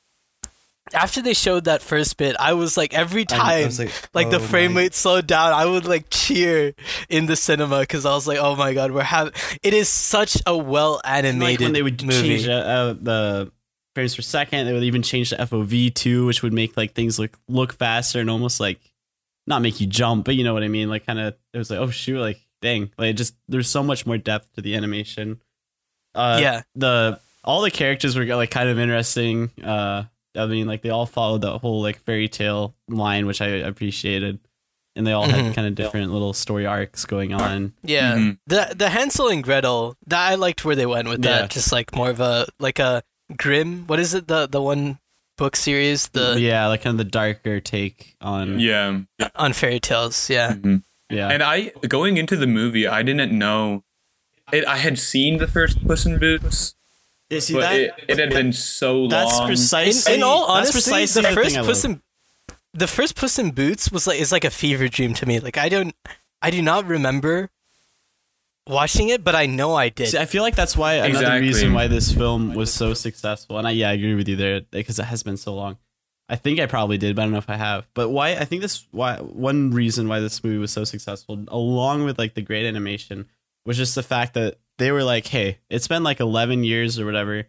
After 0.95 1.23
they 1.23 1.35
showed 1.35 1.65
that 1.65 1.83
first 1.83 2.17
bit 2.17 2.37
i 2.39 2.53
was 2.53 2.77
like 2.77 2.93
every 2.95 3.23
I- 3.31 3.35
I 3.35 3.39
time 3.39 3.65
was 3.67 3.79
like 4.15 4.31
the 4.31 4.37
oh 4.37 4.41
frame 4.41 4.75
my- 4.75 4.81
rate 4.83 4.95
slowed 4.95 5.27
down 5.27 5.53
i 5.53 5.65
would 5.67 5.85
like 5.85 6.07
cheer 6.11 6.75
in 7.09 7.27
the 7.27 7.37
cinema 7.37 7.81
because 7.81 8.05
i 8.07 8.15
was 8.15 8.27
like 8.27 8.39
oh 8.39 8.57
my 8.57 8.75
god 8.75 8.91
we're 8.93 9.03
having 9.03 9.33
it 9.63 9.75
is 9.75 9.89
such 9.89 10.37
a 10.47 10.57
well 10.57 11.01
animated 11.05 11.41
like 11.41 11.61
when 11.61 11.73
they 11.73 11.83
would 11.83 12.03
movie 12.03 12.37
change 12.37 12.49
uh, 12.49 12.53
uh, 12.53 12.95
the 13.01 13.53
frames 13.95 14.17
per 14.17 14.23
second, 14.23 14.67
they 14.67 14.73
would 14.73 14.85
even 14.85 15.03
change 15.03 15.29
the 15.29 15.37
FOV 15.37 15.93
too, 15.95 16.25
which 16.25 16.43
would 16.43 16.55
make 16.55 16.79
like 16.79 16.95
things 16.95 17.19
look 17.19 17.39
look 17.47 17.75
faster 17.75 18.21
and 18.21 18.31
almost 18.31 18.59
like 18.59 18.81
not 19.47 19.61
make 19.61 19.83
you 19.83 19.87
jump, 19.87 20.25
but 20.25 20.35
you 20.35 20.45
know 20.45 20.55
what 20.55 20.63
I 20.63 20.69
mean. 20.69 20.89
Like 20.89 21.05
kind 21.05 21.19
of, 21.19 21.35
it 21.53 21.59
was 21.59 21.69
like, 21.69 21.79
oh 21.79 21.91
shoot, 21.91 22.19
like 22.19 22.41
dang, 22.63 22.91
like 22.97 23.17
just 23.17 23.35
there's 23.49 23.69
so 23.69 23.83
much 23.83 24.07
more 24.07 24.17
depth 24.17 24.51
to 24.55 24.63
the 24.63 24.77
animation. 24.77 25.43
Uh, 26.15 26.39
yeah 26.41 26.63
the 26.75 27.21
all 27.45 27.61
the 27.61 27.71
characters 27.71 28.17
were 28.17 28.25
like 28.25 28.51
kind 28.51 28.71
of 28.71 28.79
interesting. 28.79 29.51
Uh, 29.63 30.05
I 30.37 30.47
mean, 30.47 30.67
like 30.67 30.83
they 30.83 30.91
all 30.91 31.07
followed 31.07 31.43
the 31.43 31.59
whole 31.59 31.83
like 31.83 32.01
fairy 32.05 32.29
tale 32.29 32.75
line, 32.89 33.27
which 33.27 33.41
I 33.41 33.49
appreciated, 33.49 34.39
and 34.97 35.07
they 35.07 35.13
all 35.13 35.27
Mhm. 35.27 35.31
had 35.47 35.55
kind 35.55 35.67
of 35.69 35.75
different 35.75 36.13
little 36.13 36.33
story 36.33 36.67
arcs 36.67 37.05
going 37.05 37.33
on. 37.33 37.73
yeah 37.83 38.15
Mhm. 38.15 38.39
the 38.47 38.73
the 38.77 38.91
hansel 38.91 39.29
and 39.29 39.43
gretel 39.43 39.97
that 40.07 40.21
i 40.31 40.35
liked 40.35 40.65
where 40.65 40.77
they 40.77 40.85
went 40.87 41.09
with 41.09 41.25
Yeah. 41.25 41.43
that 41.43 41.51
just 41.51 41.73
like 41.73 41.95
more 41.97 42.11
of 42.11 42.21
a 42.21 42.47
like 42.61 42.79
a 42.79 43.03
grim 43.37 43.87
what 43.87 43.99
is 43.99 44.13
it 44.13 44.29
the 44.29 44.47
the 44.47 44.61
one 44.61 44.99
book 45.39 45.57
series 45.57 46.09
the 46.09 46.37
yeah, 46.39 46.67
like 46.69 46.83
kind 46.83 46.93
of 46.95 46.99
the 46.99 47.11
darker 47.11 47.59
take 47.59 48.15
on 48.21 48.61
Yeah. 48.61 49.01
on 49.35 49.53
fairy 49.55 49.81
tales 49.81 50.29
yeah 50.29 50.53
Mhm. 50.53 50.83
yeah. 51.11 51.29
And 51.29 51.43
I 51.43 51.73
going 51.89 52.17
into 52.19 52.37
the 52.37 52.47
movie, 52.47 52.87
I 52.87 53.03
didn't 53.03 53.33
know. 53.33 53.85
It, 54.53 54.67
I 54.67 54.77
had 54.77 54.99
seen 54.99 55.39
the 55.39 55.49
first 55.49 55.87
Puss 55.87 56.05
in 56.05 56.19
Boots, 56.19 56.75
Yeah, 57.33 57.41
see 57.41 57.55
but 57.55 57.61
that 57.61 57.75
it, 57.75 57.93
it 58.09 58.19
had 58.19 58.31
been 58.31 58.53
so 58.53 59.09
that's 59.09 59.33
long. 59.33 59.43
in, 59.43 59.49
precisely 59.49 60.15
in 60.15 60.23
all 60.23 60.47
that's 60.55 60.71
honesty 60.71 60.91
precisely 60.91 61.23
the 61.23 61.29
the 61.29 61.35
first 61.35 61.57
puss 61.57 61.85
in 61.85 62.03
the 62.75 62.87
first 62.87 63.17
puss 63.17 63.39
in 63.39 63.51
boots 63.53 63.91
was 63.91 64.07
like 64.07 64.21
is 64.21 64.33
like 64.33 64.45
a 64.45 64.51
fever 64.51 64.89
dream 64.89 65.15
to 65.15 65.27
me 65.27 65.41
like 65.41 65.57
i 65.57 65.69
don't 65.69 65.95
i 66.43 66.51
do 66.51 66.61
not 66.61 66.85
remember 66.85 67.51
watching 68.67 69.09
it 69.09 69.25
but 69.25 69.35
i 69.35 69.47
know 69.47 69.75
i 69.75 69.89
did 69.89 70.09
See, 70.09 70.19
I 70.19 70.27
feel 70.27 70.43
like 70.43 70.55
that's 70.55 70.77
why 70.77 70.95
another 70.95 71.41
reason 71.41 71.73
why 71.73 71.89
this 71.89 72.13
film 72.13 72.55
was 72.55 72.73
so 72.73 72.95
successful. 72.95 73.59
And 73.59 73.67
I 73.67 73.71
yeah, 73.73 73.91
I 73.91 73.93
agree 73.95 74.15
with 74.15 74.29
you 74.29 74.37
there 74.37 74.61
because 74.71 74.99
it 74.99 75.05
has 75.05 75.23
been 75.23 75.37
so 75.37 75.55
long. 75.55 75.79
I 76.29 76.37
think 76.37 76.61
I 76.61 76.67
probably 76.67 76.97
did, 76.97 77.17
but 77.17 77.23
I 77.23 77.25
don't 77.27 77.33
know 77.33 77.39
if 77.39 77.51
I 77.51 77.57
have. 77.57 77.87
But 77.93 78.09
why? 78.09 78.31
I 78.37 78.45
think 78.45 78.63
this 78.63 78.87
why 78.91 79.17
one 79.17 79.71
reason 79.71 80.09
why 80.09 80.21
this 80.21 80.43
movie 80.43 80.59
was 80.59 80.71
so 80.71 80.85
successful, 80.85 81.45
along 81.49 82.05
with 82.05 82.19
like 82.19 82.35
the 82.35 82.43
great 82.43 82.67
animation, 82.67 83.27
was 83.67 83.77
just 83.77 83.95
the 83.95 84.03
fact 84.03 84.35
that 84.35 84.59
they 84.79 84.91
were 84.93 85.05
like, 85.05 85.27
hey, 85.27 85.59
it's 85.71 85.89
been 85.89 86.03
like 86.03 86.21
eleven 86.21 86.65
years 86.65 86.99
or 86.99 87.05
whatever. 87.07 87.47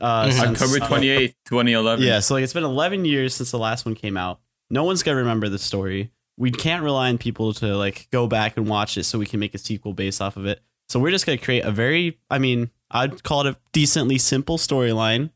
Uh, 0.00 0.26
Mhm. 0.26 0.32
since- 0.32 0.62
October 0.62 0.86
twenty 0.86 1.08
eighth, 1.08 1.34
twenty 1.46 1.72
eleven. 1.72 2.04
Yeah, 2.04 2.20
so 2.20 2.34
like 2.34 2.44
it's 2.44 2.52
been 2.52 2.64
11 2.64 3.04
years 3.04 3.34
since 3.34 3.50
the 3.50 3.58
last 3.58 3.84
one 3.84 3.94
came 3.94 4.16
out. 4.16 4.40
No 4.70 4.84
one's 4.84 5.02
gonna 5.02 5.16
remember 5.18 5.48
the 5.48 5.58
story. 5.58 6.10
We 6.36 6.50
can't 6.52 6.84
rely 6.84 7.08
on 7.08 7.18
people 7.18 7.52
to 7.54 7.76
like 7.76 8.06
go 8.12 8.26
back 8.28 8.56
and 8.56 8.68
watch 8.68 8.96
it 8.96 9.04
so 9.04 9.18
we 9.18 9.26
can 9.26 9.40
make 9.40 9.54
a 9.54 9.58
sequel 9.58 9.92
based 9.94 10.22
off 10.22 10.36
of 10.36 10.46
it. 10.46 10.60
So 10.88 11.00
we're 11.00 11.10
just 11.10 11.26
gonna 11.26 11.38
create 11.38 11.64
a 11.64 11.72
very, 11.72 12.18
I 12.30 12.38
mean, 12.38 12.70
I'd 12.90 13.22
call 13.24 13.44
it 13.46 13.48
a 13.48 13.56
decently 13.72 14.18
simple 14.18 14.56
storyline. 14.56 15.30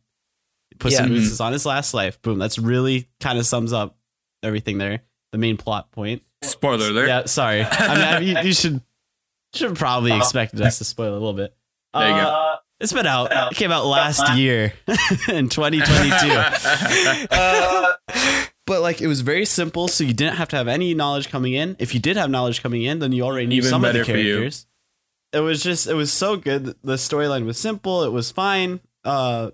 Puss 0.79 0.97
in 0.97 1.05
Yeah. 1.05 1.09
Boots 1.09 1.27
is 1.27 1.41
on 1.41 1.53
his 1.53 1.67
last 1.67 1.93
life. 1.93 2.23
Boom. 2.23 2.39
That's 2.39 2.59
really 2.59 3.09
kind 3.21 3.39
of 3.39 3.47
sums 3.47 3.73
up 3.73 3.97
everything 4.43 4.79
there. 4.79 5.03
The 5.33 5.39
main 5.39 5.57
plot 5.57 5.91
point. 5.91 6.23
Spoiler 6.43 6.87
alert. 6.89 7.09
Yeah, 7.09 7.25
sorry. 7.27 7.63
I 7.65 7.95
mean, 7.95 8.05
I 8.07 8.21
mean, 8.21 8.29
you, 8.37 8.43
you 8.49 8.53
should 8.55 8.81
should 9.55 9.69
have 9.71 9.79
probably 9.79 10.17
expected 10.17 10.61
us 10.63 10.79
to 10.79 10.85
spoil 10.85 11.11
a 11.13 11.15
little 11.15 11.33
bit. 11.33 11.55
There 11.95 12.09
you 12.09 12.15
go. 12.15 12.21
Uh, 12.21 12.57
It's 12.81 12.93
been 12.93 13.07
out. 13.07 13.31
It 13.53 13.57
came 13.57 13.71
out 13.71 13.87
last 13.87 14.35
year 14.37 14.73
in 15.29 15.49
2022. 15.49 17.29
Uh, 17.31 17.93
but 18.67 18.81
like 18.81 19.01
it 19.01 19.07
was 19.07 19.21
very 19.21 19.45
simple, 19.45 19.89
so 19.89 20.05
you 20.05 20.13
didn't 20.15 20.37
have 20.37 20.49
to 20.51 20.57
have 20.57 20.69
any 20.69 20.95
knowledge 20.95 21.29
coming 21.29 21.53
in. 21.53 21.77
If 21.79 21.95
you 21.95 22.01
did 22.01 22.17
have 22.17 22.31
knowledge 22.31 22.63
coming 22.63 22.83
in, 22.83 22.99
then 23.01 23.13
you 23.13 23.23
already 23.25 23.47
knew 23.47 23.57
Even 23.57 23.71
some 23.71 23.85
of 23.85 23.93
the 23.93 24.01
better 24.01 24.13
for 24.13 24.19
you. 24.19 24.35
characters. 24.37 24.67
It 25.33 25.41
was 25.41 25.63
just 25.63 25.87
it 25.89 25.95
was 25.95 26.13
so 26.13 26.37
good. 26.37 26.67
The 26.83 26.95
storyline 26.95 27.45
was 27.47 27.59
simple. 27.59 28.03
It 28.05 28.13
was 28.13 28.31
fine. 28.31 28.81
Uh, 29.05 29.51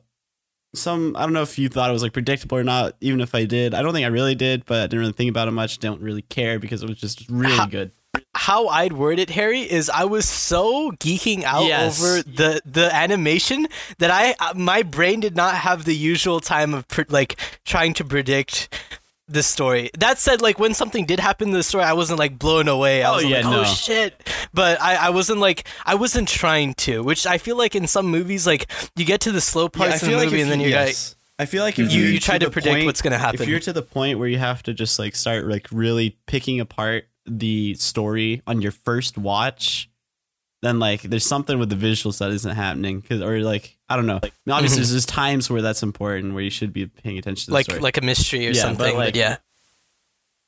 some 0.74 1.16
I 1.16 1.22
don't 1.22 1.32
know 1.32 1.42
if 1.42 1.58
you 1.58 1.68
thought 1.68 1.88
it 1.88 1.92
was 1.92 2.02
like 2.02 2.12
predictable 2.12 2.58
or 2.58 2.64
not. 2.64 2.96
Even 3.00 3.20
if 3.20 3.34
I 3.34 3.44
did, 3.46 3.74
I 3.74 3.82
don't 3.82 3.92
think 3.94 4.04
I 4.04 4.08
really 4.08 4.34
did. 4.34 4.64
But 4.66 4.80
I 4.80 4.86
didn't 4.88 5.00
really 5.00 5.12
think 5.12 5.30
about 5.30 5.48
it 5.48 5.52
much. 5.52 5.78
Don't 5.78 6.00
really 6.02 6.22
care 6.22 6.58
because 6.58 6.82
it 6.82 6.88
was 6.88 6.98
just 6.98 7.28
really 7.30 7.54
Ha- 7.56 7.66
good. 7.70 7.92
How 8.34 8.68
I'd 8.68 8.92
word 8.92 9.18
it, 9.18 9.30
Harry, 9.30 9.60
is 9.62 9.90
I 9.90 10.04
was 10.04 10.28
so 10.28 10.92
geeking 10.92 11.42
out 11.44 11.64
Yes. 11.66 12.00
over 12.02 12.22
the 12.22 12.60
the 12.64 12.94
animation 12.94 13.66
that 13.98 14.10
I 14.10 14.34
uh, 14.40 14.54
my 14.56 14.82
brain 14.82 15.20
did 15.20 15.36
not 15.36 15.54
have 15.56 15.84
the 15.84 15.94
usual 15.96 16.40
time 16.40 16.74
of 16.74 16.86
pre- 16.88 17.04
like 17.08 17.38
trying 17.64 17.94
to 17.94 18.04
predict 18.04 18.68
the 19.30 19.42
story. 19.42 19.90
That 19.98 20.16
said, 20.18 20.40
like 20.40 20.58
when 20.58 20.72
something 20.72 21.04
did 21.04 21.20
happen 21.20 21.48
in 21.48 21.54
the 21.54 21.62
story, 21.62 21.84
I 21.84 21.92
wasn't 21.92 22.18
like 22.18 22.38
blown 22.38 22.66
away. 22.68 23.02
I 23.02 23.10
Oh, 23.10 23.14
was 23.16 23.24
yeah, 23.26 23.36
like, 23.36 23.44
no. 23.44 23.60
oh 23.60 23.64
shit. 23.64 24.26
But 24.54 24.80
I, 24.80 24.94
I 24.96 25.10
wasn't 25.10 25.40
like 25.40 25.66
I 25.84 25.96
wasn't 25.96 26.28
trying 26.28 26.74
to, 26.74 27.02
which 27.02 27.26
I 27.26 27.36
feel 27.38 27.56
like 27.56 27.74
in 27.76 27.86
some 27.86 28.06
movies, 28.06 28.46
like 28.46 28.70
you 28.96 29.04
get 29.04 29.20
to 29.22 29.32
the 29.32 29.40
slow 29.42 29.68
parts 29.68 30.02
of 30.02 30.08
the 30.08 30.16
movie 30.16 30.40
and 30.40 30.50
then 30.50 30.60
you, 30.60 30.68
you 30.68 30.72
yes. 30.72 31.14
I 31.40 31.44
feel 31.46 31.62
like 31.62 31.78
if 31.78 31.92
You- 31.92 32.00
you're 32.02 32.10
you 32.12 32.20
try 32.20 32.38
to 32.38 32.46
the 32.46 32.50
predict 32.50 32.74
point- 32.74 32.86
what's 32.86 33.02
gonna 33.02 33.18
happen. 33.18 33.42
If 33.42 33.48
you're 33.48 33.60
to 33.60 33.72
the 33.72 33.82
point 33.82 34.18
where 34.18 34.26
you 34.28 34.38
have 34.38 34.62
to 34.64 34.72
just 34.74 34.98
like 34.98 35.14
start 35.14 35.46
like 35.46 35.66
really 35.70 36.16
picking 36.26 36.58
apart 36.60 37.06
the 37.28 37.74
story 37.74 38.42
on 38.46 38.60
your 38.62 38.72
first 38.72 39.16
watch, 39.18 39.88
then 40.62 40.78
like 40.78 41.02
there's 41.02 41.26
something 41.26 41.58
with 41.58 41.68
the 41.70 41.76
visuals 41.76 42.18
that 42.18 42.30
isn't 42.30 42.54
happening. 42.56 43.00
Cause 43.02 43.20
or 43.22 43.38
like 43.40 43.76
I 43.88 43.96
don't 43.96 44.06
know. 44.06 44.20
I 44.22 44.30
mean, 44.46 44.52
obviously, 44.54 44.82
Mhm. 44.82 44.90
there's 44.90 45.06
times 45.06 45.48
where 45.50 45.62
that's 45.62 45.82
important 45.82 46.34
where 46.34 46.42
you 46.42 46.50
should 46.50 46.72
be 46.72 46.86
paying 46.86 47.18
attention 47.18 47.44
to 47.46 47.50
the 47.50 47.54
like 47.54 47.64
story. 47.66 47.80
like 47.80 47.96
a 47.96 48.00
mystery 48.02 48.40
or 48.46 48.50
Yeah, 48.50 48.52
but, 48.52 48.60
something. 48.60 48.94
But, 48.94 49.04
like, 49.06 49.16
yeah, 49.16 49.36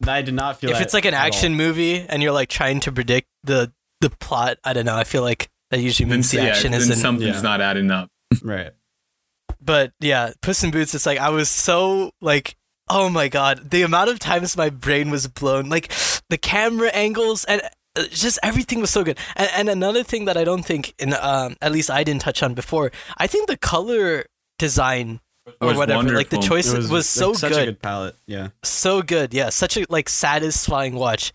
I 0.06 0.22
did 0.22 0.34
not 0.34 0.58
feel 0.60 0.70
if 0.70 0.76
that 0.76 0.82
it's 0.82 0.94
like 0.94 1.04
an 1.04 1.14
at 1.14 1.20
all. 1.20 1.26
action 1.26 1.54
movie 1.54 2.00
and 2.00 2.22
you're 2.22 2.32
like 2.32 2.48
trying 2.48 2.80
to 2.80 2.92
predict 2.92 3.28
the 3.44 3.72
the 4.00 4.10
plot, 4.10 4.58
I 4.64 4.72
don't 4.72 4.86
know. 4.86 4.96
I 4.96 5.04
feel 5.04 5.22
like 5.22 5.50
that 5.70 5.78
usually 5.80 6.08
then, 6.08 6.18
means 6.18 6.30
the 6.30 6.38
yeah, 6.38 6.44
action 6.44 6.72
then 6.72 6.80
isn't. 6.80 6.96
something's 6.96 7.36
yeah. 7.36 7.42
not 7.42 7.60
adding 7.60 7.90
up. 7.90 8.10
right? 8.42 8.72
but 9.62 9.92
yeah, 10.00 10.32
Puss 10.40 10.64
in 10.64 10.70
Boots. 10.70 10.94
It's 10.94 11.04
like 11.06 11.18
I 11.18 11.28
was 11.28 11.50
so 11.50 12.12
like, 12.22 12.56
oh 12.90 13.08
my 13.08 13.28
god, 13.28 13.70
the 13.70 13.82
amount 13.82 14.10
of 14.10 14.18
times 14.18 14.56
my 14.56 14.68
brain 14.70 15.10
was 15.10 15.26
blown, 15.28 15.68
like 15.68 15.90
the 16.28 16.38
camera 16.38 16.90
angles 16.92 17.44
and. 17.44 17.62
uh, 17.96 18.04
Just 18.10 18.38
everything 18.42 18.80
was 18.80 18.90
so 18.90 19.02
good, 19.02 19.18
and, 19.36 19.50
and 19.56 19.68
another 19.68 20.02
thing 20.04 20.26
that 20.26 20.36
I 20.36 20.44
don't 20.44 20.62
think, 20.64 20.94
in 20.98 21.12
um, 21.14 21.56
at 21.60 21.72
least 21.72 21.90
I 21.90 22.04
didn't 22.04 22.22
touch 22.22 22.40
on 22.42 22.54
before, 22.54 22.92
I 23.18 23.26
think 23.26 23.48
the 23.48 23.56
color 23.58 24.26
design 24.58 25.18
or 25.60 25.68
Was 25.68 25.76
whatever, 25.78 26.14
like 26.14 26.28
the 26.28 26.38
choice 26.38 26.72
It 26.72 26.88
was, 26.88 27.08
so 27.08 27.32
such 27.32 27.52
good. 27.52 27.62
a 27.62 27.66
good 27.66 27.82
palette. 27.82 28.14
Yeah. 28.26 28.48
so 28.62 29.02
good 29.02 29.34
yeah 29.34 29.48
such 29.50 29.76
a 29.76 29.84
like 29.88 30.08
satisfying 30.08 30.94
watch 30.94 31.32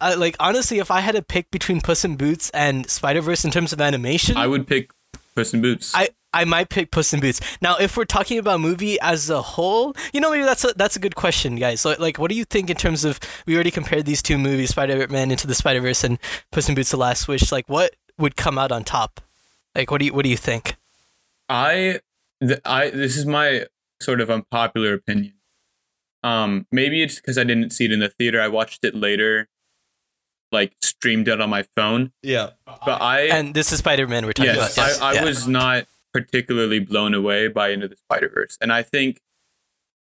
I, 0.00 0.14
like 0.14 0.36
honestly 0.38 0.78
if 0.78 0.90
i 0.90 1.00
had 1.00 1.14
to 1.16 1.22
pick 1.22 1.50
between 1.50 1.80
puss 1.80 2.04
in 2.04 2.14
boots 2.16 2.50
and 2.50 2.88
spider-verse 2.88 3.44
in 3.44 3.50
terms 3.50 3.72
of 3.72 3.80
animation 3.80 4.36
I 4.36 4.46
would 4.46 4.66
pick 4.68 4.90
Puss 5.34 5.54
in 5.54 5.60
Boots. 5.60 5.92
I, 5.94 6.08
I 6.32 6.44
might 6.44 6.68
pick 6.68 6.90
Puss 6.90 7.12
in 7.12 7.20
Boots. 7.20 7.40
Now, 7.60 7.76
if 7.76 7.96
we're 7.96 8.04
talking 8.04 8.38
about 8.38 8.60
movie 8.60 9.00
as 9.00 9.30
a 9.30 9.42
whole, 9.42 9.94
you 10.12 10.20
know, 10.20 10.30
maybe 10.30 10.44
that's 10.44 10.64
a 10.64 10.72
that's 10.74 10.96
a 10.96 11.00
good 11.00 11.14
question, 11.14 11.56
guys. 11.56 11.80
So, 11.80 11.94
like, 11.98 12.18
what 12.18 12.30
do 12.30 12.36
you 12.36 12.44
think 12.44 12.70
in 12.70 12.76
terms 12.76 13.04
of 13.04 13.18
we 13.46 13.54
already 13.54 13.70
compared 13.70 14.06
these 14.06 14.22
two 14.22 14.38
movies, 14.38 14.70
Spider 14.70 15.06
Man 15.08 15.30
Into 15.30 15.46
the 15.46 15.54
Spider 15.54 15.80
Verse 15.80 16.04
and 16.04 16.18
Puss 16.52 16.68
in 16.68 16.74
Boots: 16.74 16.90
The 16.90 16.96
Last 16.96 17.28
Wish? 17.28 17.50
Like, 17.50 17.68
what 17.68 17.94
would 18.18 18.36
come 18.36 18.58
out 18.58 18.72
on 18.72 18.84
top? 18.84 19.20
Like, 19.74 19.90
what 19.90 19.98
do 19.98 20.06
you 20.06 20.14
what 20.14 20.24
do 20.24 20.30
you 20.30 20.36
think? 20.36 20.76
I, 21.48 22.00
th- 22.40 22.60
I 22.64 22.90
this 22.90 23.16
is 23.16 23.26
my 23.26 23.66
sort 24.00 24.20
of 24.20 24.30
unpopular 24.30 24.94
opinion. 24.94 25.34
Um, 26.22 26.66
maybe 26.70 27.02
it's 27.02 27.16
because 27.16 27.38
I 27.38 27.44
didn't 27.44 27.70
see 27.70 27.86
it 27.86 27.92
in 27.92 28.00
the 28.00 28.08
theater. 28.08 28.40
I 28.40 28.48
watched 28.48 28.84
it 28.84 28.94
later, 28.94 29.48
like 30.52 30.72
streamed 30.82 31.28
it 31.28 31.40
on 31.40 31.48
my 31.50 31.62
phone. 31.76 32.12
Yeah. 32.22 32.50
But 32.66 33.00
I, 33.00 33.22
And 33.28 33.54
this 33.54 33.72
is 33.72 33.78
Spider 33.78 34.06
Man 34.08 34.26
we're 34.26 34.32
talking 34.32 34.54
yes, 34.54 34.74
about. 34.76 34.86
Yes, 34.88 35.00
I, 35.00 35.10
I 35.10 35.12
yeah. 35.14 35.24
was 35.24 35.46
not 35.48 35.86
particularly 36.12 36.80
blown 36.80 37.14
away 37.14 37.48
by 37.48 37.68
Into 37.70 37.86
the 37.88 37.96
Spider 37.96 38.28
Verse, 38.34 38.58
and 38.60 38.72
I 38.72 38.82
think 38.82 39.20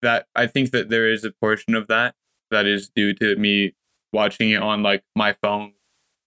that 0.02 0.26
I 0.34 0.46
think 0.46 0.70
that 0.70 0.88
there 0.88 1.10
is 1.10 1.24
a 1.24 1.32
portion 1.32 1.74
of 1.74 1.86
that 1.88 2.14
that 2.50 2.66
is 2.66 2.88
due 2.94 3.12
to 3.14 3.36
me 3.36 3.74
watching 4.12 4.50
it 4.50 4.62
on 4.62 4.82
like 4.82 5.02
my 5.14 5.34
phone, 5.34 5.72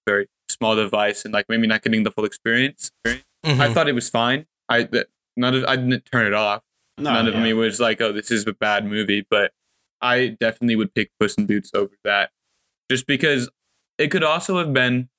very 0.06 0.28
small 0.50 0.76
device, 0.76 1.26
and 1.26 1.34
like 1.34 1.46
maybe 1.50 1.66
not 1.68 1.82
getting 1.82 2.04
the 2.04 2.12
full 2.12 2.26
experience. 2.26 2.92
I 3.06 3.22
Mhm. 3.44 3.74
thought 3.74 3.88
it 3.90 3.96
was 3.96 4.10
fine. 4.10 4.46
I 4.70 4.84
that 4.84 5.08
none 5.36 5.56
of 5.56 5.64
I 5.66 5.78
didn't 5.78 6.06
turn 6.12 6.26
it 6.28 6.34
off. 6.34 6.62
No, 6.98 7.12
None 7.14 7.28
of 7.30 7.36
me 7.38 7.54
was 7.54 7.80
like, 7.80 8.00
"Oh, 8.02 8.12
this 8.12 8.30
is 8.30 8.46
a 8.46 8.54
bad 8.54 8.86
movie," 8.86 9.26
but 9.28 9.52
I 10.02 10.28
definitely 10.40 10.76
would 10.76 10.94
pick 10.94 11.10
Puss 11.20 11.34
in 11.36 11.48
Boots 11.48 11.72
over 11.74 11.94
that, 12.04 12.30
just 12.92 13.08
because 13.08 13.50
it 14.02 14.12
could 14.12 14.24
also 14.24 14.58
have 14.58 14.74
been. 14.74 15.10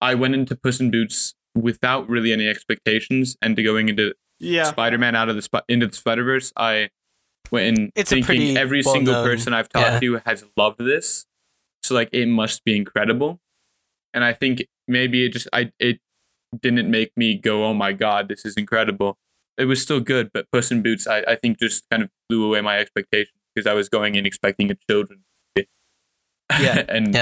I 0.00 0.14
went 0.14 0.34
into 0.34 0.56
Puss 0.56 0.80
in 0.80 0.90
Boots 0.90 1.34
without 1.54 2.08
really 2.08 2.32
any 2.32 2.48
expectations 2.48 3.36
and 3.40 3.54
to 3.56 3.62
going 3.62 3.88
into 3.88 4.14
Yeah. 4.40 4.64
Spider-Man 4.64 5.14
out 5.14 5.28
of 5.28 5.36
the 5.36 5.42
Sp- 5.46 5.66
into 5.68 5.86
the 5.86 5.94
Spider-Verse, 5.94 6.52
I 6.56 6.90
went 7.52 7.78
in 7.78 7.92
It's 7.94 8.10
a 8.10 8.16
thinking 8.16 8.26
pretty 8.26 8.56
every 8.56 8.82
single 8.82 9.14
well-known- 9.14 9.36
person 9.36 9.52
I've 9.54 9.68
talked 9.68 10.02
yeah. 10.02 10.16
to 10.18 10.20
has 10.26 10.44
loved 10.56 10.78
this, 10.78 11.26
so 11.82 11.94
like 11.94 12.08
it 12.12 12.26
must 12.26 12.64
be 12.64 12.76
incredible. 12.76 13.40
And 14.14 14.24
I 14.24 14.32
think 14.32 14.64
maybe 14.88 15.24
it 15.26 15.32
just 15.32 15.48
I 15.52 15.72
it 15.78 16.00
didn't 16.60 16.90
make 16.90 17.12
me 17.16 17.36
go, 17.38 17.64
oh 17.64 17.74
my 17.74 17.92
god, 17.92 18.28
this 18.28 18.44
is 18.44 18.54
incredible. 18.56 19.18
It 19.56 19.66
was 19.66 19.80
still 19.80 20.00
good, 20.00 20.30
but 20.34 20.50
Puss 20.50 20.70
in 20.72 20.82
Boots, 20.82 21.06
I, 21.06 21.18
I 21.28 21.36
think, 21.36 21.58
just 21.60 21.84
kind 21.90 22.02
of 22.02 22.10
blew 22.28 22.44
away 22.44 22.60
my 22.62 22.78
expectations 22.78 23.38
because 23.54 23.66
I 23.66 23.74
was 23.74 23.88
going 23.88 24.14
in 24.16 24.24
expecting 24.26 24.70
a 24.70 24.76
children. 24.90 25.20
movie. 25.56 25.68
Yeah, 26.60 26.84
and 26.88 27.14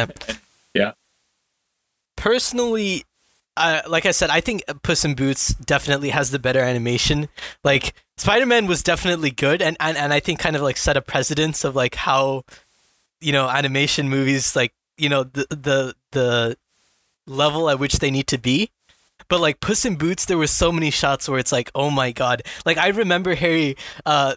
yeah. 0.75 0.93
Personally, 2.17 3.05
uh, 3.57 3.83
like 3.89 4.07
I 4.07 4.11
said, 4.11 4.31
I 4.31 4.41
think 4.41 4.63
Puss 4.83 5.05
in 5.05 5.15
Boots 5.15 5.55
definitely 5.55 6.11
has 6.11 6.31
the 6.31 6.39
better 6.39 6.61
animation. 6.61 7.29
Like 7.65 7.95
Spider 8.17 8.47
Man 8.47 8.67
was 8.67 8.83
definitely 8.83 9.31
good, 9.31 9.63
and, 9.63 9.77
and 9.81 9.97
and 9.97 10.13
I 10.13 10.21
think 10.21 10.39
kind 10.39 10.57
of 10.57 10.63
like 10.63 10.77
set 10.77 10.97
a 10.97 11.03
precedence 11.03 11.65
of 11.65 11.75
like 11.75 11.95
how, 11.95 12.45
you 13.21 13.33
know, 13.33 13.49
animation 13.49 14.09
movies 14.09 14.55
like 14.55 14.73
you 14.97 15.09
know 15.09 15.25
the 15.25 15.47
the 15.51 15.95
the 16.13 16.57
level 17.27 17.71
at 17.71 17.79
which 17.79 17.99
they 17.99 18.11
need 18.11 18.27
to 18.29 18.39
be. 18.39 18.71
But 19.29 19.41
like 19.41 19.61
Puss 19.61 19.85
in 19.85 19.97
Boots, 19.97 20.25
there 20.25 20.39
were 20.39 20.47
so 20.47 20.73
many 20.73 20.91
shots 20.91 21.29
where 21.29 21.39
it's 21.39 21.53
like, 21.53 21.71
oh 21.75 21.91
my 21.91 22.13
god! 22.13 22.43
Like 22.67 22.79
I 22.79 22.89
remember 22.89 23.35
Harry, 23.35 23.77
uh, 24.05 24.35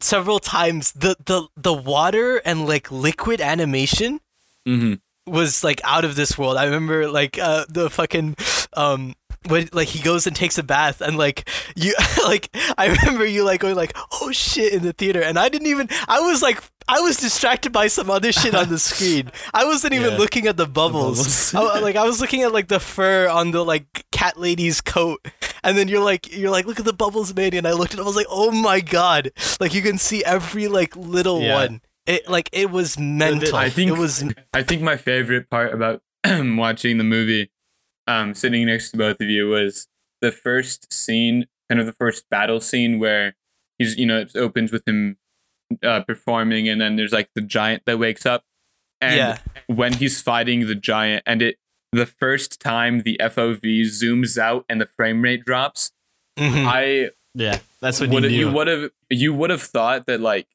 several 0.00 0.38
times 0.38 0.92
the 0.92 1.16
the 1.24 1.48
the 1.56 1.72
water 1.72 2.38
and 2.44 2.66
like 2.66 2.90
liquid 2.90 3.40
animation 3.40 4.20
hmm 4.64 4.94
was 5.26 5.64
like 5.64 5.80
out 5.84 6.04
of 6.04 6.16
this 6.16 6.36
world. 6.38 6.56
I 6.56 6.64
remember 6.64 7.08
like 7.08 7.38
uh 7.38 7.64
the 7.68 7.90
fucking 7.90 8.36
um 8.74 9.14
when 9.48 9.68
like 9.72 9.88
he 9.88 10.00
goes 10.02 10.26
and 10.26 10.34
takes 10.34 10.58
a 10.58 10.62
bath 10.62 11.00
and 11.00 11.16
like 11.16 11.48
you 11.76 11.94
like 12.24 12.48
I 12.76 12.86
remember 12.88 13.24
you 13.24 13.44
like 13.44 13.60
going 13.60 13.76
like 13.76 13.96
oh 14.20 14.32
shit 14.32 14.72
in 14.72 14.82
the 14.82 14.92
theater 14.92 15.22
and 15.22 15.38
I 15.38 15.48
didn't 15.48 15.68
even 15.68 15.88
I 16.08 16.20
was 16.20 16.42
like 16.42 16.62
I 16.88 17.00
was 17.00 17.16
distracted 17.16 17.72
by 17.72 17.88
some 17.88 18.08
other 18.10 18.30
shit 18.30 18.54
on 18.54 18.68
the 18.68 18.78
screen. 18.78 19.30
I 19.52 19.64
wasn't 19.64 19.94
even 19.94 20.12
Yeah. 20.12 20.18
looking 20.18 20.46
at 20.46 20.56
the 20.56 20.66
bubbles. 20.66 21.52
bubbles. 21.52 21.54
I, 21.76 21.80
like 21.80 21.96
I 21.96 22.04
was 22.04 22.20
looking 22.20 22.42
at 22.42 22.52
like 22.52 22.68
the 22.68 22.78
fur 22.80 23.28
on 23.28 23.50
the 23.50 23.64
like 23.64 24.04
cat 24.12 24.36
lady's 24.38 24.80
coat 24.80 25.26
and 25.64 25.76
then 25.76 25.88
you're 25.88 26.02
like 26.04 26.34
you're 26.36 26.50
like 26.50 26.66
look 26.66 26.78
at 26.78 26.84
the 26.84 26.92
bubbles 26.92 27.34
Manny 27.34 27.56
and 27.58 27.66
I 27.66 27.72
looked 27.72 27.92
at 27.94 27.98
it 28.00 28.02
I 28.02 28.06
was 28.06 28.16
like 28.16 28.26
oh 28.30 28.50
my 28.52 28.80
god 28.80 29.30
like 29.60 29.74
you 29.74 29.82
can 29.82 29.98
see 29.98 30.24
every 30.24 30.68
like 30.68 30.94
little 30.96 31.40
Yeah. 31.42 31.54
one. 31.54 31.80
It 32.06 32.28
like 32.28 32.48
it 32.52 32.70
was 32.70 32.98
mental. 32.98 33.56
I 33.56 33.68
think- 33.70 33.90
it 33.90 33.98
was 33.98 34.24
I 34.54 34.62
think 34.62 34.82
my 34.82 34.96
favorite 34.96 35.50
part 35.50 35.72
about 35.74 36.02
watching 36.26 36.98
the 36.98 37.04
movie, 37.04 37.50
um, 38.06 38.34
sitting 38.34 38.66
next 38.66 38.90
to 38.92 38.96
both 38.96 39.20
of 39.20 39.28
you, 39.28 39.48
was 39.48 39.88
the 40.20 40.32
first 40.32 40.92
scene, 40.92 41.46
kind 41.68 41.80
of 41.80 41.86
the 41.86 41.92
first 41.92 42.28
battle 42.30 42.60
scene 42.60 42.98
where 42.98 43.34
he's, 43.78 43.96
you 43.96 44.06
know, 44.06 44.20
it 44.20 44.34
opens 44.36 44.72
with 44.72 44.86
him 44.88 45.18
uh, 45.82 46.00
performing, 46.02 46.68
and 46.68 46.80
then 46.80 46.96
there's 46.96 47.12
like 47.12 47.28
the 47.34 47.40
giant 47.40 47.82
that 47.86 47.98
wakes 47.98 48.24
up, 48.24 48.44
and 49.00 49.16
Yeah. 49.16 49.38
when 49.66 49.92
he's 49.94 50.20
fighting 50.22 50.66
the 50.66 50.74
giant, 50.76 51.22
and 51.26 51.42
it 51.42 51.56
the 51.92 52.06
first 52.06 52.60
time 52.60 53.02
the 53.02 53.16
FOV 53.20 53.82
zooms 53.82 54.36
out 54.38 54.64
and 54.68 54.80
the 54.80 54.86
frame 54.86 55.22
rate 55.22 55.44
drops, 55.44 55.92
Mhm. 56.38 56.66
I 56.66 57.10
Yeah. 57.34 57.58
That's 57.80 58.00
what 58.00 58.10
would 58.10 58.24
you 58.24 58.30
you 58.30 58.50
would 58.50 58.66
have 58.68 58.90
you 59.10 59.32
would 59.34 59.50
have 59.50 59.62
thought 59.62 60.06
that 60.06 60.20
like 60.20 60.46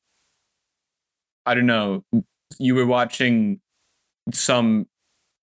I 1.46 1.54
don't 1.56 1.66
know 1.66 2.04
you 2.60 2.76
were 2.76 2.86
watching 2.86 3.60
some 4.34 4.88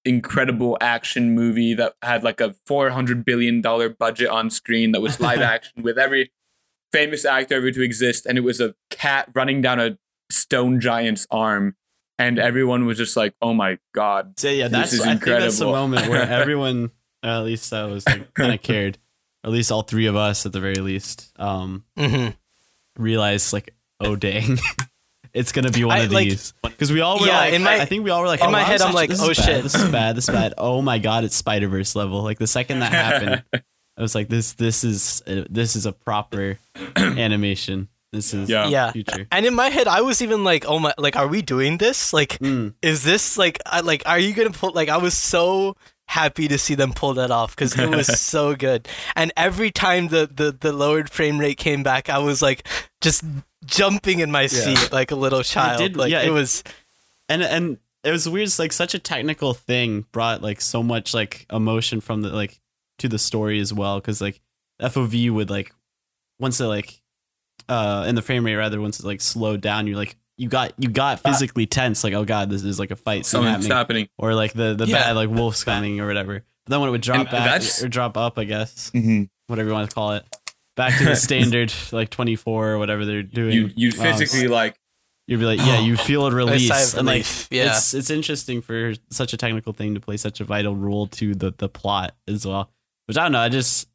incredible 0.05 0.78
action 0.80 1.34
movie 1.34 1.74
that 1.74 1.94
had 2.03 2.22
like 2.22 2.40
a 2.40 2.55
400 2.66 3.24
billion 3.24 3.61
dollar 3.61 3.88
budget 3.88 4.28
on 4.28 4.51
screen 4.51 4.92
that 4.92 5.01
was 5.03 5.20
live 5.28 5.40
action 5.40 5.82
with 5.82 5.99
every 5.99 6.30
famous 6.92 7.24
actor 7.24 7.57
ever 7.57 7.70
to 7.70 7.82
exist 7.82 8.24
and 8.24 8.38
it 8.38 8.42
was 8.42 8.61
a 8.61 8.74
cat 8.90 9.28
running 9.34 9.61
down 9.61 9.78
a 9.80 9.99
stone 10.30 10.80
giant's 10.80 11.26
arm 11.30 11.74
and 12.18 12.38
everyone 12.38 12.86
was 12.86 12.96
just 12.96 13.16
like 13.16 13.34
oh 13.42 13.53
my 13.53 13.78
god 13.94 14.34
So 14.38 14.49
yeah, 14.49 14.68
This 14.68 14.72
that's 14.78 14.92
is 14.94 15.01
I 15.03 15.05
think 15.11 15.24
that's 15.24 15.59
the 15.59 15.66
moment 15.66 16.09
where 16.09 16.22
everyone, 16.30 16.90
at 17.22 17.40
least 17.40 17.72
I 17.72 17.84
was 17.86 18.07
like, 18.07 18.32
kind 18.34 18.55
of 18.55 18.62
cared, 18.62 18.96
at 19.44 19.51
least 19.51 19.70
all 19.72 19.82
three 19.82 20.07
of 20.07 20.16
us 20.16 20.46
at 20.46 20.53
the 20.53 20.61
very 20.61 20.76
least, 20.78 21.32
um, 21.36 21.84
Mhm. 21.99 22.34
realized 22.96 23.53
like, 23.53 23.74
oh 24.01 24.16
dang, 24.16 24.59
it's 25.35 25.53
gonna 25.53 25.70
be 25.70 25.85
one 25.85 25.97
I, 25.97 26.01
of 26.05 26.12
like- 26.12 26.29
these 26.29 26.53
because 26.62 26.91
we 26.93 27.01
all 27.01 27.20
were 27.20 27.26
Yeah, 27.26 27.39
like, 27.39 27.55
in 27.55 27.62
my- 27.62 27.81
I 27.81 27.85
think 27.85 28.05
we 28.05 28.11
all 28.11 28.20
were 28.20 28.26
like, 28.26 28.41
in 28.41 28.47
oh, 28.47 28.51
my 28.51 28.61
wow, 28.61 28.66
head, 28.66 28.81
I'm 28.83 28.95
like, 28.95 29.11
oh, 29.11 29.31
is 29.31 29.39
bad, 29.39 29.45
shit. 29.47 29.62
this 29.62 29.74
is 29.74 29.89
bad, 29.91 30.16
this 30.16 30.29
is 30.29 30.35
bad. 30.35 30.55
Oh 30.59 30.81
my 30.83 30.99
god, 30.99 31.24
it's 31.24 31.37
Spider 31.37 31.68
Verse 31.68 31.95
level. 31.97 32.22
Like 32.22 32.39
the 32.39 32.47
second 32.47 32.81
that 32.81 32.93
happened, 32.93 33.43
I 33.97 34.03
was 34.03 34.14
like, 34.14 34.29
this, 34.29 34.53
this 34.53 34.85
is, 34.85 35.22
uh, 35.26 35.45
this 35.51 35.74
is 35.76 35.87
a 35.87 35.93
proper 35.93 36.59
animation. 36.97 37.89
This 38.12 38.33
is 38.33 38.49
Yeah. 38.49 38.68
Yeah. 38.68 38.93
future. 38.93 39.26
And 39.31 39.45
in 39.45 39.55
my 39.55 39.68
head, 39.68 39.87
I 39.87 40.01
was 40.01 40.22
even 40.22 40.43
like, 40.43 40.64
"Oh 40.66 40.79
my! 40.79 40.95
Like, 40.97 41.16
are 41.16 41.26
we 41.29 41.43
doing 41.43 41.76
this? 41.76 42.12
Like, 42.14 42.39
Mm. 42.39 42.72
is 42.81 43.05
this 43.05 43.37
like, 43.37 43.59
I, 43.66 43.81
like, 43.81 44.03
are 44.07 44.18
you 44.18 44.33
gonna 44.33 44.51
pull? 44.51 44.72
Like, 44.72 44.89
I 44.89 44.97
was 44.97 45.12
so 45.14 45.76
happy 46.09 46.48
to 46.48 46.59
see 46.59 46.74
them 46.74 46.92
pull 46.92 47.14
that 47.14 47.30
off 47.30 47.54
because 47.54 47.78
it 47.78 47.88
was 47.88 48.06
so 48.20 48.56
good. 48.56 48.88
And 49.14 49.32
every 49.36 49.70
time 49.70 50.09
the, 50.09 50.26
the 50.26 50.50
the 50.59 50.72
lowered 50.72 51.11
frame 51.11 51.38
rate 51.38 51.59
came 51.59 51.82
back, 51.82 52.09
I 52.11 52.18
was 52.18 52.42
like, 52.42 52.66
just 53.00 53.24
jumping 53.64 54.20
in 54.20 54.30
my 54.30 54.46
seat 54.46 54.90
like 54.92 55.11
a 55.11 55.16
little 55.16 55.42
child. 55.42 55.78
did- 55.78 55.96
like 55.96 56.11
yeah, 56.11 56.22
it, 56.22 56.28
it- 56.28 56.32
was. 56.32 56.64
and 57.28 57.42
and 57.42 57.78
it 58.04 58.11
was 58.12 58.28
weird 58.28 58.46
it's 58.46 58.59
like 58.59 58.72
such 58.72 58.94
a 58.94 58.98
technical 58.98 59.52
thing 59.52 60.06
brought 60.12 60.40
like 60.40 60.61
so 60.61 60.82
much 60.82 61.12
like 61.12 61.44
emotion 61.52 62.00
from 62.00 62.22
the 62.22 62.30
like 62.30 62.59
to 62.98 63.09
the 63.09 63.18
story 63.18 63.59
as 63.61 63.74
well 63.74 63.98
because 64.00 64.20
like 64.20 64.40
fov 64.80 65.30
would 65.32 65.50
like 65.50 65.72
once 66.38 66.61
it 66.61 66.66
like 66.66 67.02
uh 67.68 68.04
in 68.09 68.14
the 68.14 68.22
frame 68.22 68.46
rate 68.46 68.54
rather 68.54 68.80
once 68.80 69.00
it 69.00 69.04
like 69.04 69.20
slowed 69.20 69.61
down 69.61 69.86
you're 69.88 69.96
like 69.96 70.16
you 70.39 70.49
got 70.49 70.72
you 70.78 70.89
got 70.89 71.20
physically 71.20 71.66
tense 71.66 72.03
like 72.05 72.14
oh 72.14 72.24
god 72.24 72.49
this 72.49 72.62
is 72.64 72.78
like 72.78 72.91
a 72.91 72.97
fight 72.97 73.26
scene 73.26 73.43
something's 73.43 73.66
happening 73.66 73.76
happening 73.76 74.09
or 74.18 74.34
like 74.34 74.53
the 74.55 74.74
the 74.74 74.86
Yeah. 74.86 74.99
bad 74.99 75.16
like 75.16 75.28
wolf 75.28 75.57
scanning 75.57 76.01
or 76.01 76.07
whatever 76.07 76.45
but 76.64 76.70
then 76.70 76.80
when 76.80 76.89
it 76.89 76.93
would 76.93 77.01
drop 77.03 77.18
And 77.18 77.30
back 77.30 77.45
that's- 77.45 77.82
or 77.82 77.89
drop 77.89 78.16
up 78.16 78.39
i 78.39 78.45
guess 78.45 78.91
mm-hmm. 78.95 79.24
whatever 79.49 79.68
you 79.68 79.74
want 79.74 79.91
to 79.91 79.95
call 79.95 80.12
it 80.12 80.24
back 80.76 80.97
to 80.99 81.05
the 81.05 81.16
standard 81.28 81.72
like 81.93 82.09
24 82.11 82.68
or 82.70 82.78
whatever 82.78 83.05
they're 83.05 83.22
doing 83.22 83.53
you 83.53 83.70
you 83.76 83.89
um, 83.89 83.95
physically 83.99 84.49
like 84.49 84.78
You'd 85.30 85.41
be 85.41 85.45
like, 85.45 85.59
yeah, 85.59 85.80
you 85.80 85.95
feel 85.99 86.26
a 86.26 86.34
release, 86.34 86.95
of 86.95 87.01
and 87.01 87.07
like, 87.07 87.16
relief, 87.16 87.49
yeah. 87.51 87.76
it's 87.76 87.93
it's 87.93 88.09
interesting 88.09 88.62
for 88.62 88.95
such 89.11 89.34
a 89.34 89.36
technical 89.36 89.74
thing 89.74 89.93
to 89.93 90.01
play 90.01 90.16
such 90.16 90.41
a 90.41 90.45
vital 90.45 90.74
role 90.74 91.07
to 91.09 91.34
the 91.34 91.53
the 91.59 91.68
plot 91.68 92.16
as 92.26 92.47
well. 92.47 92.70
Which 93.05 93.18
I 93.18 93.24
don't 93.24 93.32
know, 93.32 93.41
I 93.41 93.51
just 93.51 93.89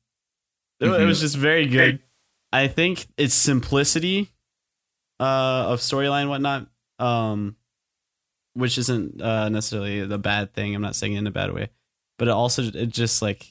it, 0.80 0.88
wa- 0.90 0.94
it 0.94 1.06
was 1.06 1.22
just 1.22 1.36
very 1.36 1.66
good. 1.66 2.04
I 2.52 2.68
think 2.68 3.08
its 3.18 3.34
simplicity 3.34 4.30
uh, 5.24 5.72
of 5.72 5.80
storyline 5.80 6.28
whatnot, 6.28 6.68
um, 7.00 7.56
which 8.54 8.78
isn't 8.78 9.22
uh, 9.22 9.50
necessarily 9.50 10.06
the 10.06 10.18
bad 10.18 10.54
thing. 10.54 10.76
I'm 10.76 10.82
not 10.82 10.96
saying 10.96 11.14
it 11.14 11.20
in 11.20 11.28
a 11.28 11.32
bad 11.32 11.54
way, 11.54 11.70
but 12.18 12.28
it 12.28 12.32
also 12.32 12.64
it 12.64 12.88
just 12.90 13.22
like 13.22 13.46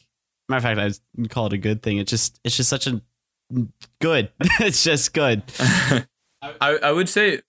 matter 0.48 0.68
of 0.70 0.78
fact, 0.78 1.00
I 1.18 1.26
call 1.28 1.46
it 1.46 1.52
a 1.54 1.58
good 1.58 1.82
thing. 1.82 1.98
It 1.98 2.06
just 2.08 2.40
it's 2.44 2.56
just 2.56 2.68
such 2.68 2.86
a 2.86 3.00
good. 4.00 4.30
it's 4.60 4.84
just 4.84 5.12
good. 5.14 5.42
I, 5.58 6.78
I 6.82 6.92
would 6.92 7.08
say, 7.08 7.40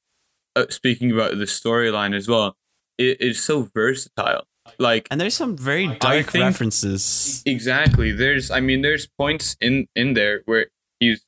uh, 0.55 0.65
speaking 0.69 1.11
about 1.11 1.31
the 1.37 1.45
storyline 1.45 2.15
as 2.15 2.27
well, 2.27 2.55
it 2.97 3.19
is 3.19 3.41
so 3.41 3.69
versatile. 3.73 4.45
Like 4.79 5.07
And 5.11 5.19
there's 5.19 5.35
some 5.35 5.57
very 5.57 5.87
dark 5.87 6.27
think- 6.27 6.43
references. 6.43 7.41
exactly, 7.45 8.11
there's 8.11 8.49
I 8.51 8.59
mean, 8.61 8.81
there's 8.81 9.07
points 9.07 9.57
in 9.59 9.87
in 9.95 10.13
there 10.13 10.41
where 10.45 10.67
he's 10.99 11.25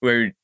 where 0.00 0.34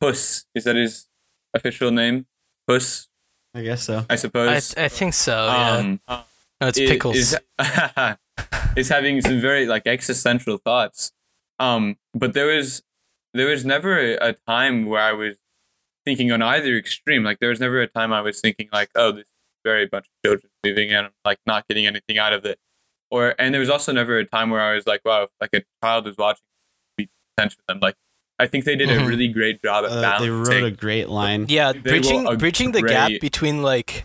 Puss 0.00 0.46
is 0.54 0.64
that 0.64 0.76
his 0.76 1.07
official 1.54 1.90
name? 1.90 2.26
Puss, 2.66 3.08
I 3.54 3.62
guess 3.62 3.82
so. 3.84 4.04
I 4.08 4.14
I, 4.14 4.16
suppose. 4.16 4.74
I 4.76 4.84
I 4.84 4.88
think 4.88 5.14
so. 5.14 5.46
Yeah. 5.46 5.72
um, 5.72 6.00
no, 6.08 6.68
it's 6.68 6.78
i- 6.78 6.86
pickles. 6.86 7.16
Is, 7.16 7.36
is 8.76 8.88
having 8.88 9.20
some 9.22 9.40
very 9.40 9.66
like 9.66 9.86
existential 9.86 10.58
thoughts. 10.58 11.12
Um, 11.58 11.96
but 12.14 12.34
there 12.34 12.46
was 12.46 12.82
there 13.34 13.46
was 13.46 13.64
never 13.64 13.98
a, 13.98 14.30
a 14.30 14.32
time 14.46 14.86
where 14.86 15.02
I 15.02 15.12
was 15.12 15.36
thinking 16.04 16.32
on 16.32 16.42
either 16.42 16.76
extreme. 16.76 17.22
Like 17.24 17.38
there 17.38 17.50
was 17.50 17.60
never 17.60 17.80
a 17.80 17.86
time 17.86 18.12
I 18.12 18.20
was 18.20 18.40
thinking 18.40 18.68
like, 18.72 18.90
oh, 18.94 19.12
this 19.12 19.26
is 19.26 19.32
very 19.64 19.86
bunch 19.86 20.06
of 20.06 20.12
children 20.24 20.50
moving 20.64 20.90
and 20.90 21.06
I'm 21.06 21.12
like 21.24 21.38
not 21.46 21.68
getting 21.68 21.86
anything 21.86 22.18
out 22.18 22.32
of 22.32 22.44
it. 22.44 22.58
Or 23.10 23.34
and 23.38 23.54
there 23.54 23.60
was 23.60 23.70
also 23.70 23.92
never 23.92 24.18
a 24.18 24.24
time 24.24 24.50
where 24.50 24.60
I 24.60 24.74
was 24.74 24.86
like, 24.86 25.02
wow, 25.04 25.24
if, 25.24 25.30
like 25.40 25.50
a 25.54 25.62
child 25.82 26.06
is 26.06 26.16
watching, 26.16 26.44
be 26.96 27.08
potential 27.36 27.60
them. 27.68 27.80
Like 27.80 27.96
I 28.40 28.46
think 28.46 28.64
they 28.64 28.76
did 28.76 28.90
a 28.90 29.04
really 29.04 29.28
great 29.28 29.62
job 29.62 29.84
at 29.84 29.90
Uh, 29.90 30.18
they 30.20 30.30
wrote 30.30 30.62
a 30.64 30.70
great 30.70 31.08
line. 31.08 31.46
yeah, 31.48 31.72
they 31.72 31.80
bridging 31.80 32.24
bridging 32.38 32.72
the 32.72 32.82
gap 32.82 33.10
between 33.20 33.62
like 33.62 34.04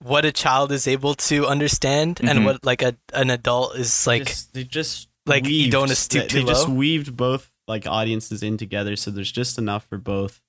what 0.00 0.24
a 0.24 0.32
child 0.32 0.70
is 0.70 0.86
able 0.86 1.14
to 1.14 1.46
understand 1.46 2.20
and 2.22 2.40
Mhm. 2.40 2.44
what 2.44 2.64
like 2.64 2.82
a 2.82 2.96
an 3.12 3.30
adult 3.30 3.76
is 3.76 4.06
like. 4.06 4.26
just, 4.26 4.52
they 4.52 4.64
just 4.64 5.08
like, 5.26 5.44
you 5.46 5.50
weaved- 5.50 5.72
don't 5.72 5.80
wanna 5.82 5.94
stoop 5.94 6.22
they, 6.24 6.28
too 6.28 6.38
they 6.40 6.44
just 6.44 6.68
weaved 6.68 7.16
both 7.16 7.50
like 7.66 7.86
audiences 7.86 8.42
in 8.42 8.56
together, 8.58 8.94
so 8.96 9.10
there's 9.10 9.32
just 9.32 9.56
enough 9.58 9.86
for 9.88 9.96
both 9.98 10.40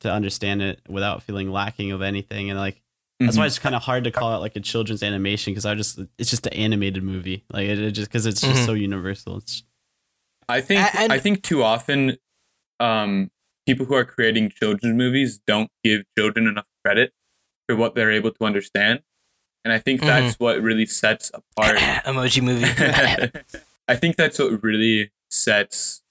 to 0.00 0.10
understand 0.10 0.62
it 0.62 0.80
without 0.88 1.22
feeling 1.22 1.50
lacking 1.52 1.92
of 1.92 2.02
anything. 2.02 2.50
And 2.50 2.58
like 2.58 2.80
That's 3.20 3.36
why 3.36 3.44
Mhm. 3.44 3.46
it's 3.46 3.58
kind 3.60 3.76
of 3.76 3.82
hard 3.82 4.04
to 4.04 4.10
call 4.10 4.34
it 4.34 4.38
like 4.38 4.56
a 4.56 4.60
children's 4.60 5.02
animation 5.04 5.52
because 5.52 5.64
I 5.64 5.76
just 5.76 6.00
it's 6.18 6.30
just 6.30 6.46
an 6.48 6.52
animated 6.54 7.04
movie. 7.04 7.44
Like 7.52 7.68
it, 7.68 7.78
it 7.78 7.92
just 7.92 8.08
because 8.08 8.26
it's 8.26 8.40
just 8.40 8.62
Mhm. 8.62 8.66
so 8.66 8.72
universal. 8.74 9.36
It's 9.36 9.62
I 10.48 10.60
think 10.60 10.94
and- 10.94 11.12
I 11.12 11.18
think 11.18 11.42
too 11.42 11.62
often 11.62 12.18
um, 12.80 13.30
people 13.66 13.86
who 13.86 13.94
are 13.94 14.04
creating 14.04 14.50
children's 14.50 14.96
movies 14.96 15.40
don't 15.46 15.70
give 15.82 16.02
children 16.18 16.46
enough 16.46 16.66
credit 16.84 17.12
for 17.68 17.76
what 17.76 17.94
they're 17.94 18.10
able 18.12 18.30
to 18.32 18.44
understand. 18.44 19.02
And 19.64 19.72
I 19.72 19.78
think 19.78 20.00
Mhm. 20.02 20.06
that's 20.06 20.34
what 20.38 20.60
really 20.60 20.86
sets 20.86 21.30
apart 21.32 21.76
Emoji 22.04 22.42
movie. 22.42 22.66
I 23.88 23.96
think 23.96 24.16
that's 24.16 24.38
what 24.38 24.62
really 24.62 25.10
sets 25.30 26.02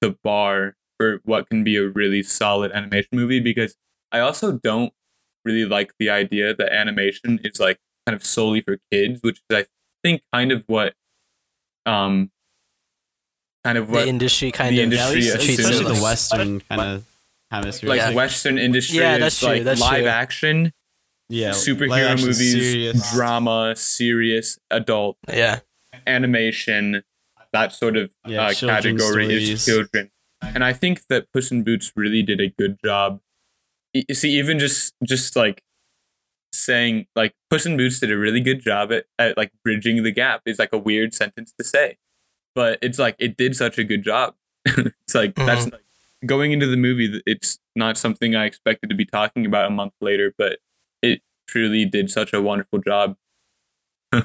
the 0.00 0.10
bar 0.24 0.76
for 0.98 1.20
what 1.24 1.48
can 1.48 1.62
be 1.64 1.76
a 1.76 1.88
really 1.88 2.22
solid 2.22 2.72
animation 2.72 3.08
movie 3.12 3.40
because 3.40 3.76
I 4.12 4.18
also 4.20 4.52
don't 4.62 4.92
really 5.44 5.64
like 5.64 5.92
the 5.98 6.10
idea 6.10 6.54
that 6.54 6.72
animation 6.72 7.40
is 7.42 7.58
like 7.58 7.78
kind 8.06 8.14
of 8.14 8.24
solely 8.24 8.60
for 8.60 8.78
kids, 8.90 9.20
which 9.22 9.40
is 9.50 9.56
I 9.56 9.66
think 10.04 10.22
kind 10.32 10.50
of 10.52 10.64
what 10.66 10.94
um 11.86 12.30
kind 13.64 13.78
of 13.78 13.88
the 13.88 14.06
industry 14.08 14.50
kind 14.50 14.74
the 14.76 14.80
of 14.80 14.84
industry 14.92 15.20
treats 15.22 15.34
it 15.34 15.40
assumes- 15.40 15.58
especially 15.60 15.94
the 15.96 16.02
Western 16.02 16.60
kind 16.62 16.80
of 16.80 17.04
hemisphere. 17.50 17.88
like 17.90 17.98
Yeah. 17.98 18.10
Western 18.14 18.58
industry 18.58 18.98
Yeah, 18.98 19.14
is 19.14 19.20
that's 19.20 19.38
true, 19.40 19.48
like 19.48 19.64
that's 19.64 19.80
live 19.80 20.00
true. 20.00 20.08
action, 20.08 20.72
yeah, 21.28 21.50
superhero 21.50 22.10
action, 22.10 22.26
movies, 22.28 22.52
serious. 22.52 23.12
drama, 23.12 23.74
serious, 23.76 24.58
adult 24.70 25.16
Yeah. 25.28 25.60
animation, 26.06 27.02
that 27.52 27.72
sort 27.72 27.96
of 27.96 28.12
Yeah, 28.26 28.46
uh, 28.46 28.52
children's 28.54 29.02
category 29.02 29.50
is 29.52 29.64
children. 29.64 30.10
And 30.42 30.64
I 30.64 30.72
think 30.72 31.06
that 31.08 31.30
Puss 31.32 31.50
in 31.52 31.62
Boots 31.62 31.92
really 31.94 32.22
did 32.22 32.40
a 32.40 32.48
good 32.48 32.78
job. 32.84 33.20
You 33.94 34.14
see, 34.14 34.36
even 34.38 34.58
just 34.58 34.94
just 35.04 35.36
like 35.36 35.62
saying 36.52 37.06
like 37.14 37.34
Puss 37.50 37.64
in 37.66 37.76
Boots 37.76 38.00
did 38.00 38.10
a 38.10 38.16
really 38.18 38.40
good 38.40 38.60
job 38.62 38.92
at, 38.92 39.04
at 39.18 39.36
like 39.36 39.52
bridging 39.64 40.02
the 40.02 40.10
gap 40.10 40.42
is 40.46 40.58
like 40.58 40.72
a 40.72 40.78
weird 40.78 41.14
sentence 41.14 41.52
to 41.58 41.64
say, 41.64 41.96
but 42.54 42.78
it's 42.82 42.98
like 42.98 43.16
it 43.18 43.36
did 43.36 43.56
such 43.56 43.78
a 43.78 43.84
good 43.84 44.02
job. 44.04 44.34
it's 44.66 45.14
like 45.14 45.34
that's 45.34 45.68
going 46.26 46.52
into 46.52 46.66
the 46.66 46.76
movie. 46.76 47.20
It's 47.26 47.58
not 47.74 47.96
something 47.98 48.34
I 48.36 48.44
expected 48.46 48.90
to 48.90 48.96
be 48.96 49.04
talking 49.04 49.44
about 49.46 49.66
a 49.66 49.70
month 49.70 49.92
later, 50.00 50.32
but 50.38 50.58
it 51.02 51.20
truly 51.48 51.84
did 51.84 52.10
such 52.10 52.32
a 52.32 52.40
wonderful 52.40 52.78
job. 52.80 53.16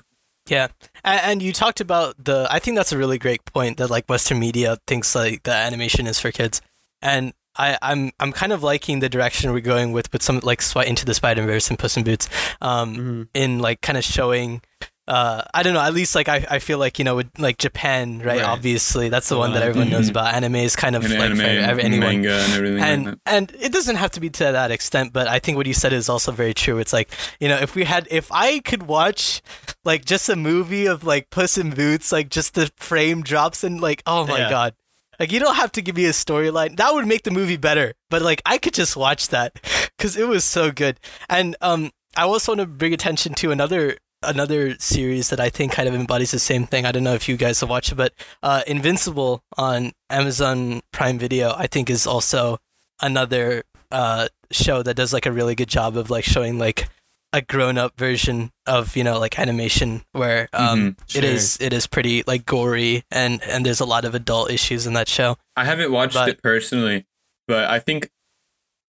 Yeah, 0.49 0.67
and, 1.03 1.21
and 1.25 1.41
you 1.41 1.51
talked 1.51 1.81
about 1.81 2.23
the. 2.23 2.47
I 2.49 2.59
think 2.59 2.77
that's 2.77 2.93
a 2.93 2.97
really 2.97 3.17
great 3.17 3.43
point 3.43 3.75
that 3.77 3.89
like 3.89 4.07
Western 4.07 4.39
media 4.39 4.77
thinks 4.87 5.13
like 5.13 5.43
the 5.43 5.51
animation 5.53 6.07
is 6.07 6.21
for 6.21 6.31
kids, 6.31 6.61
and 7.01 7.33
I, 7.57 7.77
I'm 7.81 8.11
I'm 8.17 8.31
kind 8.31 8.53
of 8.53 8.63
liking 8.63 8.99
the 8.99 9.09
direction 9.09 9.51
we're 9.51 9.59
going 9.59 9.91
with 9.91 10.09
with 10.13 10.23
some 10.23 10.39
like 10.43 10.59
Swi- 10.61 10.85
into 10.85 11.03
the 11.03 11.13
Spider 11.13 11.45
Verse 11.45 11.69
and 11.69 11.77
Puss 11.77 11.97
in 11.97 12.05
Boots, 12.05 12.29
um, 12.61 12.95
Mhm. 12.95 13.27
in 13.33 13.59
like 13.59 13.81
kind 13.81 13.97
of 13.97 14.05
showing. 14.05 14.61
Uh, 15.07 15.41
I 15.53 15.63
don't 15.63 15.73
know. 15.73 15.79
At 15.79 15.93
least 15.93 16.15
like 16.15 16.27
I, 16.27 16.45
I 16.49 16.59
feel 16.59 16.77
like 16.79 16.99
you 16.99 17.05
know 17.05 17.15
with 17.15 17.29
like 17.37 17.57
Japan, 17.57 18.19
right? 18.19 18.39
Right. 18.39 18.43
Obviously, 18.43 19.07
that's 19.07 19.29
the 19.29 19.37
one 19.37 19.53
that 19.53 19.63
everyone 19.63 19.89
knows 19.89 20.07
Mhm. 20.07 20.11
about. 20.11 20.33
Anime 20.33 20.55
is 20.57 20.75
kind 20.75 20.95
of 20.97 21.05
And 21.05 21.13
like 21.13 21.21
anime 21.23 21.37
for 21.37 21.43
every- 21.45 21.83
anyone 21.83 22.07
manga 22.21 22.33
and 22.43 22.53
everything 22.53 22.77
like 22.79 22.87
and 22.89 23.07
that. 23.07 23.19
and 23.25 23.55
it 23.59 23.71
doesn't 23.71 23.95
have 23.95 24.11
to 24.11 24.19
be 24.19 24.29
to 24.29 24.43
that 24.43 24.69
extent 24.71 25.13
but 25.13 25.27
i 25.27 25.39
think 25.39 25.55
what 25.57 25.65
you 25.65 25.73
said 25.73 25.93
is 25.93 26.09
also 26.09 26.31
very 26.31 26.53
true 26.53 26.77
it's 26.77 26.91
like 26.91 27.09
you 27.39 27.47
know 27.47 27.55
if 27.57 27.73
we 27.75 27.83
had 27.85 28.07
if 28.11 28.29
i 28.31 28.59
could 28.59 28.83
watch 28.83 29.41
like 29.85 30.03
just 30.05 30.27
a 30.29 30.35
movie 30.35 30.85
of 30.87 31.03
like 31.03 31.29
puss 31.29 31.57
in 31.57 31.69
boots 31.71 32.11
like 32.11 32.29
just 32.29 32.53
the 32.55 32.69
frame 32.77 33.21
drops 33.23 33.63
and 33.63 33.79
like 33.79 34.03
oh 34.05 34.25
my 34.27 34.39
Yeah. 34.39 34.49
god 34.49 34.73
like 35.19 35.31
you 35.31 35.39
don't 35.39 35.55
have 35.55 35.71
to 35.73 35.81
give 35.81 35.95
me 35.95 36.05
a 36.05 36.11
storyline 36.11 36.75
that 36.77 36.93
would 36.93 37.07
make 37.07 37.23
the 37.23 37.31
movie 37.31 37.57
better 37.57 37.93
but 38.09 38.21
like 38.21 38.41
i 38.45 38.57
could 38.57 38.73
just 38.73 38.97
watch 38.97 39.29
that 39.29 39.53
because 39.97 40.17
it 40.17 40.27
was 40.27 40.43
so 40.43 40.71
good 40.71 40.99
and 41.29 41.55
um 41.61 41.91
i 42.17 42.23
also 42.23 42.51
want 42.51 42.61
to 42.61 42.67
bring 42.67 42.93
attention 42.93 43.33
to 43.35 43.51
another 43.51 43.97
another 44.23 44.75
series 44.79 45.29
that 45.29 45.39
i 45.39 45.49
think 45.49 45.71
kind 45.71 45.87
of 45.87 45.93
embodies 45.93 46.31
the 46.31 46.39
same 46.39 46.65
thing 46.65 46.85
i 46.85 46.91
don't 46.91 47.03
know 47.03 47.13
if 47.13 47.29
you 47.29 47.37
guys 47.37 47.59
have 47.59 47.69
watched 47.69 47.91
it 47.91 47.95
but 47.95 48.13
uh 48.43 48.61
invincible 48.65 49.43
on 49.57 49.91
amazon 50.09 50.81
prime 50.91 51.19
video 51.19 51.53
i 51.57 51.67
think 51.67 51.89
is 51.89 52.07
also 52.07 52.57
another 53.01 53.63
uh 53.91 54.27
show 54.51 54.81
that 54.81 54.95
does 54.95 55.13
like 55.13 55.25
a 55.25 55.31
really 55.31 55.53
good 55.55 55.69
job 55.69 55.95
of 55.95 56.09
like 56.09 56.23
showing 56.23 56.57
like 56.57 56.89
a 57.33 57.41
grown-up 57.41 57.95
version 57.97 58.51
of 58.65 58.95
you 58.97 59.03
know 59.03 59.19
like 59.19 59.37
animation 59.37 60.01
where 60.13 60.47
um 60.53 60.95
Sure. 61.07 61.19
it 61.19 61.25
is 61.25 61.57
it 61.61 61.71
is 61.73 61.85
pretty 61.85 62.23
like 62.25 62.45
gory 62.45 63.03
and 63.11 63.43
and 63.43 63.65
there's 63.65 63.81
a 63.81 63.85
lot 63.85 64.03
of 64.05 64.15
adult 64.15 64.49
issues 64.49 64.87
in 64.87 64.93
that 64.93 65.07
show 65.07 65.37
I 65.55 65.65
haven't 65.65 65.91
watched 65.91 66.13
But- 66.15 66.29
it 66.29 66.41
personally, 66.41 67.05
but 67.47 67.65
I 67.69 67.79
think 67.79 68.09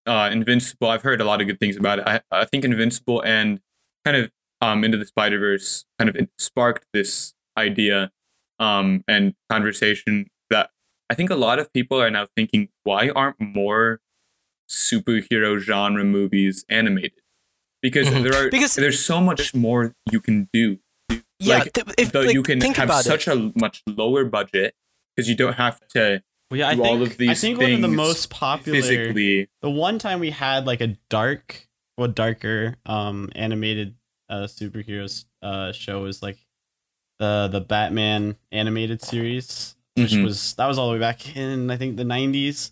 uh, 0.06 0.30
Invincible. 0.32 0.88
I've 0.90 1.02
heard 1.02 1.20
a 1.20 1.26
lot 1.26 1.42
of 1.42 1.48
good 1.48 1.60
things 1.60 1.76
about 1.76 2.00
it. 2.00 2.08
I, 2.08 2.22
I 2.32 2.46
think 2.46 2.64
Invincible 2.64 3.22
and 3.26 3.60
kind 4.06 4.16
of 4.16 4.32
um, 4.62 4.84
into 4.84 4.98
the 4.98 5.06
Spider 5.06 5.40
Verse 5.40 5.86
kind 6.00 6.10
of 6.10 6.16
it 6.16 6.30
sparked 6.38 6.86
this 6.94 7.34
idea 7.58 8.12
um, 8.60 9.04
and 9.08 9.34
conversation 9.50 10.28
that 10.50 10.70
I 11.10 11.14
think 11.16 11.30
a 11.30 11.36
lot 11.36 11.60
of 11.60 11.72
people 11.74 12.02
are 12.02 12.10
now 12.12 12.28
thinking: 12.36 12.70
Why 12.84 13.10
aren't 13.10 13.40
more 13.40 14.00
superhero 14.70 15.60
genre 15.60 16.04
movies 16.04 16.66
animated? 16.70 17.22
Because 17.82 18.08
Mhm. 18.10 18.24
there 18.24 18.36
are 18.48 18.50
Because- 18.50 18.76
there's 18.76 19.04
so 19.04 19.22
much 19.22 19.54
more 19.54 19.96
you 20.12 20.20
can 20.20 20.50
do. 20.52 20.80
yeah 21.40 21.60
Like, 21.60 21.74
th- 21.74 21.88
if 21.98 22.12
Though 22.12 22.22
like, 22.22 22.34
you 22.34 22.42
can 22.44 22.60
think 22.60 22.78
have 22.78 22.90
about 22.90 23.02
it 23.02 23.04
such 23.10 23.28
a 23.28 23.52
much 23.56 23.84
lower 23.86 24.26
budget 24.26 24.74
because 25.16 25.30
you 25.30 25.36
don't 25.36 25.54
have 25.54 25.80
to 25.90 26.24
Well, 26.50 26.58
yeah, 26.60 26.70
I 26.70 26.76
do 26.76 26.82
think 26.82 26.88
all 26.92 27.02
of 27.04 27.18
these. 27.18 27.30
I 27.30 27.34
these 27.34 27.42
think 27.42 27.60
one 27.60 27.72
of 27.74 27.82
the 27.82 27.88
most 27.88 28.30
popular 28.32 28.82
physically 28.82 29.48
the 29.62 29.70
one 29.70 30.00
time 30.00 30.20
we 30.20 30.32
had 30.32 30.66
like 30.66 30.82
a 30.82 30.98
dark 31.10 31.68
well 31.98 32.08
darker 32.08 32.78
um 32.88 33.30
animated 33.36 33.96
uh 34.30 34.44
superheroes 34.44 35.26
uh 35.42 35.72
show 35.72 36.02
was 36.02 36.22
like 36.22 36.38
the 37.20 37.48
the 37.52 37.62
Batman 37.62 38.36
animated 38.52 39.02
series 39.02 39.76
which 39.96 40.12
Mhm. 40.12 40.24
was 40.24 40.54
that 40.56 40.68
was 40.68 40.78
all 40.78 40.88
the 40.90 40.94
way 40.94 41.00
back 41.00 41.36
in 41.36 41.72
I 41.72 41.78
think 41.78 41.98
the 41.98 42.04
90s 42.04 42.72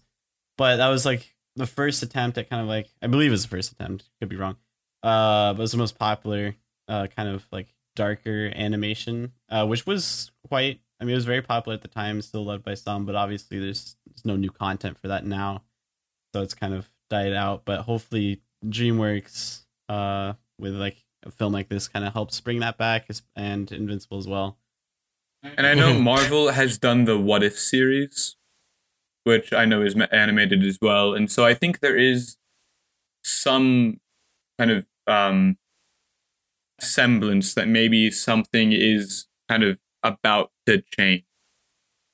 but 0.58 0.78
that 0.78 0.89
was 0.89 1.06
like 1.06 1.36
the 1.56 1.66
first 1.68 2.03
attempt 2.03 2.38
at 2.38 2.49
kind 2.49 2.62
of 2.62 2.68
like 2.68 2.88
I 3.01 3.08
believe 3.08 3.30
it 3.30 3.32
was 3.32 3.43
the 3.43 3.49
first 3.49 3.72
attempt 3.72 4.10
could 4.20 4.30
be 4.30 4.36
wrong 4.36 4.58
uh 5.03 5.53
but 5.53 5.60
it 5.60 5.64
was 5.64 5.72
the 5.72 5.78
most 5.78 5.97
popular 5.97 6.56
uh 6.88 7.08
kind 7.08 7.30
of 7.30 7.45
like 7.51 7.74
darker 7.95 8.51
animation 8.56 9.32
uh 9.49 9.66
which 9.66 9.86
was 9.86 10.32
quite 10.49 10.82
I 10.99 11.06
mean 11.06 11.14
it 11.14 11.16
was 11.16 11.26
very 11.26 11.41
popular 11.41 11.76
at 11.76 11.82
the 11.82 11.88
time 11.88 12.22
still 12.22 12.43
loved 12.45 12.64
by 12.64 12.74
some 12.76 13.06
but 13.06 13.16
obviously 13.16 13.58
there's 13.60 13.95
there's 14.06 14.26
no 14.26 14.36
new 14.36 14.51
content 14.51 14.97
for 15.01 15.08
that 15.08 15.26
now 15.26 15.64
so 16.34 16.41
it's 16.41 16.53
kind 16.53 16.74
of 16.74 16.89
died 17.10 17.34
out 17.34 17.64
but 17.66 17.82
hopefully 17.82 18.41
DreamWorks 18.66 19.62
uh 19.89 20.34
with 20.60 20.76
like 20.76 20.97
a 21.26 21.32
film 21.32 21.53
like 21.53 21.69
this 21.69 21.88
kind 21.88 22.05
of 22.05 22.13
helps 22.13 22.39
bring 22.39 22.59
that 22.59 22.78
back 22.78 23.07
and 23.36 23.71
Invincible 23.71 24.17
as 24.17 24.28
well 24.28 24.57
and 25.43 25.67
I 25.67 25.73
know. 25.76 25.93
Marvel 25.99 26.49
has 26.49 26.78
done 26.80 27.05
the 27.05 27.19
What 27.19 27.43
If 27.43 27.57
series, 27.59 28.36
which 29.26 29.53
I 29.53 29.65
know 29.65 29.82
is 29.84 29.95
animated 30.11 30.63
as 30.63 30.80
well, 30.82 31.13
and 31.13 31.32
so 31.32 31.45
I 31.45 31.53
think 31.53 31.82
there 31.82 31.95
is 31.97 32.38
some 33.23 33.99
kind 34.57 34.71
of 34.71 34.88
um, 35.05 35.57
semblance 36.80 37.53
that 37.53 37.67
maybe 37.67 38.09
something 38.11 38.71
is 38.73 39.28
kind 39.47 39.63
of 39.63 39.80
about 40.03 40.51
to 40.65 40.84
change 40.97 41.23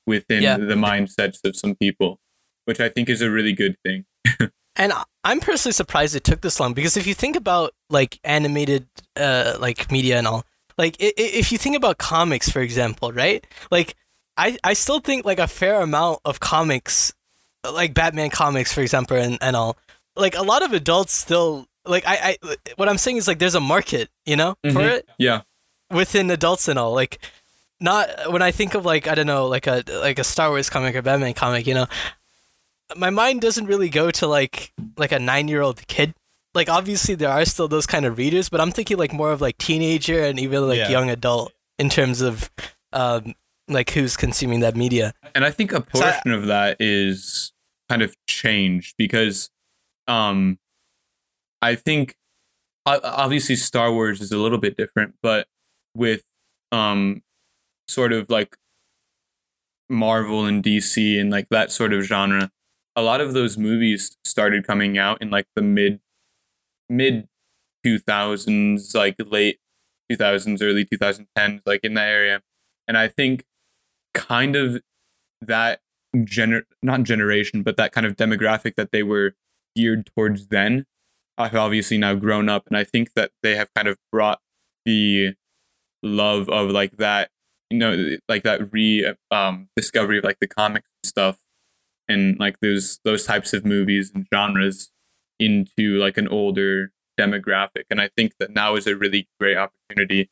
within 0.06 0.42
Yeah. 0.42 0.56
the 0.58 0.74
mindsets 0.74 1.38
of 1.44 1.56
some 1.56 1.74
people, 1.74 2.20
which 2.66 2.80
I 2.80 2.88
think 2.88 3.08
is 3.08 3.22
a 3.22 3.30
really 3.30 3.52
good 3.52 3.76
thing. 3.84 4.04
And 4.76 4.92
I'm 5.24 5.40
personally 5.40 5.72
surprised 5.72 6.16
it 6.16 6.24
took 6.24 6.40
this 6.40 6.58
long 6.58 6.72
because 6.72 6.96
if 6.96 7.06
you 7.06 7.14
think 7.14 7.36
about 7.36 7.74
like 7.90 8.18
animated 8.24 8.86
uh 9.16 9.56
like 9.60 9.90
media 9.92 10.16
and 10.18 10.26
all, 10.26 10.44
like 10.78 10.96
if 10.98 11.52
you 11.52 11.58
think 11.58 11.76
about 11.76 11.98
comics 11.98 12.48
for 12.48 12.60
example, 12.60 13.12
right? 13.12 13.44
Like 13.70 13.94
I 14.36 14.56
I 14.64 14.72
still 14.72 15.00
think 15.00 15.24
like 15.26 15.38
a 15.38 15.46
fair 15.46 15.80
amount 15.82 16.20
of 16.24 16.40
comics 16.40 17.12
like 17.70 17.92
Batman 17.94 18.30
comics 18.30 18.72
for 18.72 18.80
example 18.80 19.16
and, 19.16 19.38
and 19.42 19.54
all. 19.56 19.76
Like 20.16 20.34
a 20.34 20.42
lot 20.42 20.62
of 20.62 20.72
adults 20.72 21.12
still 21.12 21.66
like 21.84 22.04
I, 22.06 22.36
I 22.42 22.56
what 22.76 22.88
I'm 22.88 22.98
saying 22.98 23.18
is 23.18 23.28
like 23.28 23.38
there's 23.38 23.54
a 23.54 23.60
market, 23.60 24.08
you 24.24 24.36
know, 24.36 24.56
for 24.62 24.80
Mhm. 24.80 24.90
it 24.96 25.08
Yeah, 25.18 25.42
within 25.90 26.30
adults 26.30 26.66
and 26.68 26.78
all. 26.78 26.92
Like 26.94 27.18
not 27.80 28.08
when 28.32 28.40
I 28.42 28.52
think 28.52 28.74
of 28.74 28.84
like 28.86 29.06
I 29.06 29.14
don't 29.14 29.26
know, 29.26 29.46
like 29.48 29.66
a 29.66 29.82
like 30.00 30.18
a 30.18 30.24
Star 30.24 30.48
Wars 30.50 30.70
comic 30.70 30.94
or 30.96 31.02
Batman 31.02 31.34
comic, 31.34 31.66
you 31.66 31.74
know, 31.74 31.86
my 32.96 33.10
mind 33.10 33.40
doesn't 33.40 33.66
really 33.66 33.88
go 33.88 34.10
to 34.10 34.26
like 34.26 34.72
like 34.96 35.12
a 35.12 35.18
nine 35.18 35.48
year 35.48 35.60
old 35.62 35.86
kid. 35.86 36.14
Like 36.54 36.68
obviously 36.68 37.14
there 37.14 37.30
are 37.30 37.44
still 37.44 37.68
those 37.68 37.86
kind 37.86 38.04
of 38.04 38.18
readers, 38.18 38.48
but 38.48 38.60
I'm 38.60 38.70
thinking 38.72 38.96
like 38.98 39.12
more 39.12 39.32
of 39.32 39.40
like 39.40 39.56
teenager 39.58 40.22
and 40.22 40.38
even 40.38 40.68
like 40.68 40.78
Yeah. 40.78 40.90
young 40.90 41.08
adult 41.10 41.52
in 41.78 41.88
terms 41.88 42.20
of 42.20 42.50
um 42.92 43.34
like 43.68 43.90
who's 43.90 44.16
consuming 44.16 44.60
that 44.60 44.76
media. 44.76 45.14
and 45.34 45.44
I 45.44 45.50
think 45.50 45.72
a 45.72 45.76
So 45.94 46.04
I- 46.04 46.12
portion 46.12 46.32
of 46.32 46.46
that 46.46 46.76
is 46.80 47.52
kind 47.88 48.02
of 48.02 48.14
changed 48.26 48.94
because 48.98 49.48
um 50.08 50.58
I 51.62 51.74
think 51.76 52.16
obviously 52.84 53.54
Star 53.56 53.92
Wars 53.92 54.20
is 54.20 54.32
a 54.32 54.38
little 54.38 54.58
bit 54.58 54.76
different, 54.76 55.14
but 55.22 55.46
with 55.94 56.22
um 56.72 57.22
sort 57.88 58.12
of 58.12 58.28
like 58.28 58.56
Marvel 59.88 60.44
and 60.46 60.62
DC 60.64 61.18
and 61.20 61.30
like 61.30 61.48
that 61.50 61.70
sort 61.70 61.92
of 61.92 62.02
genre, 62.02 62.50
a 62.96 63.02
lot 63.02 63.20
of 63.20 63.32
those 63.32 63.56
movies 63.56 64.16
started 64.24 64.66
coming 64.66 64.98
out 64.98 65.20
in 65.22 65.30
like 65.30 65.46
the 65.56 65.62
mid 65.62 66.00
mid 66.88 67.28
2000s, 67.86 68.94
like 68.94 69.16
late 69.18 69.58
2000s, 70.10 70.62
early 70.62 70.84
2010s, 70.84 71.62
like 71.66 71.80
in 71.82 71.94
that 71.94 72.08
area. 72.08 72.42
And 72.86 72.98
I 72.98 73.08
think 73.08 73.44
kind 74.14 74.56
of 74.56 74.82
that 75.40 75.80
gener 76.14 76.62
not 76.82 77.02
generation, 77.02 77.62
but 77.62 77.76
that 77.76 77.92
kind 77.92 78.06
of 78.06 78.16
demographic 78.16 78.74
that 78.76 78.92
they 78.92 79.02
were 79.02 79.34
geared 79.74 80.10
towards 80.14 80.48
then 80.48 80.84
I've 81.38 81.54
obviously 81.54 81.98
now 81.98 82.14
grown 82.14 82.48
up. 82.48 82.66
And 82.66 82.76
I 82.76 82.84
think 82.84 83.14
that 83.14 83.30
they 83.42 83.56
have 83.56 83.72
kind 83.74 83.88
of 83.88 83.98
brought 84.10 84.40
the 84.84 85.34
love 86.02 86.48
of 86.48 86.70
like 86.70 86.98
that, 86.98 87.30
you 87.70 87.78
know, 87.78 88.16
like 88.28 88.42
that 88.42 88.72
re 88.72 89.14
um, 89.30 89.68
discovery 89.76 90.18
of 90.18 90.24
like 90.24 90.38
the 90.40 90.46
comics 90.46 90.88
and 91.02 91.08
stuff 91.08 91.38
and 92.12 92.38
like 92.38 92.60
those 92.60 92.98
those 93.04 93.24
types 93.24 93.52
of 93.52 93.64
movies 93.64 94.12
and 94.14 94.26
genres 94.32 94.90
into 95.40 95.98
like 95.98 96.16
an 96.16 96.28
older 96.28 96.92
demographic. 97.18 97.84
And 97.90 98.00
I 98.00 98.10
think 98.16 98.34
that 98.38 98.50
now 98.50 98.76
is 98.76 98.86
a 98.86 98.96
really 98.96 99.28
great 99.40 99.56
opportunity. 99.56 100.30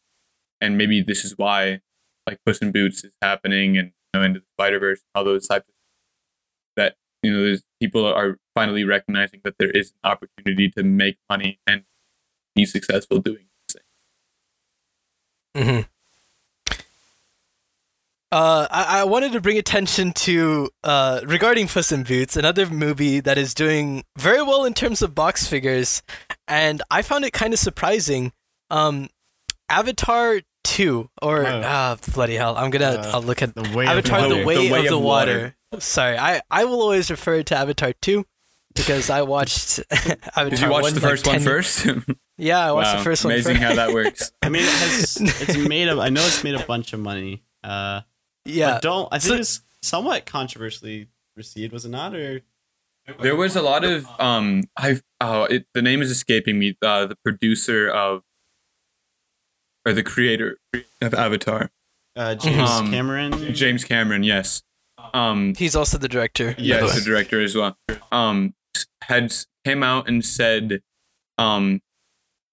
And 0.60 0.76
maybe 0.76 1.02
this 1.02 1.24
is 1.24 1.34
why 1.36 1.80
like 2.26 2.38
Puss 2.44 2.58
in 2.58 2.72
Boots 2.72 3.02
is 3.04 3.12
happening 3.22 3.76
and 3.76 3.88
you 3.88 4.20
know, 4.20 4.22
into 4.24 4.40
the 4.40 4.46
Spider 4.56 4.78
Verse, 4.78 5.00
all 5.14 5.24
those 5.24 5.46
types 5.46 5.68
of 5.68 5.74
that 6.76 6.96
you 7.22 7.32
know, 7.32 7.42
there's 7.42 7.62
people 7.80 8.04
are 8.04 8.38
finally 8.54 8.84
recognizing 8.84 9.40
that 9.44 9.54
there 9.58 9.70
is 9.70 9.92
an 10.02 10.10
opportunity 10.10 10.70
to 10.70 10.82
make 10.82 11.16
money 11.28 11.58
and 11.66 11.84
be 12.54 12.64
successful 12.64 13.18
doing 13.18 13.46
this 13.68 13.82
thing. 15.54 15.64
Mm-hmm. 15.64 15.89
Uh, 18.32 18.66
I, 18.70 19.00
I 19.00 19.04
wanted 19.04 19.32
to 19.32 19.40
bring 19.40 19.58
attention 19.58 20.12
to 20.12 20.70
uh, 20.84 21.20
regarding 21.26 21.66
Puss 21.66 21.90
in 21.90 22.04
Boots, 22.04 22.36
another 22.36 22.66
movie 22.66 23.18
that 23.18 23.36
is 23.36 23.54
doing 23.54 24.04
very 24.16 24.40
well 24.42 24.64
in 24.64 24.72
terms 24.72 25.02
of 25.02 25.16
box 25.16 25.48
figures, 25.48 26.02
and 26.46 26.80
I 26.92 27.02
found 27.02 27.24
it 27.24 27.32
kind 27.32 27.52
of 27.52 27.58
surprising. 27.58 28.32
Um, 28.70 29.08
Avatar 29.68 30.42
two, 30.62 31.10
or 31.20 31.44
Oh. 31.46 31.62
ah, 31.64 31.96
bloody 32.14 32.34
hell, 32.36 32.56
I'm 32.56 32.70
gonna 32.70 32.86
Uh, 33.02 33.10
I'll 33.14 33.22
look 33.22 33.42
at 33.42 33.54
The 33.56 33.68
way 33.76 33.86
Avatar: 33.86 34.20
of 34.20 34.28
The 34.28 34.34
water. 34.36 34.46
Way, 34.46 34.54
The 34.68 34.72
Way 34.72 34.78
of 34.80 34.90
the 34.90 34.98
Water. 34.98 35.56
Water. 35.72 35.80
Sorry, 35.80 36.16
I, 36.16 36.40
I 36.50 36.64
will 36.66 36.80
always 36.82 37.10
refer 37.10 37.42
to 37.42 37.56
Avatar 37.56 37.92
two 38.00 38.26
because 38.76 39.10
I 39.10 39.22
watched 39.22 39.80
Avatar. 39.90 40.50
Did 40.50 40.60
you 40.60 40.70
watch 40.70 40.82
one, 40.82 40.94
the 40.94 41.00
first 41.00 41.26
one 41.26 41.34
10 41.36 41.44
first? 41.44 41.86
Yeah, 42.38 42.58
I 42.68 42.72
watched 42.72 42.92
wow, 42.92 42.98
the 42.98 43.04
first 43.04 43.24
one. 43.24 43.34
amazing 43.34 43.56
first. 43.56 43.64
how 43.66 43.74
that 43.74 43.92
works. 43.92 44.32
I 44.40 44.48
mean, 44.48 44.62
it 44.62 44.68
has, 44.70 45.18
it's 45.20 45.56
made 45.68 45.88
a. 45.88 46.00
I 46.00 46.08
know 46.08 46.22
it's 46.22 46.42
made 46.44 46.54
a 46.54 46.64
bunch 46.64 46.92
of 46.94 47.00
money. 47.00 47.42
Uh, 47.62 48.00
yeah, 48.44 48.74
But 48.74 48.82
don't 48.82 49.08
I 49.12 49.18
think 49.18 49.34
So- 49.36 49.40
it's 49.40 49.60
somewhat 49.82 50.26
controversially 50.26 51.08
received, 51.36 51.72
was 51.72 51.84
it 51.84 51.90
not? 51.90 52.14
Or 52.14 52.42
There 53.20 53.34
was 53.36 53.56
a 53.56 53.62
lot 53.62 53.84
of 53.84 54.06
um 54.20 54.64
I 54.76 55.00
oh 55.20 55.44
it, 55.44 55.66
the 55.74 55.82
name 55.82 56.02
is 56.02 56.10
escaping 56.10 56.58
me. 56.58 56.76
Uh, 56.82 57.06
the 57.06 57.16
producer 57.16 57.88
of 57.88 58.22
or 59.86 59.92
the 59.92 60.02
creator 60.02 60.58
of 61.00 61.14
Avatar, 61.14 61.70
uh, 62.16 62.34
James 62.34 62.70
Um, 62.70 62.90
Cameron? 62.90 63.54
James 63.54 63.84
Cameron. 63.84 64.22
Yes. 64.22 64.62
Um. 65.14 65.54
he's 65.56 65.74
also 65.74 65.96
the 65.96 66.08
director. 66.08 66.54
Yes, 66.58 66.94
the 66.94 67.00
director 67.00 67.40
as 67.40 67.54
well. 67.56 67.76
Um. 68.12 68.54
Had 69.04 69.32
came 69.64 69.82
out 69.82 70.08
and 70.08 70.24
said, 70.24 70.82
um, 71.38 71.80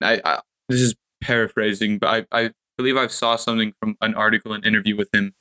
I, 0.01 0.21
I 0.23 0.39
this 0.69 0.79
is 0.81 0.95
paraphrasing, 1.21 1.99
but 1.99 2.25
I 2.31 2.45
I 2.45 2.51
believe 2.77 2.95
I 2.97 3.07
saw 3.07 3.35
something 3.35 3.73
from 3.81 3.97
an 4.01 4.15
article, 4.15 4.53
an 4.53 4.63
interview 4.63 4.95
with 4.95 5.09
him, 5.13 5.33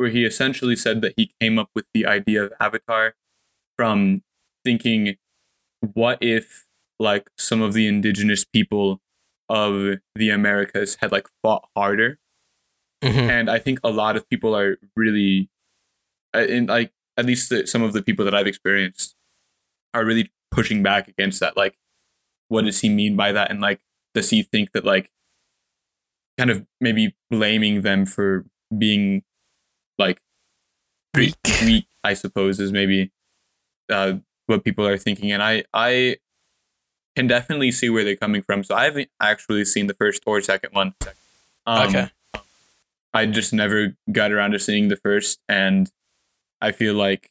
where 0.00 0.08
he 0.08 0.24
essentially 0.24 0.74
said 0.74 1.02
that 1.02 1.12
he 1.18 1.30
came 1.38 1.58
up 1.58 1.68
with 1.74 1.84
the 1.92 2.06
idea 2.06 2.42
of 2.42 2.52
Avatar 2.58 3.14
from 3.76 4.22
thinking, 4.64 5.16
what 5.92 6.16
if 6.22 6.64
like 6.98 7.28
some 7.38 7.60
of 7.60 7.74
the 7.74 7.86
indigenous 7.86 8.42
people 8.42 9.02
of 9.50 9.98
the 10.14 10.30
Americas 10.30 10.96
had 11.02 11.12
like 11.12 11.28
fought 11.42 11.68
harder 11.76 12.18
Mhm. 13.04 13.28
and 13.30 13.50
I 13.50 13.58
think 13.58 13.78
a 13.84 13.90
lot 13.90 14.16
of 14.16 14.26
people 14.28 14.56
are 14.56 14.78
really, 14.96 15.50
uh, 16.34 16.40
in 16.40 16.66
like 16.66 16.92
at 17.18 17.26
least 17.26 17.50
the, 17.50 17.66
some 17.66 17.82
of 17.82 17.92
the 17.92 18.02
people 18.02 18.24
that 18.24 18.34
I've 18.34 18.46
experienced, 18.46 19.14
are 19.94 20.04
really 20.04 20.30
pushing 20.50 20.82
back 20.82 21.08
against 21.08 21.40
that. 21.40 21.56
Like, 21.56 21.76
what 22.48 22.64
does 22.64 22.80
he 22.80 22.88
mean 22.88 23.16
by 23.16 23.32
that? 23.32 23.50
And 23.50 23.60
like, 23.60 23.80
does 24.14 24.30
he 24.30 24.42
think 24.42 24.72
that 24.72 24.84
like, 24.84 25.10
kind 26.38 26.50
of 26.50 26.66
maybe 26.80 27.14
blaming 27.30 27.82
them 27.82 28.06
for 28.06 28.46
being 28.78 29.22
like 30.00 30.20
Weak. 31.14 31.86
I 32.02 32.14
suppose, 32.14 32.58
is 32.60 32.72
maybe 32.72 33.10
uh, 33.90 34.14
what 34.46 34.64
people 34.64 34.86
are 34.86 34.96
thinking. 34.98 35.32
And 35.32 35.42
I 35.42 35.64
I 35.74 36.16
can 37.16 37.26
definitely 37.26 37.72
see 37.72 37.90
where 37.90 38.04
they're 38.04 38.16
coming 38.16 38.42
from. 38.42 38.64
So 38.64 38.74
I 38.74 38.84
haven't 38.84 39.10
actually 39.20 39.64
seen 39.64 39.86
the 39.86 39.94
first 39.94 40.22
or 40.26 40.40
second 40.40 40.72
one. 40.72 40.94
Um, 41.66 41.88
Okay. 41.88 42.10
I 43.12 43.26
just 43.26 43.52
never 43.52 43.96
got 44.12 44.30
around 44.30 44.52
to 44.52 44.58
seeing 44.60 44.86
the 44.88 44.96
first, 44.96 45.40
and 45.48 45.90
I 46.60 46.70
feel 46.70 46.94
like 46.94 47.30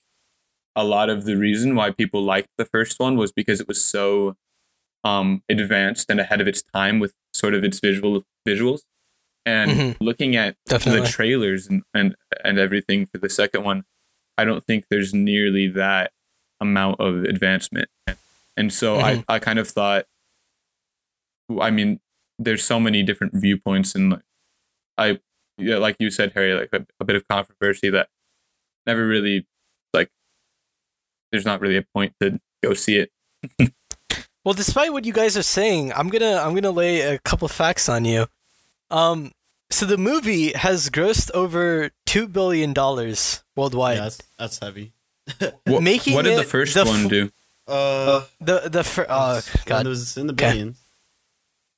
a 0.75 0.83
lot 0.83 1.09
of 1.09 1.23
the 1.23 1.37
reason 1.37 1.73
why 1.75 1.91
people 1.91 2.21
liked 2.23 2.49
the 2.57 2.65
first 2.65 2.99
one 2.99 3.15
was 3.17 3.31
because 3.31 3.61
it 3.61 3.67
was 3.67 3.83
so 3.83 4.35
um, 5.05 5.41
advanced 5.49 6.09
and 6.09 6.19
ahead 6.19 6.41
of 6.41 6.47
its 6.47 6.61
time 6.61 6.99
with 6.99 7.13
sort 7.33 7.53
of 7.53 7.63
its 7.63 7.79
visual 7.79 8.23
visuals. 8.47 8.81
And 9.49 9.71
Mhm. 9.71 9.97
looking 9.99 10.35
at 10.35 10.55
Definitely. 10.67 11.01
the 11.01 11.07
trailers 11.07 11.65
and, 11.65 11.81
and 11.95 12.15
and 12.43 12.59
everything 12.59 13.07
for 13.07 13.17
the 13.17 13.29
second 13.29 13.63
one, 13.63 13.83
I 14.37 14.45
don't 14.45 14.63
think 14.63 14.85
there's 14.91 15.11
nearly 15.11 15.67
that 15.69 16.11
amount 16.61 16.99
of 16.99 17.23
advancement. 17.23 17.89
And 18.55 18.71
so 18.71 18.97
Mhm. 18.97 19.23
I, 19.27 19.35
I 19.35 19.39
kind 19.39 19.57
of 19.57 19.67
thought, 19.67 20.05
I 21.59 21.71
mean, 21.71 21.99
there's 22.37 22.63
so 22.63 22.79
many 22.79 23.01
different 23.01 23.33
viewpoints, 23.33 23.95
and 23.95 24.11
like, 24.11 24.21
I, 24.97 25.19
yeah, 25.57 25.77
like 25.77 25.95
you 25.99 26.11
said, 26.11 26.33
Harry, 26.35 26.53
like 26.53 26.69
a, 26.73 26.85
a 26.99 27.05
bit 27.05 27.15
of 27.15 27.27
controversy 27.27 27.89
that 27.89 28.09
never 28.85 29.07
really, 29.07 29.47
like, 29.93 30.09
there's 31.31 31.45
not 31.45 31.59
really 31.61 31.77
a 31.77 31.85
point 31.95 32.13
to 32.21 32.39
go 32.63 32.73
see 32.73 32.97
it. 32.97 33.11
Well, 34.45 34.53
despite 34.53 34.93
what 34.93 35.05
you 35.05 35.13
guys 35.13 35.35
are 35.37 35.43
saying, 35.43 35.91
I'm 35.93 36.09
gonna 36.09 36.35
I'm 36.37 36.53
gonna 36.53 36.71
lay 36.71 37.01
a 37.01 37.19
couple 37.19 37.47
facts 37.47 37.89
on 37.89 38.05
you. 38.05 38.27
Um, 38.91 39.31
so 39.69 39.85
the 39.85 39.97
movie 39.97 40.51
has 40.53 40.89
grossed 40.89 41.29
over 41.33 41.91
two 42.05 42.27
billion 42.27 42.73
dollars 42.73 43.41
worldwide. 43.55 43.97
yeah, 43.97 44.03
that's, 44.03 44.21
that's 44.37 44.59
heavy. 44.59 44.91
What, 45.65 45.83
Making 45.83 46.13
what 46.15 46.25
did 46.25 46.37
the 46.39 46.43
first 46.43 46.73
the 46.73 46.85
one 46.85 47.03
f- 47.05 47.09
do? 47.09 47.31
Uh, 47.67 48.23
The 48.41 48.69
the 48.69 48.83
fir- 48.83 49.05
oh 49.09 49.41
god, 49.65 49.85
it 49.85 49.89
was 49.89 50.17
in 50.17 50.27
the 50.27 50.33
Okay. 50.33 50.49
billions. 50.51 50.77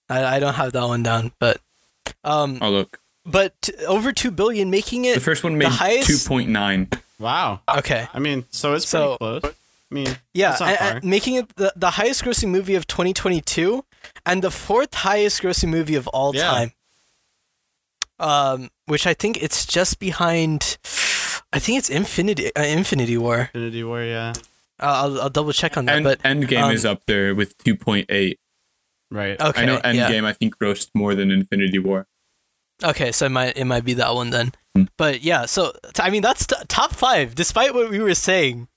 I, 0.09 0.37
I 0.37 0.39
don't 0.39 0.53
have 0.55 0.71
that 0.73 0.83
one 0.85 1.03
down, 1.03 1.31
but 1.39 1.59
um, 2.23 2.59
Oh 2.61 2.69
look, 2.69 2.99
but 3.25 3.53
t- 3.61 3.73
over 3.85 4.11
two 4.13 4.31
billion, 4.31 4.69
making 4.69 5.05
it 5.05 5.15
the 5.15 5.19
first 5.21 5.43
one 5.43 5.57
made 5.57 5.67
highest- 5.69 6.07
two 6.07 6.17
point 6.29 6.49
nine. 6.49 6.87
Wow. 7.19 7.59
okay. 7.77 8.07
I 8.13 8.19
mean, 8.19 8.45
so 8.51 8.73
it's 8.73 8.87
So- 8.87 9.17
pretty 9.17 9.41
close. 9.41 9.53
I 9.91 9.93
mean, 9.93 10.17
Yeah, 10.33 10.49
That's 10.51 10.61
not 10.61 10.69
and- 10.69 10.79
far. 10.79 10.87
and 10.97 11.03
making 11.03 11.35
it 11.35 11.55
the, 11.57 11.73
the 11.75 11.91
highest 11.91 12.23
grossing 12.23 12.47
movie 12.47 12.75
of 12.75 12.87
2022 12.87 13.83
and 14.25 14.41
the 14.41 14.49
fourth 14.49 14.93
highest 14.93 15.41
grossing 15.41 15.67
movie 15.69 15.95
of 15.95 16.07
all 16.07 16.33
Yeah. 16.33 16.43
time. 16.49 16.71
Um, 18.21 18.69
which 18.85 19.07
I 19.07 19.13
think 19.13 19.41
it's 19.41 19.65
just 19.65 19.99
behind. 19.99 20.77
I 21.51 21.59
think 21.59 21.79
it's 21.79 21.89
Infinity 21.89 22.55
uh, 22.55 22.63
Infinity 22.63 23.17
War. 23.17 23.49
Infinity 23.53 23.83
War, 23.83 24.03
yeah. 24.03 24.33
Uh, 24.79 25.03
I'll, 25.03 25.21
I'll 25.21 25.29
double 25.29 25.53
check 25.53 25.77
on 25.77 25.85
that. 25.85 25.95
And 25.97 26.03
but 26.03 26.21
Endgame 26.23 26.63
um, 26.63 26.71
is 26.71 26.85
up 26.85 27.05
there 27.07 27.35
with 27.35 27.57
two 27.57 27.75
point 27.75 28.05
eight. 28.09 28.39
Right. 29.09 29.39
okay, 29.41 29.63
I 29.63 29.65
know 29.65 29.81
yeah. 29.83 30.09
Endgame. 30.09 30.23
I 30.23 30.33
think 30.33 30.57
grossed 30.57 30.89
more 30.93 31.15
than 31.15 31.31
Infinity 31.31 31.79
War. 31.79 32.07
Okay, 32.83 33.11
so 33.11 33.25
it 33.25 33.29
might 33.29 33.57
it 33.57 33.65
might 33.65 33.83
be 33.83 33.93
that 33.95 34.13
one 34.15 34.29
then. 34.29 34.53
Hmm. 34.75 34.83
But 34.97 35.21
yeah, 35.21 35.45
so 35.45 35.73
I 35.99 36.09
mean 36.09 36.21
that's 36.21 36.47
t- 36.47 36.55
top 36.67 36.93
five. 36.93 37.35
Despite 37.35 37.73
what 37.73 37.89
we 37.89 37.99
were 37.99 38.15
saying, 38.15 38.67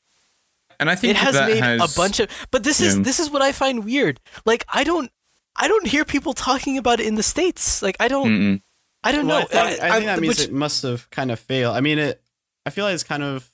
And 0.80 0.90
I 0.90 0.96
think 0.96 1.12
it 1.12 1.16
has 1.16 1.34
that 1.34 1.48
made 1.48 1.62
has, 1.62 1.94
a 1.94 1.96
bunch 1.96 2.20
of. 2.20 2.28
But 2.50 2.64
this 2.64 2.80
is 2.80 3.02
this 3.02 3.20
is 3.20 3.30
what 3.30 3.42
I 3.42 3.52
find 3.52 3.84
weird. 3.84 4.20
Like 4.44 4.64
I 4.68 4.84
don't 4.84 5.10
I 5.56 5.68
don't 5.68 5.86
hear 5.86 6.04
people 6.04 6.34
talking 6.34 6.76
about 6.76 7.00
it 7.00 7.06
in 7.06 7.14
the 7.14 7.22
states. 7.22 7.80
Like 7.82 7.96
I 8.00 8.08
don't 8.08 8.28
Mm-mm. 8.28 8.62
I 9.04 9.12
don't 9.12 9.26
Well, 9.26 9.40
know. 9.40 9.46
I 9.46 9.46
think, 9.46 9.58
I 9.60 9.68
think 9.68 9.82
I'm- 9.92 10.04
that 10.06 10.20
means 10.20 10.38
which- 10.38 10.48
it 10.48 10.52
must 10.52 10.82
have 10.82 11.08
kind 11.10 11.30
of 11.30 11.38
failed. 11.38 11.76
I 11.76 11.80
mean, 11.80 11.98
it. 11.98 12.20
I 12.66 12.70
feel 12.70 12.84
like 12.84 12.94
it's 12.94 13.04
kind 13.04 13.22
of. 13.22 13.48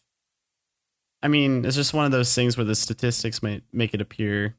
I 1.23 1.29
mean, 1.29 1.65
it's 1.65 1.77
just 1.77 1.93
one 1.93 2.07
of 2.07 2.13
those 2.13 2.35
things 2.35 2.57
where 2.57 2.65
the 2.65 2.75
statistics 2.75 3.43
might 3.43 3.63
make 3.73 3.93
it 3.93 4.01
appear 4.01 4.57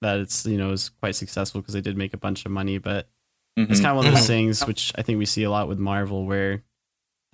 that 0.00 0.18
it's 0.18 0.46
you 0.46 0.56
know 0.56 0.70
is 0.70 0.88
quite 0.88 1.14
successful 1.14 1.60
because 1.60 1.74
they 1.74 1.82
did 1.82 1.96
make 1.96 2.14
a 2.14 2.18
bunch 2.18 2.46
of 2.46 2.52
money, 2.52 2.78
but 2.78 3.08
it's 3.56 3.80
Mhm. 3.80 3.82
kind 3.82 3.86
of 3.90 3.96
one 3.96 4.06
of 4.06 4.14
those 4.14 4.26
things 4.26 4.66
which 4.66 4.92
I 4.96 5.02
think 5.02 5.18
we 5.18 5.26
see 5.26 5.42
a 5.42 5.50
lot 5.50 5.68
with 5.68 5.78
Marvel 5.78 6.24
where 6.24 6.62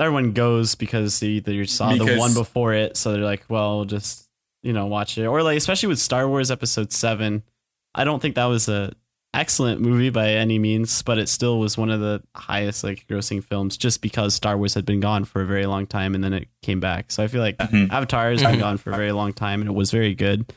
everyone 0.01 0.33
goes 0.33 0.75
because 0.75 1.21
they 1.21 1.29
either 1.29 1.65
saw 1.67 1.95
the 1.95 2.17
one 2.17 2.35
before 2.35 2.73
it, 2.75 2.97
so 2.97 3.13
they're 3.13 3.23
like, 3.23 3.45
well, 3.49 3.77
we'll 3.77 3.85
just 3.85 4.29
you 4.65 4.73
know 4.73 4.87
watch 4.87 5.17
it, 5.17 5.27
or 5.27 5.43
like 5.45 5.57
especially 5.59 5.89
with 5.89 6.01
Star 6.01 6.27
Wars 6.29 6.51
Episode 6.51 6.93
Seven. 6.93 7.45
I 7.95 8.03
don't 8.05 8.21
think 8.21 8.35
that 8.35 8.47
was 8.47 8.69
a 8.69 8.93
excellent 9.37 9.81
movie 9.81 10.11
by 10.11 10.31
any 10.31 10.59
means, 10.59 11.03
but 11.03 11.19
it 11.19 11.29
still 11.29 11.59
was 11.59 11.77
one 11.79 11.91
of 11.91 12.01
the 12.01 12.23
highest 12.35 12.83
like 12.83 13.07
grossing 13.07 13.43
films 13.45 13.77
just 13.77 14.01
because 14.03 14.35
Star 14.35 14.57
Wars 14.57 14.75
had 14.75 14.85
been 14.85 15.01
gone 15.01 15.25
for 15.25 15.43
a 15.43 15.47
very 15.47 15.67
long 15.67 15.87
time 15.87 16.15
and 16.15 16.25
then 16.25 16.33
it 16.33 16.49
came 16.63 16.81
back. 16.81 17.11
So 17.13 17.23
I 17.23 17.29
feel 17.29 17.41
like 17.43 17.57
Mhm. 17.59 17.91
Avatar 17.91 18.31
has 18.31 18.43
been 18.43 18.57
Mhm. 18.57 18.61
gone 18.61 18.77
for 18.79 18.91
a 18.93 18.97
very 18.97 19.13
long 19.13 19.33
time 19.33 19.61
and 19.61 19.69
it 19.69 19.75
was 19.75 19.91
very 19.91 20.15
good. 20.15 20.53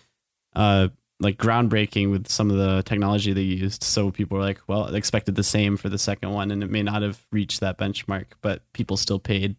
Uh, 0.55 0.88
like 1.21 1.38
groundbreaking 1.38 2.09
with 2.11 2.27
some 2.30 2.49
of 2.49 2.55
the 2.57 2.82
technology 2.84 3.34
they 3.34 3.41
used. 3.41 3.84
So 3.84 4.09
people 4.09 4.38
were 4.38 4.43
like, 4.43 4.61
well, 4.67 4.95
expected 4.95 5.36
the 5.36 5.43
same 5.43 5.75
for 5.75 5.89
the 5.89 5.97
second 5.97 6.32
one, 6.32 6.49
and 6.49 6.63
it 6.63 6.69
may 6.71 6.82
not 6.82 7.01
have 7.01 7.25
reached 7.34 7.59
that 7.59 7.77
benchmark, 7.77 8.25
but 8.41 8.61
people 8.71 8.95
still 8.95 9.19
paid. 9.19 9.57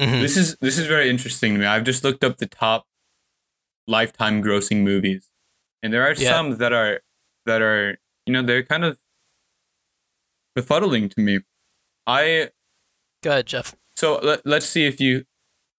Mhm. 0.00 0.22
This 0.22 0.38
is 0.38 0.56
this 0.62 0.78
is 0.78 0.86
very 0.86 1.10
interesting 1.10 1.52
to 1.52 1.60
me. 1.60 1.66
I've 1.66 1.84
just 1.84 2.02
looked 2.04 2.24
up 2.24 2.38
the 2.38 2.46
top 2.46 2.86
lifetime 3.86 4.42
grossing 4.42 4.78
movies, 4.82 5.28
and 5.82 5.92
there 5.92 6.04
are 6.08 6.14
Yeah. 6.14 6.30
some 6.30 6.56
that 6.56 6.72
are 6.72 7.02
that 7.46 7.62
are 7.62 7.98
you 8.26 8.32
know 8.32 8.42
they're 8.42 8.62
kind 8.62 8.84
of 8.84 8.98
befuddling 10.58 11.12
to 11.14 11.20
me. 11.20 11.40
I 12.06 12.50
Go 13.22 13.30
ahead, 13.30 13.46
Jeff. 13.46 13.74
so 13.96 14.18
let, 14.22 14.44
let's 14.46 14.66
see 14.66 14.86
if 14.86 15.00
you 15.00 15.24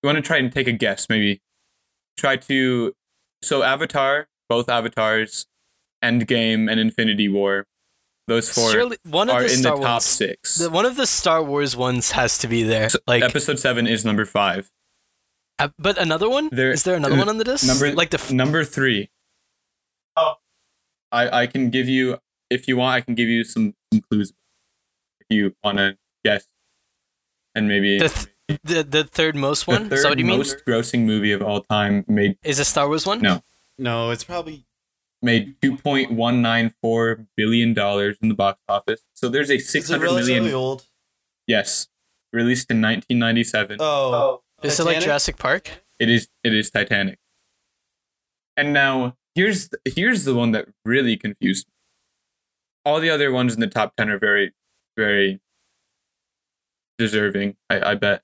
you 0.04 0.08
want 0.08 0.18
to 0.18 0.22
try 0.22 0.38
and 0.38 0.52
take 0.52 0.68
a 0.68 0.72
guess. 0.72 1.08
Maybe 1.10 1.42
try 2.18 2.38
to 2.38 2.94
so 3.44 3.64
Avatar, 3.64 4.28
both 4.50 4.70
Avatars, 4.70 5.48
Endgame, 6.04 6.70
and 6.70 6.80
Infinity 6.80 7.28
War. 7.30 7.66
Those 8.28 8.50
four 8.50 8.70
Surely 8.72 8.98
one 9.04 9.30
of 9.30 9.36
are 9.36 9.44
the 9.44 9.52
in 9.52 9.60
Star 9.60 9.76
the 9.76 9.82
top 9.82 9.92
Wars. 9.94 10.04
six. 10.06 10.56
The, 10.60 10.70
one 10.70 10.86
of 10.86 10.96
the 10.96 11.08
Star 11.08 11.44
Wars 11.44 11.76
ones 11.76 12.12
has 12.12 12.38
to 12.40 12.48
be 12.48 12.64
there. 12.64 12.88
So 12.90 13.00
like, 13.08 13.24
episode 13.24 13.60
seven 13.60 13.88
is 13.88 14.06
number 14.06 14.26
five. 14.26 14.70
uh, 15.60 15.70
but 15.80 15.98
another 15.98 16.30
one? 16.30 16.50
There- 16.52 16.72
Is 16.72 16.84
there 16.84 16.96
another 16.96 17.16
uh, 17.16 17.20
one 17.20 17.30
on 17.30 17.38
the 17.40 17.44
list? 17.44 17.66
Number 17.68 17.92
like 17.94 18.12
the 18.12 18.20
f- 18.20 18.32
number 18.32 18.64
three. 18.64 19.10
I 21.12 21.42
I 21.42 21.48
can 21.48 21.70
give 21.70 21.88
you 21.90 22.18
if 22.50 22.68
you 22.68 22.78
want. 22.78 22.96
I 22.96 23.02
can 23.02 23.16
give 23.16 23.28
you 23.30 23.44
some, 23.44 23.74
some 23.94 24.02
clues 24.02 24.34
if 25.20 25.28
you 25.30 25.56
want 25.64 25.78
to 25.78 25.98
guess, 26.24 26.48
and 27.56 27.68
maybe 27.68 28.00
the, 28.00 28.10
th- 28.10 28.60
the 28.64 28.84
the 28.84 29.04
third 29.04 29.36
most 29.36 29.68
one. 29.68 29.84
the 29.84 29.90
third 29.90 29.96
Is 29.98 30.04
that 30.04 30.10
what 30.10 30.20
you 30.20 30.26
mean? 30.26 30.38
most 30.38 30.66
grossing 30.68 31.06
movie 31.06 31.32
of 31.32 31.42
all 31.42 31.62
time 31.62 32.06
made 32.08 32.38
Is 32.44 32.60
a 32.60 32.66
Star 32.66 32.88
Wars 32.88 33.06
one? 33.06 33.22
No. 33.22 33.42
No, 33.78 34.12
it's 34.12 34.24
probably 34.24 34.66
made 35.22 35.56
two 35.62 35.78
point 35.78 36.12
one 36.12 36.42
nine 36.42 36.74
four 36.82 37.26
billion 37.36 37.74
dollars 37.74 38.18
in 38.22 38.30
the 38.30 38.36
box 38.36 38.60
office. 38.68 39.02
So 39.14 39.30
there's 39.30 39.50
a 39.50 39.58
six 39.58 39.90
hundred 39.90 40.12
million. 40.12 40.54
old. 40.54 40.86
Yes, 41.48 41.88
released 42.32 42.70
in 42.70 42.82
nineteen 42.82 43.18
ninety 43.20 43.44
seven. 43.44 43.78
Oh, 43.80 44.42
Is 44.62 44.80
it 44.80 44.84
like 44.86 45.00
Jurassic 45.02 45.38
Park? 45.38 45.84
It 46.00 46.10
is 46.10 46.28
it 46.44 46.54
is 46.54 46.70
Titanic. 46.70 47.18
And 48.58 48.74
now 48.74 49.16
here's 49.36 49.70
here's 49.86 50.26
the 50.26 50.36
one 50.36 50.52
that 50.52 50.68
really 50.86 51.18
confused 51.18 51.68
me. 51.68 51.74
All 52.86 53.00
the 53.00 53.10
other 53.10 53.32
ones 53.32 53.54
in 53.54 53.60
the 53.60 53.68
top 53.68 53.96
ten 53.96 54.10
are 54.10 54.18
very, 54.18 54.54
very 54.98 55.40
deserving. 56.98 57.58
I, 57.70 57.92
I 57.92 57.96
bet. 57.96 58.24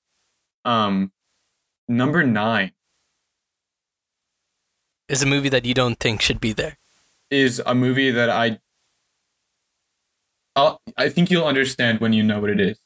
Um, 0.65 1.11
number 1.87 2.23
nine 2.23 2.71
is 5.07 5.23
a 5.23 5.25
movie 5.25 5.49
that 5.49 5.65
you 5.65 5.73
don't 5.73 5.99
think 5.99 6.21
should 6.21 6.41
be 6.41 6.53
there. 6.53 6.77
Is 7.29 7.61
a 7.65 7.75
movie 7.75 8.11
that 8.11 8.29
I. 8.29 8.59
i 10.55 10.77
I 10.97 11.09
think 11.09 11.29
you'll 11.29 11.45
understand 11.45 11.99
when 11.99 12.13
you 12.13 12.23
know 12.23 12.39
what 12.39 12.49
it 12.49 12.59
is. 12.59 12.79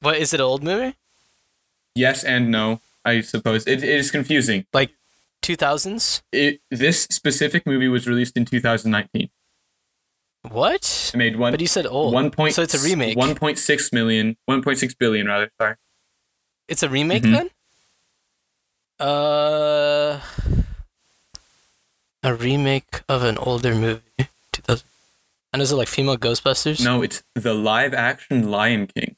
What 0.00 0.16
is 0.16 0.34
it? 0.34 0.40
An 0.40 0.46
old 0.46 0.62
movie? 0.62 0.96
Yes 1.94 2.24
and 2.24 2.50
no. 2.50 2.80
I 3.04 3.20
suppose 3.20 3.66
it, 3.66 3.84
it 3.84 3.88
is 3.88 4.10
confusing. 4.10 4.66
Like 4.72 4.92
2000s? 5.44 6.22
It, 6.32 6.60
this 6.70 7.02
specific 7.02 7.66
movie 7.66 7.88
was 7.88 8.06
released 8.08 8.36
in 8.36 8.44
2019. 8.44 9.28
What? 10.50 11.10
It 11.14 11.16
made 11.16 11.36
one. 11.36 11.52
But 11.52 11.60
you 11.60 11.66
said 11.66 11.86
old. 11.86 12.12
One 12.12 12.30
point, 12.30 12.54
so 12.54 12.62
it's 12.62 12.74
a 12.74 12.86
remake. 12.86 13.16
1.6 13.16 13.92
million. 13.92 14.36
1.6 14.48 14.98
billion, 14.98 15.26
rather. 15.26 15.50
Sorry. 15.60 15.76
It's 16.68 16.82
a 16.82 16.88
remake 16.88 17.22
mm-hmm. 17.22 17.32
then? 17.32 17.50
Uh, 18.98 20.20
a 22.22 22.34
remake 22.34 23.02
of 23.08 23.22
an 23.22 23.38
older 23.38 23.74
movie. 23.74 24.02
2000. 24.52 24.86
And 25.52 25.62
is 25.62 25.72
it 25.72 25.76
like 25.76 25.88
female 25.88 26.16
Ghostbusters? 26.16 26.84
No, 26.84 27.02
it's 27.02 27.22
the 27.34 27.54
live 27.54 27.94
action 27.94 28.50
Lion 28.50 28.86
King. 28.86 29.16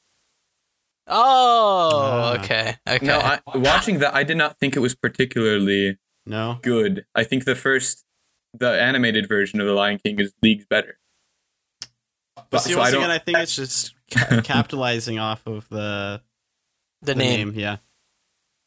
Oh, 1.07 2.35
okay. 2.37 2.75
Okay. 2.87 3.05
No, 3.05 3.17
I, 3.19 3.39
watching 3.55 3.99
that, 3.99 4.13
I 4.13 4.23
did 4.23 4.37
not 4.37 4.59
think 4.59 4.75
it 4.75 4.79
was 4.79 4.93
particularly 4.93 5.97
no. 6.27 6.59
good. 6.61 7.05
I 7.15 7.23
think 7.23 7.45
the 7.45 7.55
first, 7.55 8.05
the 8.53 8.69
animated 8.81 9.27
version 9.27 9.59
of 9.59 9.67
the 9.67 9.73
Lion 9.73 9.99
King 10.03 10.19
is 10.19 10.33
leagues 10.41 10.65
better. 10.65 10.99
But 12.49 12.59
see, 12.59 12.73
so 12.73 12.77
I 12.79 12.81
once 12.83 12.91
don't- 12.93 13.01
again, 13.03 13.11
I 13.11 13.17
think 13.19 13.37
it's 13.39 13.55
just 13.55 13.93
ca- 14.11 14.41
capitalizing 14.43 15.19
off 15.19 15.41
of 15.47 15.67
the, 15.69 16.21
the, 17.01 17.13
the 17.13 17.15
name. 17.15 17.49
name. 17.49 17.59
Yeah. 17.59 17.77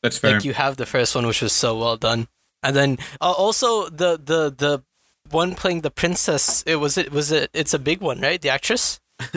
That's 0.03 0.19
fair. 0.19 0.35
Like 0.35 0.45
you 0.45 0.55
have 0.55 0.77
the 0.77 0.87
first 0.87 1.15
one, 1.15 1.27
which 1.27 1.43
was 1.43 1.53
so 1.53 1.77
well 1.79 1.97
done, 1.97 2.27
and 2.63 2.75
then 2.75 2.99
uh, 3.21 3.31
also 3.33 3.89
the 3.91 4.17
the 4.17 4.51
the 4.51 4.83
one 5.31 5.55
playing 5.55 5.83
the 5.83 5.91
princess. 5.91 6.63
It 6.67 6.77
was 6.77 6.97
it 6.97 7.13
was 7.13 7.31
it. 7.31 7.51
It's 7.53 7.75
a 7.75 7.79
big 7.79 8.01
one, 8.01 8.21
right? 8.21 8.41
The 8.41 8.49
actress. 8.49 8.99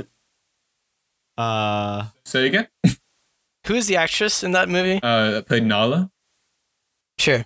Uh, 1.38 2.05
Say 2.26 2.45
again. 2.47 2.67
Who 3.65 3.74
is 3.76 3.88
the 3.88 3.95
actress 3.95 4.43
in 4.43 4.51
that 4.51 4.69
movie? 4.69 4.99
Uh, 5.01 5.41
played 5.41 5.65
Nala. 5.65 6.11
Sure, 7.17 7.45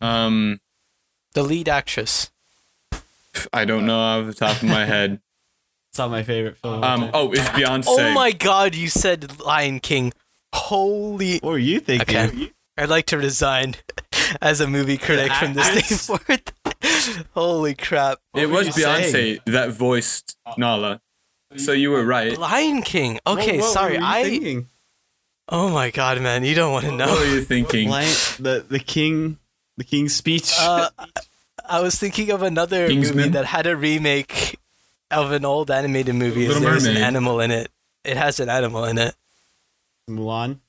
Um, 0.00 0.60
the 1.34 1.42
lead 1.42 1.68
actress. 1.68 2.30
I 3.52 3.64
don't 3.64 3.86
know 3.86 3.98
off 3.98 4.26
the 4.26 4.34
top 4.34 4.56
of 4.62 4.68
my 4.68 4.84
head. 4.84 5.20
it's 5.90 5.98
not 5.98 6.10
my 6.10 6.22
favorite 6.22 6.58
film. 6.58 6.82
Um, 6.82 7.10
oh, 7.14 7.32
it's 7.32 7.40
Beyonce. 7.50 7.84
Oh 7.88 8.12
my 8.12 8.32
God! 8.32 8.74
You 8.74 8.88
said 8.88 9.40
Lion 9.40 9.80
King. 9.80 10.12
Holy! 10.52 11.38
what 11.38 11.50
were 11.50 11.58
you 11.58 11.80
thinking? 11.80 12.16
Okay. 12.16 12.52
I'd 12.76 12.88
like 12.88 13.06
to 13.06 13.18
resign 13.18 13.76
as 14.40 14.60
a 14.60 14.66
movie 14.66 14.96
critic 14.98 15.32
from 15.32 15.54
this 15.54 15.74
day 15.74 15.94
forth. 15.96 16.52
Holy 17.34 17.74
crap! 17.74 18.18
What 18.32 18.42
it 18.42 18.46
was 18.50 18.68
Beyonce 18.70 19.10
saying? 19.12 19.38
that 19.46 19.70
voiced 19.70 20.36
Nala. 20.56 21.00
So 21.56 21.72
you 21.72 21.90
were 21.90 22.04
right. 22.04 22.38
Lion 22.38 22.82
King. 22.82 23.18
Okay, 23.26 23.58
What- 23.58 23.62
what 23.64 23.72
sorry. 23.72 23.92
were 23.94 24.00
you 24.00 24.06
I. 24.06 24.22
thinking? 24.22 24.68
Oh 25.48 25.68
my 25.68 25.90
God, 25.90 26.20
man! 26.20 26.44
You 26.44 26.54
don't 26.54 26.72
want 26.72 26.84
to 26.84 26.92
know. 26.92 27.08
What 27.08 27.14
know. 27.14 27.20
were 27.20 27.34
you 27.34 27.42
thinking? 27.42 27.88
Lion, 27.88 28.08
the 28.38 28.64
the 28.68 28.78
king, 28.78 29.38
the 29.80 29.84
king's 29.84 30.14
speech. 30.14 30.52
Uh, 30.58 30.90
I 31.66 31.80
was 31.80 31.98
thinking 31.98 32.30
of 32.30 32.42
another 32.42 32.82
movie 32.82 32.94
Kingsman? 32.96 33.30
that 33.32 33.46
had 33.46 33.66
a 33.66 33.74
remake 33.74 34.58
of 35.10 35.32
an 35.32 35.44
old 35.46 35.70
animated 35.70 36.14
movie. 36.14 36.46
Little 36.46 36.62
There's 36.62 36.84
an 36.84 36.94
Mermaid. 36.94 37.06
animal 37.06 37.40
in 37.40 37.50
it. 37.50 37.70
It 38.04 38.16
has 38.18 38.40
an 38.40 38.48
animal 38.50 38.84
in 38.84 38.98
it, 38.98 39.14
Mulan. 40.08 40.60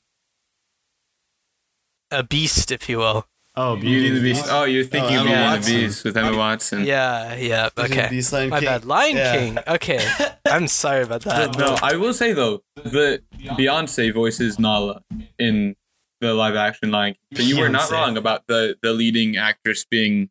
a 2.11 2.23
beast, 2.23 2.71
if 2.71 2.87
you 2.89 2.97
will. 2.99 3.25
Oh, 3.55 3.75
Beauty 3.75 4.07
and 4.07 4.17
the 4.17 4.21
Beast. 4.21 4.45
Oh, 4.49 4.63
you're 4.63 4.85
thinking 4.85 5.17
Oh, 5.17 5.21
of 5.23 5.27
Emma 5.27 5.33
Beauty 5.33 5.55
and 5.55 5.63
the 5.63 5.87
Beast 5.87 6.03
with 6.05 6.17
Emma 6.17 6.37
Watson. 6.37 6.85
Yeah, 6.85 7.35
yeah. 7.35 7.69
Okay, 7.77 8.07
Beast, 8.09 8.31
Lion 8.31 8.49
my 8.49 8.59
King. 8.59 8.67
bad. 8.69 8.85
Lion 8.85 9.17
Yeah. 9.17 9.35
King. 9.37 9.59
Okay, 9.67 10.07
I'm 10.45 10.67
sorry 10.67 11.03
about 11.03 11.21
that. 11.23 11.57
No, 11.57 11.77
I 11.81 11.95
will 11.97 12.13
say 12.13 12.31
though, 12.33 12.63
the 12.75 13.21
Beyonce 13.59 14.13
voices 14.13 14.57
Nala 14.57 15.01
in 15.37 15.75
the 16.21 16.33
live 16.33 16.55
action 16.55 16.91
Lion 16.91 17.15
King. 17.33 17.37
So 17.37 17.43
you 17.43 17.59
were 17.59 17.67
not 17.69 17.91
wrong 17.91 18.15
about 18.15 18.47
the 18.47 18.77
the 18.81 18.93
leading 18.93 19.35
actress 19.37 19.83
being 19.83 20.29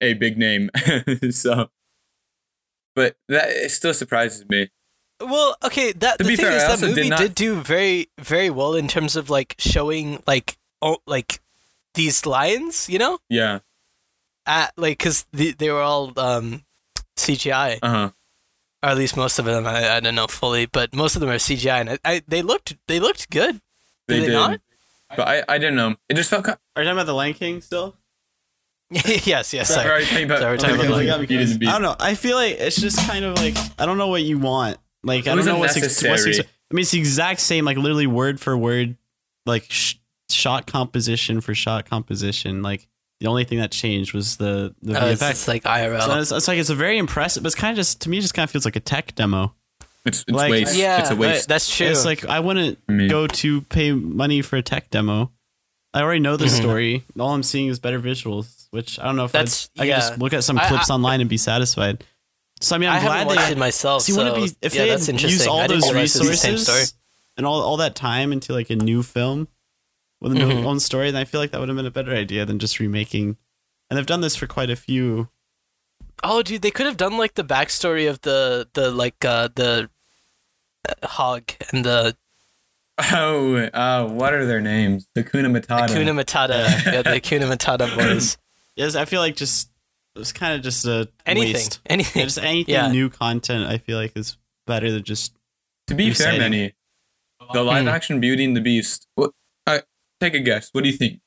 a 0.00 0.14
big 0.14 0.38
name. 0.38 0.70
so, 1.30 1.70
but 2.94 3.16
that 3.28 3.48
it 3.50 3.70
still 3.70 3.94
surprises 3.94 4.48
me. 4.48 4.68
Well, 5.20 5.56
okay. 5.64 5.92
That 5.92 6.18
To 6.18 6.24
the 6.24 6.28
be 6.30 6.36
thing 6.36 6.46
fair, 6.46 6.56
is 6.56 6.62
I 6.62 6.66
that 6.66 6.70
also 6.72 6.86
did 6.88 6.96
movie 6.96 7.08
not- 7.10 7.18
did 7.18 7.34
do 7.34 7.54
very, 7.60 8.08
very 8.18 8.48
well 8.50 8.74
in 8.74 8.88
terms 8.88 9.16
of 9.16 9.28
like 9.28 9.54
showing 9.58 10.22
like 10.26 10.56
oh 10.80 10.98
like 11.06 11.40
these 11.94 12.24
lions, 12.24 12.88
you 12.88 12.98
know, 12.98 13.18
Yeah. 13.28 13.58
at 14.46 14.72
like 14.76 14.98
because 14.98 15.26
the, 15.32 15.52
they 15.52 15.70
were 15.70 15.82
all 15.82 16.12
um 16.18 16.64
CGI, 17.16 17.78
Uh 17.82 17.88
huh. 17.90 18.10
or 18.82 18.88
at 18.90 18.96
least 18.96 19.16
most 19.16 19.38
of 19.38 19.44
them. 19.44 19.66
I, 19.66 19.96
I 19.96 20.00
don't 20.00 20.14
know 20.14 20.26
fully, 20.26 20.64
but 20.66 20.94
most 20.94 21.16
of 21.16 21.20
them 21.20 21.28
are 21.30 21.34
CGI, 21.36 21.80
and 21.80 21.90
I, 21.90 21.98
I 22.04 22.22
they 22.26 22.40
looked 22.42 22.76
they 22.88 22.98
looked 23.00 23.28
good. 23.30 23.60
They 24.08 24.20
they 24.20 24.26
did. 24.26 24.32
not? 24.32 24.60
But 25.16 25.28
I 25.28 25.44
I 25.48 25.58
didn't 25.58 25.76
know. 25.76 25.96
It 26.08 26.14
just 26.14 26.30
felt. 26.30 26.44
Kind 26.44 26.58
Are 26.76 26.82
you 26.82 26.86
talking 26.86 26.98
about 26.98 27.06
the 27.06 27.14
Lion 27.14 27.34
King 27.34 27.60
still? 27.60 27.96
yes, 28.90 29.52
yes. 29.54 29.68
Sorry, 29.68 29.68
Sorry. 29.68 30.04
talking 30.04 30.24
about, 30.24 30.40
Sorry, 30.40 30.58
talking 30.58 30.76
talking 30.76 30.90
about 30.90 31.02
about 31.02 31.16
Lion 31.18 31.26
Beauty 31.26 31.66
I 31.66 31.72
don't 31.72 31.82
know. 31.82 31.96
I 32.00 32.14
feel 32.14 32.36
like 32.36 32.56
it's 32.58 32.80
just 32.80 32.98
kind 33.06 33.24
of 33.24 33.36
like 33.36 33.56
I 33.78 33.86
don't 33.86 33.98
know 33.98 34.08
what 34.08 34.22
you 34.22 34.38
want. 34.38 34.78
Like 35.04 35.26
I 35.26 35.34
don't 35.34 35.44
know 35.44 35.58
wasn't 35.58 35.58
what's, 35.58 35.76
ex- 35.76 35.84
what's 35.86 36.02
necessary. 36.02 36.38
ex- 36.40 36.48
I 36.70 36.74
mean, 36.74 36.82
it's 36.82 36.90
the 36.90 36.98
exact 36.98 37.40
same, 37.40 37.64
like 37.64 37.76
literally 37.76 38.06
word 38.06 38.40
for 38.40 38.56
word, 38.56 38.96
like 39.46 39.64
sh- 39.68 39.94
shot 40.28 40.66
composition 40.66 41.40
for 41.40 41.54
shot 41.54 41.88
composition. 41.88 42.62
Like 42.62 42.88
the 43.20 43.28
only 43.28 43.44
thing 43.44 43.58
that 43.58 43.70
changed 43.70 44.12
was 44.12 44.36
the 44.38 44.74
the 44.82 45.00
oh, 45.00 45.06
it's, 45.06 45.22
VFX. 45.22 45.30
it's 45.30 45.48
like 45.48 45.62
IRL. 45.64 46.02
So 46.02 46.18
it's, 46.18 46.32
it's 46.32 46.48
like 46.48 46.58
it's 46.58 46.70
a 46.70 46.74
very 46.74 46.98
impressive, 46.98 47.42
but 47.42 47.48
it's 47.48 47.56
kind 47.56 47.70
of 47.70 47.76
just 47.76 48.00
to 48.02 48.10
me, 48.10 48.18
it 48.18 48.22
just 48.22 48.34
kind 48.34 48.44
of 48.44 48.50
feels 48.50 48.64
like 48.64 48.76
a 48.76 48.80
tech 48.80 49.14
demo. 49.14 49.54
It's, 50.06 50.20
it's 50.22 50.30
Like- 50.30 50.50
waste. 50.50 50.76
yeah, 50.76 51.00
it's 51.00 51.10
a 51.10 51.16
waste. 51.16 51.48
that's 51.48 51.74
true. 51.76 51.86
It's 51.88 52.04
like 52.04 52.24
I 52.24 52.40
wouldn't 52.40 52.78
I 52.88 52.92
mean, 52.92 53.08
go 53.08 53.26
to 53.26 53.60
pay 53.62 53.92
money 53.92 54.40
for 54.42 54.56
a 54.56 54.62
tech 54.62 54.90
demo. 54.90 55.30
I 55.92 56.02
already 56.02 56.20
know 56.20 56.36
the 56.36 56.46
Mhm. 56.46 56.56
story. 56.60 57.04
All 57.18 57.34
I'm 57.34 57.42
seeing 57.42 57.68
is 57.68 57.78
better 57.80 58.00
visuals, 58.00 58.66
which 58.70 58.98
I 58.98 59.04
don't 59.04 59.16
know 59.16 59.24
if 59.24 59.32
That's- 59.32 59.68
I'd, 59.76 59.82
I 59.82 59.84
yeah. 59.86 59.92
can 59.94 60.00
just 60.08 60.18
look 60.20 60.32
at 60.32 60.44
some 60.44 60.56
clips 60.58 60.88
I- 60.90 60.94
online 60.94 61.20
and 61.20 61.28
be 61.28 61.36
satisfied. 61.36 62.04
So 62.62 62.76
I 62.76 62.78
mean, 62.78 62.88
I'm 62.88 62.96
I 62.98 63.00
glad 63.04 63.20
they 63.22 63.26
watched 63.26 63.40
had, 63.40 63.52
it 63.52 63.58
myself. 63.58 64.02
See, 64.02 64.12
so 64.12 64.18
wouldn't 64.18 64.36
it 64.38 64.40
be 64.52 64.56
if 64.66 64.74
yeah, 64.74 64.82
they 64.84 64.88
that's 64.90 65.06
had 65.06 65.14
interesting. 65.16 65.38
used 65.38 65.48
all 65.48 65.66
those 65.66 65.82
realize 65.90 66.14
it 66.16 66.20
was 66.20 66.28
the 66.30 66.36
same 66.36 66.52
resources 66.54 66.94
and 67.36 67.46
all, 67.46 67.60
all 67.62 67.76
that 67.78 67.94
time 67.96 68.32
into 68.32 68.52
like 68.52 68.70
a 68.70 68.76
new 68.76 69.02
film 69.02 69.48
with 70.20 70.32
a 70.32 70.34
new 70.34 70.46
Mhm. 70.48 70.64
own 70.64 70.80
story, 70.80 71.10
then 71.10 71.20
I 71.20 71.24
feel 71.24 71.40
like 71.40 71.50
that 71.52 71.60
would 71.60 71.68
have 71.70 71.76
been 71.76 71.86
a 71.86 71.90
better 71.90 72.14
idea 72.14 72.44
than 72.46 72.58
just 72.58 72.78
remaking. 72.78 73.36
And 73.88 73.96
they've 73.98 74.06
done 74.06 74.20
this 74.20 74.36
for 74.36 74.46
quite 74.46 74.70
a 74.70 74.76
few 74.76 75.28
Oh, 76.22 76.42
dude, 76.42 76.62
they 76.62 76.70
could 76.70 76.86
have 76.86 76.96
done 76.96 77.16
like 77.16 77.34
the 77.34 77.44
backstory 77.44 78.08
of 78.08 78.20
the 78.22 78.68
the 78.74 78.90
like 78.90 79.24
uh 79.24 79.48
the 79.54 79.88
uh, 80.88 81.06
hog 81.06 81.44
and 81.72 81.84
the 81.84 82.16
Oh, 83.12 83.56
uh, 83.56 84.06
what 84.08 84.34
are 84.34 84.44
their 84.44 84.60
names? 84.60 85.08
The 85.14 85.22
Kuna 85.24 85.48
Matata. 85.48 85.88
Hakuna 85.88 86.12
Matata, 86.22 86.84
yeah, 86.92 87.00
the 87.02 87.10
Hakuna 87.18 87.50
Matata 87.50 87.96
boys. 87.96 88.36
Yes, 88.76 88.94
I 88.94 89.06
feel 89.06 89.20
like 89.22 89.36
just 89.36 89.70
it 90.14 90.18
was 90.18 90.32
kind 90.32 90.54
of 90.54 90.62
just 90.62 90.84
a 90.84 91.08
Anything, 91.24 91.54
waste. 91.54 91.80
anything. 91.86 92.20
Yeah, 92.20 92.26
just 92.26 92.38
anything 92.38 92.74
Yeah. 92.74 92.90
new 92.92 93.08
content. 93.08 93.64
I 93.66 93.78
feel 93.78 93.96
like 93.96 94.12
is 94.16 94.36
better 94.66 94.90
than 94.92 95.02
just 95.02 95.34
to 95.86 95.94
be 95.94 96.12
fair, 96.12 96.38
many 96.38 96.74
the 97.54 97.62
live 97.62 97.84
Hmm. 97.84 97.88
action 97.88 98.20
Beauty 98.20 98.44
and 98.44 98.54
the 98.54 98.60
Beast. 98.60 99.06
What? 99.14 99.30
Uh, 99.66 99.80
take 100.20 100.34
a 100.34 100.40
guess. 100.40 100.68
What 100.72 100.84
do 100.84 100.90
you 100.90 100.96
think? 100.96 101.20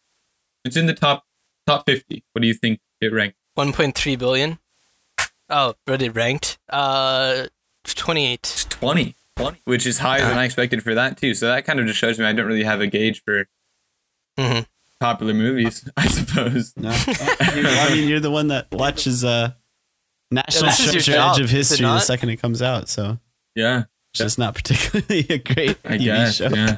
It's 0.64 0.78
in 0.78 0.86
the 0.86 0.94
top 0.94 1.24
top 1.66 1.86
fifty. 1.88 2.24
What 2.34 2.42
do 2.42 2.48
you 2.48 2.54
think 2.54 2.80
it 3.02 3.12
ranked? 3.12 3.38
1.3 3.58 4.16
billion. 4.18 4.60
Oh, 5.50 5.76
but 5.86 6.02
it 6.02 6.16
ranked. 6.16 6.58
Uh, 6.70 7.48
28. 7.86 8.34
It's 8.40 8.66
20. 8.66 9.16
20. 9.36 9.62
Which 9.66 9.86
is 9.86 10.00
higher 10.00 10.22
than 10.22 10.38
I 10.38 10.46
expected 10.46 10.84
for 10.84 10.94
that 10.96 11.18
too. 11.18 11.34
So 11.34 11.48
that 11.48 11.66
kind 11.66 11.80
of 11.80 11.86
just 11.88 12.00
shows 12.00 12.20
me 12.20 12.26
I 12.26 12.34
don't 12.34 12.46
really 12.46 12.64
have 12.64 12.82
a 12.82 12.88
gauge 12.88 13.24
for 13.24 13.46
hmm 14.38 14.60
popular 15.00 15.34
movies. 15.34 15.88
I 15.98 16.08
suppose. 16.08 16.74
no. 16.78 16.90
I 16.94 17.92
mean, 17.94 18.08
you're 18.08 18.20
the 18.22 18.32
one 18.32 18.48
that 18.50 18.68
watches 18.72 19.24
uh, 19.26 19.52
National 20.32 20.70
this 20.70 20.80
is 20.80 20.86
your 20.94 21.04
Treasure 21.04 21.32
Edge 21.32 21.40
of 21.42 21.50
History 21.50 21.86
the 21.86 22.00
second 22.00 22.30
it 22.30 22.38
comes 22.38 22.62
out. 22.62 22.88
So 22.90 23.20
Yeah, 23.56 23.84
it's 24.12 24.20
just 24.20 24.40
not 24.40 24.56
particularly 24.56 25.26
a 25.30 25.38
great 25.40 25.78
I 25.84 25.98
TV 25.98 26.04
guess. 26.06 26.36
show. 26.36 26.48
Yeah. 26.50 26.78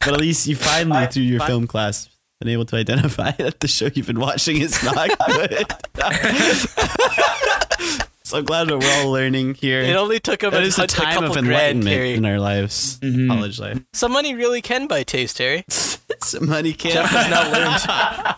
But 0.00 0.14
at 0.14 0.20
least 0.20 0.46
you 0.46 0.56
finally, 0.56 1.06
through 1.06 1.22
your 1.24 1.40
film 1.40 1.66
class, 1.66 2.08
been 2.40 2.48
able 2.48 2.64
to 2.66 2.76
identify 2.76 3.30
that 3.32 3.60
the 3.60 3.68
show 3.68 3.88
you've 3.94 4.06
been 4.06 4.20
watching 4.20 4.60
is 4.60 4.82
not 4.82 5.10
good. 5.26 5.64
so 8.24 8.42
glad 8.42 8.68
that 8.68 8.78
we're 8.78 9.02
all 9.04 9.10
learning 9.10 9.54
here. 9.54 9.80
It 9.80 9.96
only 9.96 10.18
took 10.20 10.42
him 10.42 10.54
a, 10.54 10.58
is 10.58 10.78
a 10.78 10.84
a 10.84 10.86
time 10.86 11.14
couple 11.14 11.30
of 11.30 11.36
enlightenment 11.36 12.00
in 12.00 12.24
our 12.24 12.38
lives, 12.40 12.98
Mhm. 13.00 13.28
college 13.28 13.60
life. 13.60 13.80
Some 13.92 14.12
money 14.12 14.34
really 14.34 14.62
can 14.62 14.86
buy 14.86 15.02
taste, 15.02 15.38
Harry. 15.38 15.64
some 15.68 16.48
money 16.48 16.72
can 16.72 16.92
Jeff 16.92 17.10
has 17.10 17.30
now 17.30 17.50
learned. 17.52 18.36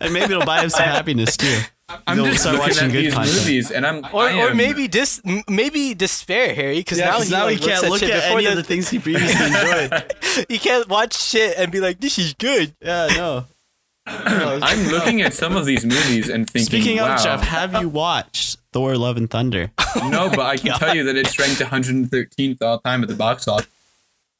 and 0.00 0.12
maybe 0.12 0.32
it'll 0.32 0.44
buy 0.44 0.62
him 0.62 0.70
some 0.70 0.84
happiness 0.84 1.36
too. 1.36 1.60
I'm 2.06 2.16
You'll 2.16 2.26
just 2.26 2.40
start 2.40 2.56
looking 2.56 2.68
watching 2.70 2.84
at 2.86 2.92
good 2.92 3.04
these 3.06 3.14
content. 3.14 3.36
movies, 3.38 3.70
and 3.70 3.86
I'm 3.86 4.04
Or, 4.12 4.22
I 4.28 4.40
or 4.50 4.54
maybe 4.54 4.86
dis, 4.88 5.20
maybe 5.48 5.94
despair, 5.94 6.54
Harry, 6.54 6.76
because 6.78 6.98
Yeah, 6.98 7.06
now 7.06 7.16
'cause 7.18 7.26
he, 7.28 7.32
now 7.34 7.44
like, 7.44 7.58
he 7.58 7.64
can't 7.66 7.84
at 7.84 7.90
look 7.90 8.00
shit 8.00 8.10
at 8.10 8.24
any 8.30 8.44
the, 8.44 8.50
of 8.50 8.56
the 8.56 8.62
things 8.62 8.88
he 8.88 8.98
previously 8.98 9.46
enjoyed. 9.46 10.14
he 10.48 10.58
can't 10.58 10.88
watch 10.88 11.16
shit 11.20 11.56
and 11.58 11.70
be 11.72 11.80
like, 11.80 12.00
"This 12.00 12.18
is 12.18 12.34
good." 12.34 12.74
Yeah, 12.80 13.08
no. 13.16 13.46
I'm 14.06 14.88
looking 14.88 15.20
at 15.22 15.34
some 15.34 15.56
of 15.56 15.66
these 15.66 15.84
movies 15.84 16.28
and 16.28 16.48
thinking, 16.48 16.66
Speaking 16.66 16.96
wow. 16.98 17.14
of 17.16 17.22
Jeff, 17.22 17.42
have 17.42 17.74
you 17.80 17.88
watched 17.88 18.58
Thor: 18.72 18.96
Love 18.96 19.16
and 19.16 19.30
Thunder? 19.30 19.70
no, 19.96 20.30
but 20.30 20.40
I 20.40 20.56
can 20.58 20.72
tell 20.78 20.94
you 20.96 21.04
that 21.04 21.16
it's 21.16 21.38
ranked 21.38 21.60
113th 21.60 22.62
all 22.62 22.78
time 22.80 23.02
at 23.02 23.08
the 23.08 23.14
box 23.14 23.46
office. 23.46 23.68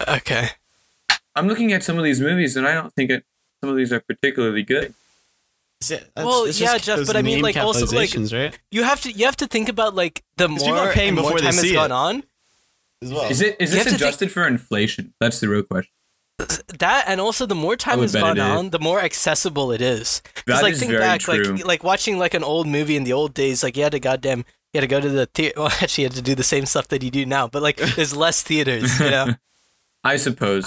Okay. 0.09 0.49
I'm 1.37 1.47
looking 1.47 1.73
at 1.73 1.83
some 1.85 1.99
of 1.99 2.05
these 2.05 2.21
movies, 2.21 2.57
and 2.57 2.67
I 2.67 2.75
don't 2.75 2.93
think 2.95 3.11
it, 3.11 3.25
some 3.61 3.71
of 3.71 3.77
these 3.77 3.93
are 3.93 4.01
particularly 4.01 4.63
good. 4.63 4.95
Well, 6.17 6.49
yeah, 6.49 6.77
Jeff, 6.79 7.07
but 7.07 7.17
I 7.17 7.23
mean, 7.23 7.41
like, 7.43 7.57
also, 7.57 7.87
like- 7.97 8.15
right? 8.33 8.59
You 8.71 8.83
have 8.83 9.01
to 9.03 9.13
you 9.13 9.25
have 9.25 9.37
to 9.37 9.47
think 9.47 9.69
about 9.69 9.95
like 9.95 10.23
the 10.37 10.47
'Cause 10.49 10.59
people 10.63 10.79
are 10.79 10.85
more 10.85 10.93
paying 10.93 11.09
and 11.11 11.17
more 11.19 11.25
before 11.31 11.39
they 11.41 11.47
time 11.47 11.55
has 11.55 11.61
see 11.63 11.73
gone 11.73 11.93
on. 11.93 12.23
As 13.03 13.13
well. 13.13 13.31
Is 13.31 13.41
it 13.41 13.57
is 13.59 13.71
You 13.71 13.77
this 13.77 13.85
have 13.85 13.85
to 13.85 13.91
think- 13.91 14.01
adjusted 14.03 14.33
for 14.33 14.47
inflation? 14.47 15.15
That's 15.21 15.41
the 15.41 15.49
real 15.49 15.63
question. 15.63 15.91
That 16.79 17.05
and 17.07 17.21
also 17.21 17.45
the 17.47 17.55
more 17.55 17.77
time 17.77 18.01
has 18.01 18.15
gone 18.15 18.39
on, 18.41 18.71
the 18.71 18.79
more 18.79 19.01
accessible 19.01 19.73
it 19.73 19.81
is. 19.81 20.23
'Cause, 20.35 20.45
That 20.47 20.63
like 20.63 20.73
is 20.75 20.81
think 20.81 20.91
very 20.93 21.03
back, 21.03 21.21
true. 21.21 21.57
like 21.57 21.65
like 21.67 21.85
watching 21.85 22.19
like 22.19 22.35
an 22.35 22.45
old 22.45 22.67
movie 22.67 22.97
in 22.97 23.05
the 23.05 23.13
old 23.13 23.33
days, 23.35 23.63
like 23.63 23.77
you 23.77 23.83
had 23.83 23.93
to 23.93 24.01
goddamn 24.01 24.45
you 24.73 24.79
had 24.79 24.83
to 24.83 24.87
go 24.87 25.01
to 25.01 25.09
the 25.09 25.27
theater. 25.27 25.55
Well, 25.61 25.69
actually, 25.81 26.03
you 26.05 26.09
had 26.09 26.17
to 26.17 26.23
do 26.23 26.35
the 26.35 26.45
same 26.45 26.65
stuff 26.67 26.89
that 26.89 27.03
you 27.03 27.11
do 27.11 27.25
now, 27.27 27.49
but 27.49 27.63
like 27.63 27.77
there's 27.77 28.15
less 28.15 28.43
theaters. 28.43 29.01
You 29.01 29.11
know, 29.11 29.35
I 30.05 30.17
suppose. 30.17 30.67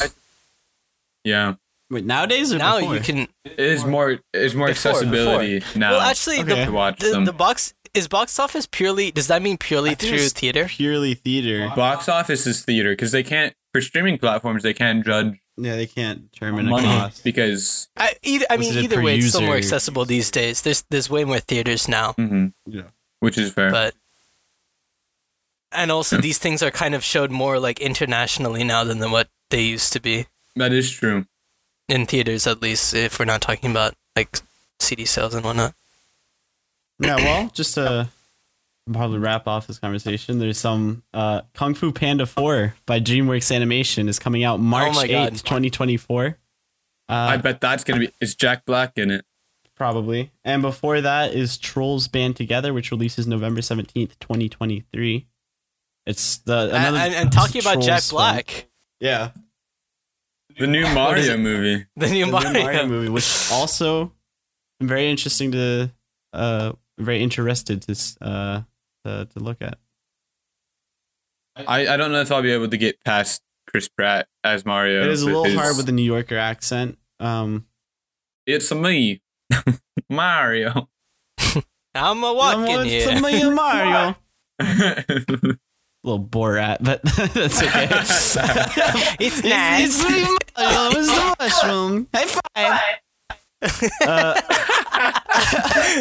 yeah, 1.24 1.54
Wait, 1.90 2.06
nowadays 2.06 2.52
or 2.54 2.58
now 2.58 2.80
before? 2.80 2.96
you 2.96 3.02
can. 3.02 3.20
it 3.46 3.60
is 3.60 3.86
more. 3.86 4.20
It's 4.34 4.56
more 4.56 4.68
Before, 4.68 4.92
accessibility 4.92 5.64
now. 5.76 5.92
Well, 5.92 6.02
actually, 6.02 6.40
Okay. 6.40 6.66
to 6.66 6.72
watch 6.72 7.00
the, 7.00 7.08
the 7.08 7.12
them. 7.14 7.26
the 7.26 7.34
box 7.34 7.74
is 7.94 8.08
box 8.08 8.40
office 8.40 8.66
purely. 8.66 9.12
Does 9.12 9.28
that 9.28 9.42
mean 9.42 9.58
purely 9.58 9.92
I 9.92 9.96
think 9.96 10.10
through 10.16 10.24
it's 10.24 10.34
theater? 10.34 10.66
purely 10.68 11.14
theater. 11.14 11.72
box 11.76 12.10
office 12.10 12.48
is 12.48 12.64
theater 12.64 12.94
because 12.94 13.12
they 13.12 13.22
can't 13.24 13.54
for 13.74 13.82
streaming 13.82 14.18
platforms. 14.18 14.64
They 14.64 14.74
can't 14.74 15.06
judge 15.06 15.40
Yeah, 15.58 15.76
they 15.76 15.86
can't 15.86 16.32
determine 16.32 16.68
a 16.68 16.70
money 16.72 16.88
cost. 16.88 17.24
because. 17.24 17.90
I, 17.98 18.14
either, 18.24 18.46
I 18.50 18.58
mean, 18.58 18.74
either 18.76 18.96
per 18.98 19.04
way, 19.04 19.18
it's 19.18 19.30
still 19.30 19.42
more 19.42 19.58
accessible 19.58 20.06
these 20.06 20.32
days. 20.32 20.62
There's 20.64 20.84
there's 20.90 21.10
way 21.12 21.26
more 21.26 21.40
theaters 21.40 21.88
now, 21.88 22.14
hmm 22.14 22.48
Yeah. 22.66 22.90
Which 23.20 23.38
is 23.38 23.52
fair. 23.54 23.70
but 23.72 23.94
and 25.72 25.92
also 25.92 26.18
these 26.18 26.38
things 26.40 26.62
are 26.64 26.72
kind 26.72 26.96
of 26.96 27.04
showed 27.04 27.30
more 27.32 27.60
like 27.60 27.80
internationally 27.80 28.64
now 28.64 28.84
than, 28.84 29.00
than 29.00 29.12
what 29.12 29.30
they 29.50 29.62
used 29.62 29.92
to 29.94 30.00
be 30.00 30.26
that 30.56 30.72
is 30.72 30.90
true. 30.92 31.26
In 31.88 32.06
theaters, 32.06 32.48
at 32.48 32.62
least 32.62 32.94
if 32.94 33.20
we're 33.20 33.26
not 33.26 33.42
talking 33.42 33.72
about 33.72 33.94
like 34.16 34.30
CD 34.80 35.06
sales 35.06 35.34
and 35.36 35.44
whatnot. 35.46 35.74
Yeah, 37.00 37.16
well, 37.16 37.50
just 37.54 37.76
to 37.76 38.10
probably 38.92 39.18
wrap 39.20 39.48
off 39.48 39.68
this 39.68 39.80
conversation, 39.80 40.40
there's 40.40 40.58
some 40.58 41.04
uh, 41.14 41.42
Kung 41.54 41.74
Fu 41.74 41.92
Panda 41.92 42.26
4 42.26 42.76
by 42.86 43.00
DreamWorks 43.00 43.54
Animation 43.54 44.08
is 44.08 44.20
coming 44.20 44.44
out 44.44 44.60
March 44.60 44.96
Oh 44.96 45.02
8th, 45.04 45.44
2024. 45.44 46.38
Uh, 47.10 47.14
I 47.14 47.38
bet 47.38 47.60
that's 47.60 47.84
gonna 47.84 48.00
be. 48.02 48.12
Is 48.22 48.36
Jack 48.36 48.66
Black 48.66 48.98
in 48.98 49.12
it? 49.12 49.26
probably. 49.76 50.32
And 50.46 50.62
before 50.62 51.02
that 51.02 51.34
is 51.34 51.58
Trolls 51.58 52.08
Band 52.08 52.36
Together, 52.36 52.74
which 52.74 52.92
releases 52.92 53.28
November 53.28 53.60
17th, 53.60 54.18
2023. 54.20 55.28
It's 56.06 56.38
the 56.38 56.54
And, 56.54 56.72
another 56.72 56.98
and, 56.98 57.14
and 57.16 57.32
talking 57.32 57.60
about 57.60 57.82
Jack 57.82 58.04
Trolls 58.04 58.10
film. 58.12 58.22
Black, 58.22 58.66
Yeah. 59.00 59.32
The 60.60 60.68
new 60.68 60.84
Mario 60.94 61.38
movie. 61.38 61.86
the 61.96 62.10
new 62.10 62.26
the 62.26 62.32
Mario. 62.32 62.52
new 62.52 62.60
Mario 62.64 62.88
movie, 62.88 63.10
which 63.10 63.50
also 63.52 64.12
I'm 64.80 64.88
very 64.88 65.10
interesting 65.10 65.52
to 65.54 65.92
uh 66.34 66.74
very 67.00 67.22
interested 67.24 67.82
to 67.84 67.96
uh 68.22 68.62
to, 69.06 69.26
to 69.26 69.40
look 69.40 69.62
at. 69.62 69.78
I, 71.56 71.88
I 71.88 71.98
don't 71.98 72.12
know 72.12 72.22
if 72.22 72.32
I'll 72.32 72.42
be 72.42 72.52
able 72.52 72.68
to 72.70 72.78
get 72.78 73.04
past 73.04 73.42
Chris 73.68 73.88
Pratt 73.88 74.28
as 74.44 74.66
Mario. 74.66 75.02
It 75.04 75.10
is 75.10 75.22
a 75.24 75.26
little 75.28 75.44
his- 75.46 75.56
hard 75.56 75.78
with 75.78 75.86
the 75.86 75.92
New 75.92 76.04
Yorker 76.04 76.38
accent. 76.38 76.98
Um 77.20 77.66
It's 78.46 78.72
me, 78.74 79.22
Mario. 80.10 80.90
I'm 81.96 82.24
a 82.24 82.34
walking 82.34 82.88
it's 82.88 83.06
here. 83.06 83.22
me 83.22 83.50
Mario. 83.50 84.16
Little 86.04 86.24
Borat, 86.24 86.78
but 86.82 87.02
that's 87.34 87.62
okay. 87.64 87.88
It's 89.20 89.44
nice. 89.44 90.00
It's, 90.00 90.04
it's 90.04 90.04
me, 90.04 90.38
Mario. 90.58 91.00
It's 91.00 91.08
the 91.08 91.36
mushroom. 91.40 92.08
High 92.14 92.26
five. 92.28 92.82
Uh, 94.06 94.42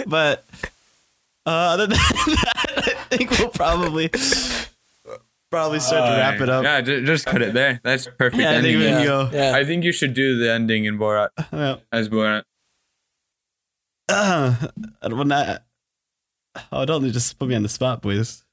but 0.07 0.45
uh, 1.47 1.51
other 1.51 1.87
than 1.87 1.97
that, 1.99 2.95
I 3.11 3.17
think 3.17 3.31
we'll 3.39 3.49
probably 3.49 4.09
probably 5.51 5.81
start 5.81 6.11
to 6.11 6.17
wrap 6.19 6.41
it 6.41 6.49
up. 6.49 6.65
Yeah, 6.65 6.81
ju- 6.81 7.05
just 7.07 7.27
cut 7.27 7.43
it 7.43 7.53
there. 7.55 7.81
That's 7.85 8.07
perfect 8.19 8.41
Yeah, 8.43 8.51
I 8.51 8.55
think 8.63 8.65
ending. 8.67 8.79
we 8.79 8.85
can 8.87 8.99
yeah, 9.01 9.05
go. 9.05 9.31
yeah. 9.33 9.53
I 9.55 9.65
think 9.65 9.85
you 9.85 9.93
should 9.93 10.15
do 10.15 10.39
the 10.39 10.51
ending 10.53 10.87
in 10.87 10.99
Borat 10.99 11.29
Yeah. 11.53 11.77
as 11.93 12.09
Borat. 12.09 12.43
Uh, 14.09 14.55
I 15.01 15.09
don't 15.09 15.19
want 15.19 15.31
to. 15.31 15.63
Oh, 16.73 16.85
don't 16.85 17.09
just 17.13 17.39
put 17.39 17.49
me 17.49 17.55
on 17.55 17.63
the 17.63 17.69
spot, 17.69 18.03
boys. 18.03 18.45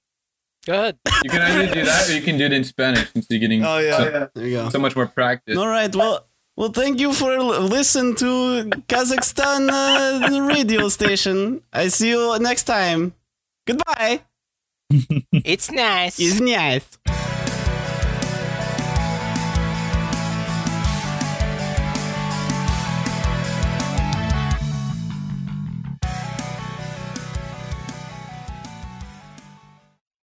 Go 0.69 0.75
ahead. 0.75 0.97
You 1.23 1.29
can 1.31 1.41
either 1.41 1.73
do 1.73 1.83
that 1.83 2.07
or 2.09 2.13
you 2.13 2.21
can 2.21 2.37
do 2.37 2.45
it 2.45 2.53
in 2.53 2.63
Spanish 2.63 3.11
since 3.11 3.25
you're 3.27 3.39
getting 3.39 3.63
Oh, 3.65 3.81
so, 3.89 4.29
There 4.35 4.47
you 4.47 4.57
go. 4.57 4.69
so 4.69 4.77
much 4.77 4.95
more 4.95 5.07
practice. 5.07 5.57
All 5.57 5.67
right. 5.67 5.89
Well, 5.95 6.27
well, 6.55 6.69
thank 6.69 6.99
you 6.99 7.11
for 7.11 7.35
listening 7.41 8.13
to 8.17 8.69
Kazakhstan 8.87 9.65
uh, 9.71 10.45
radio 10.45 10.87
station. 10.89 11.63
I 11.73 11.87
see 11.87 12.09
you 12.09 12.37
next 12.37 12.63
time. 12.63 13.13
Goodbye. 13.65 14.21
It's 15.33 15.71
nice. 15.71 16.19
It's 16.19 16.39
nice. 16.39 16.85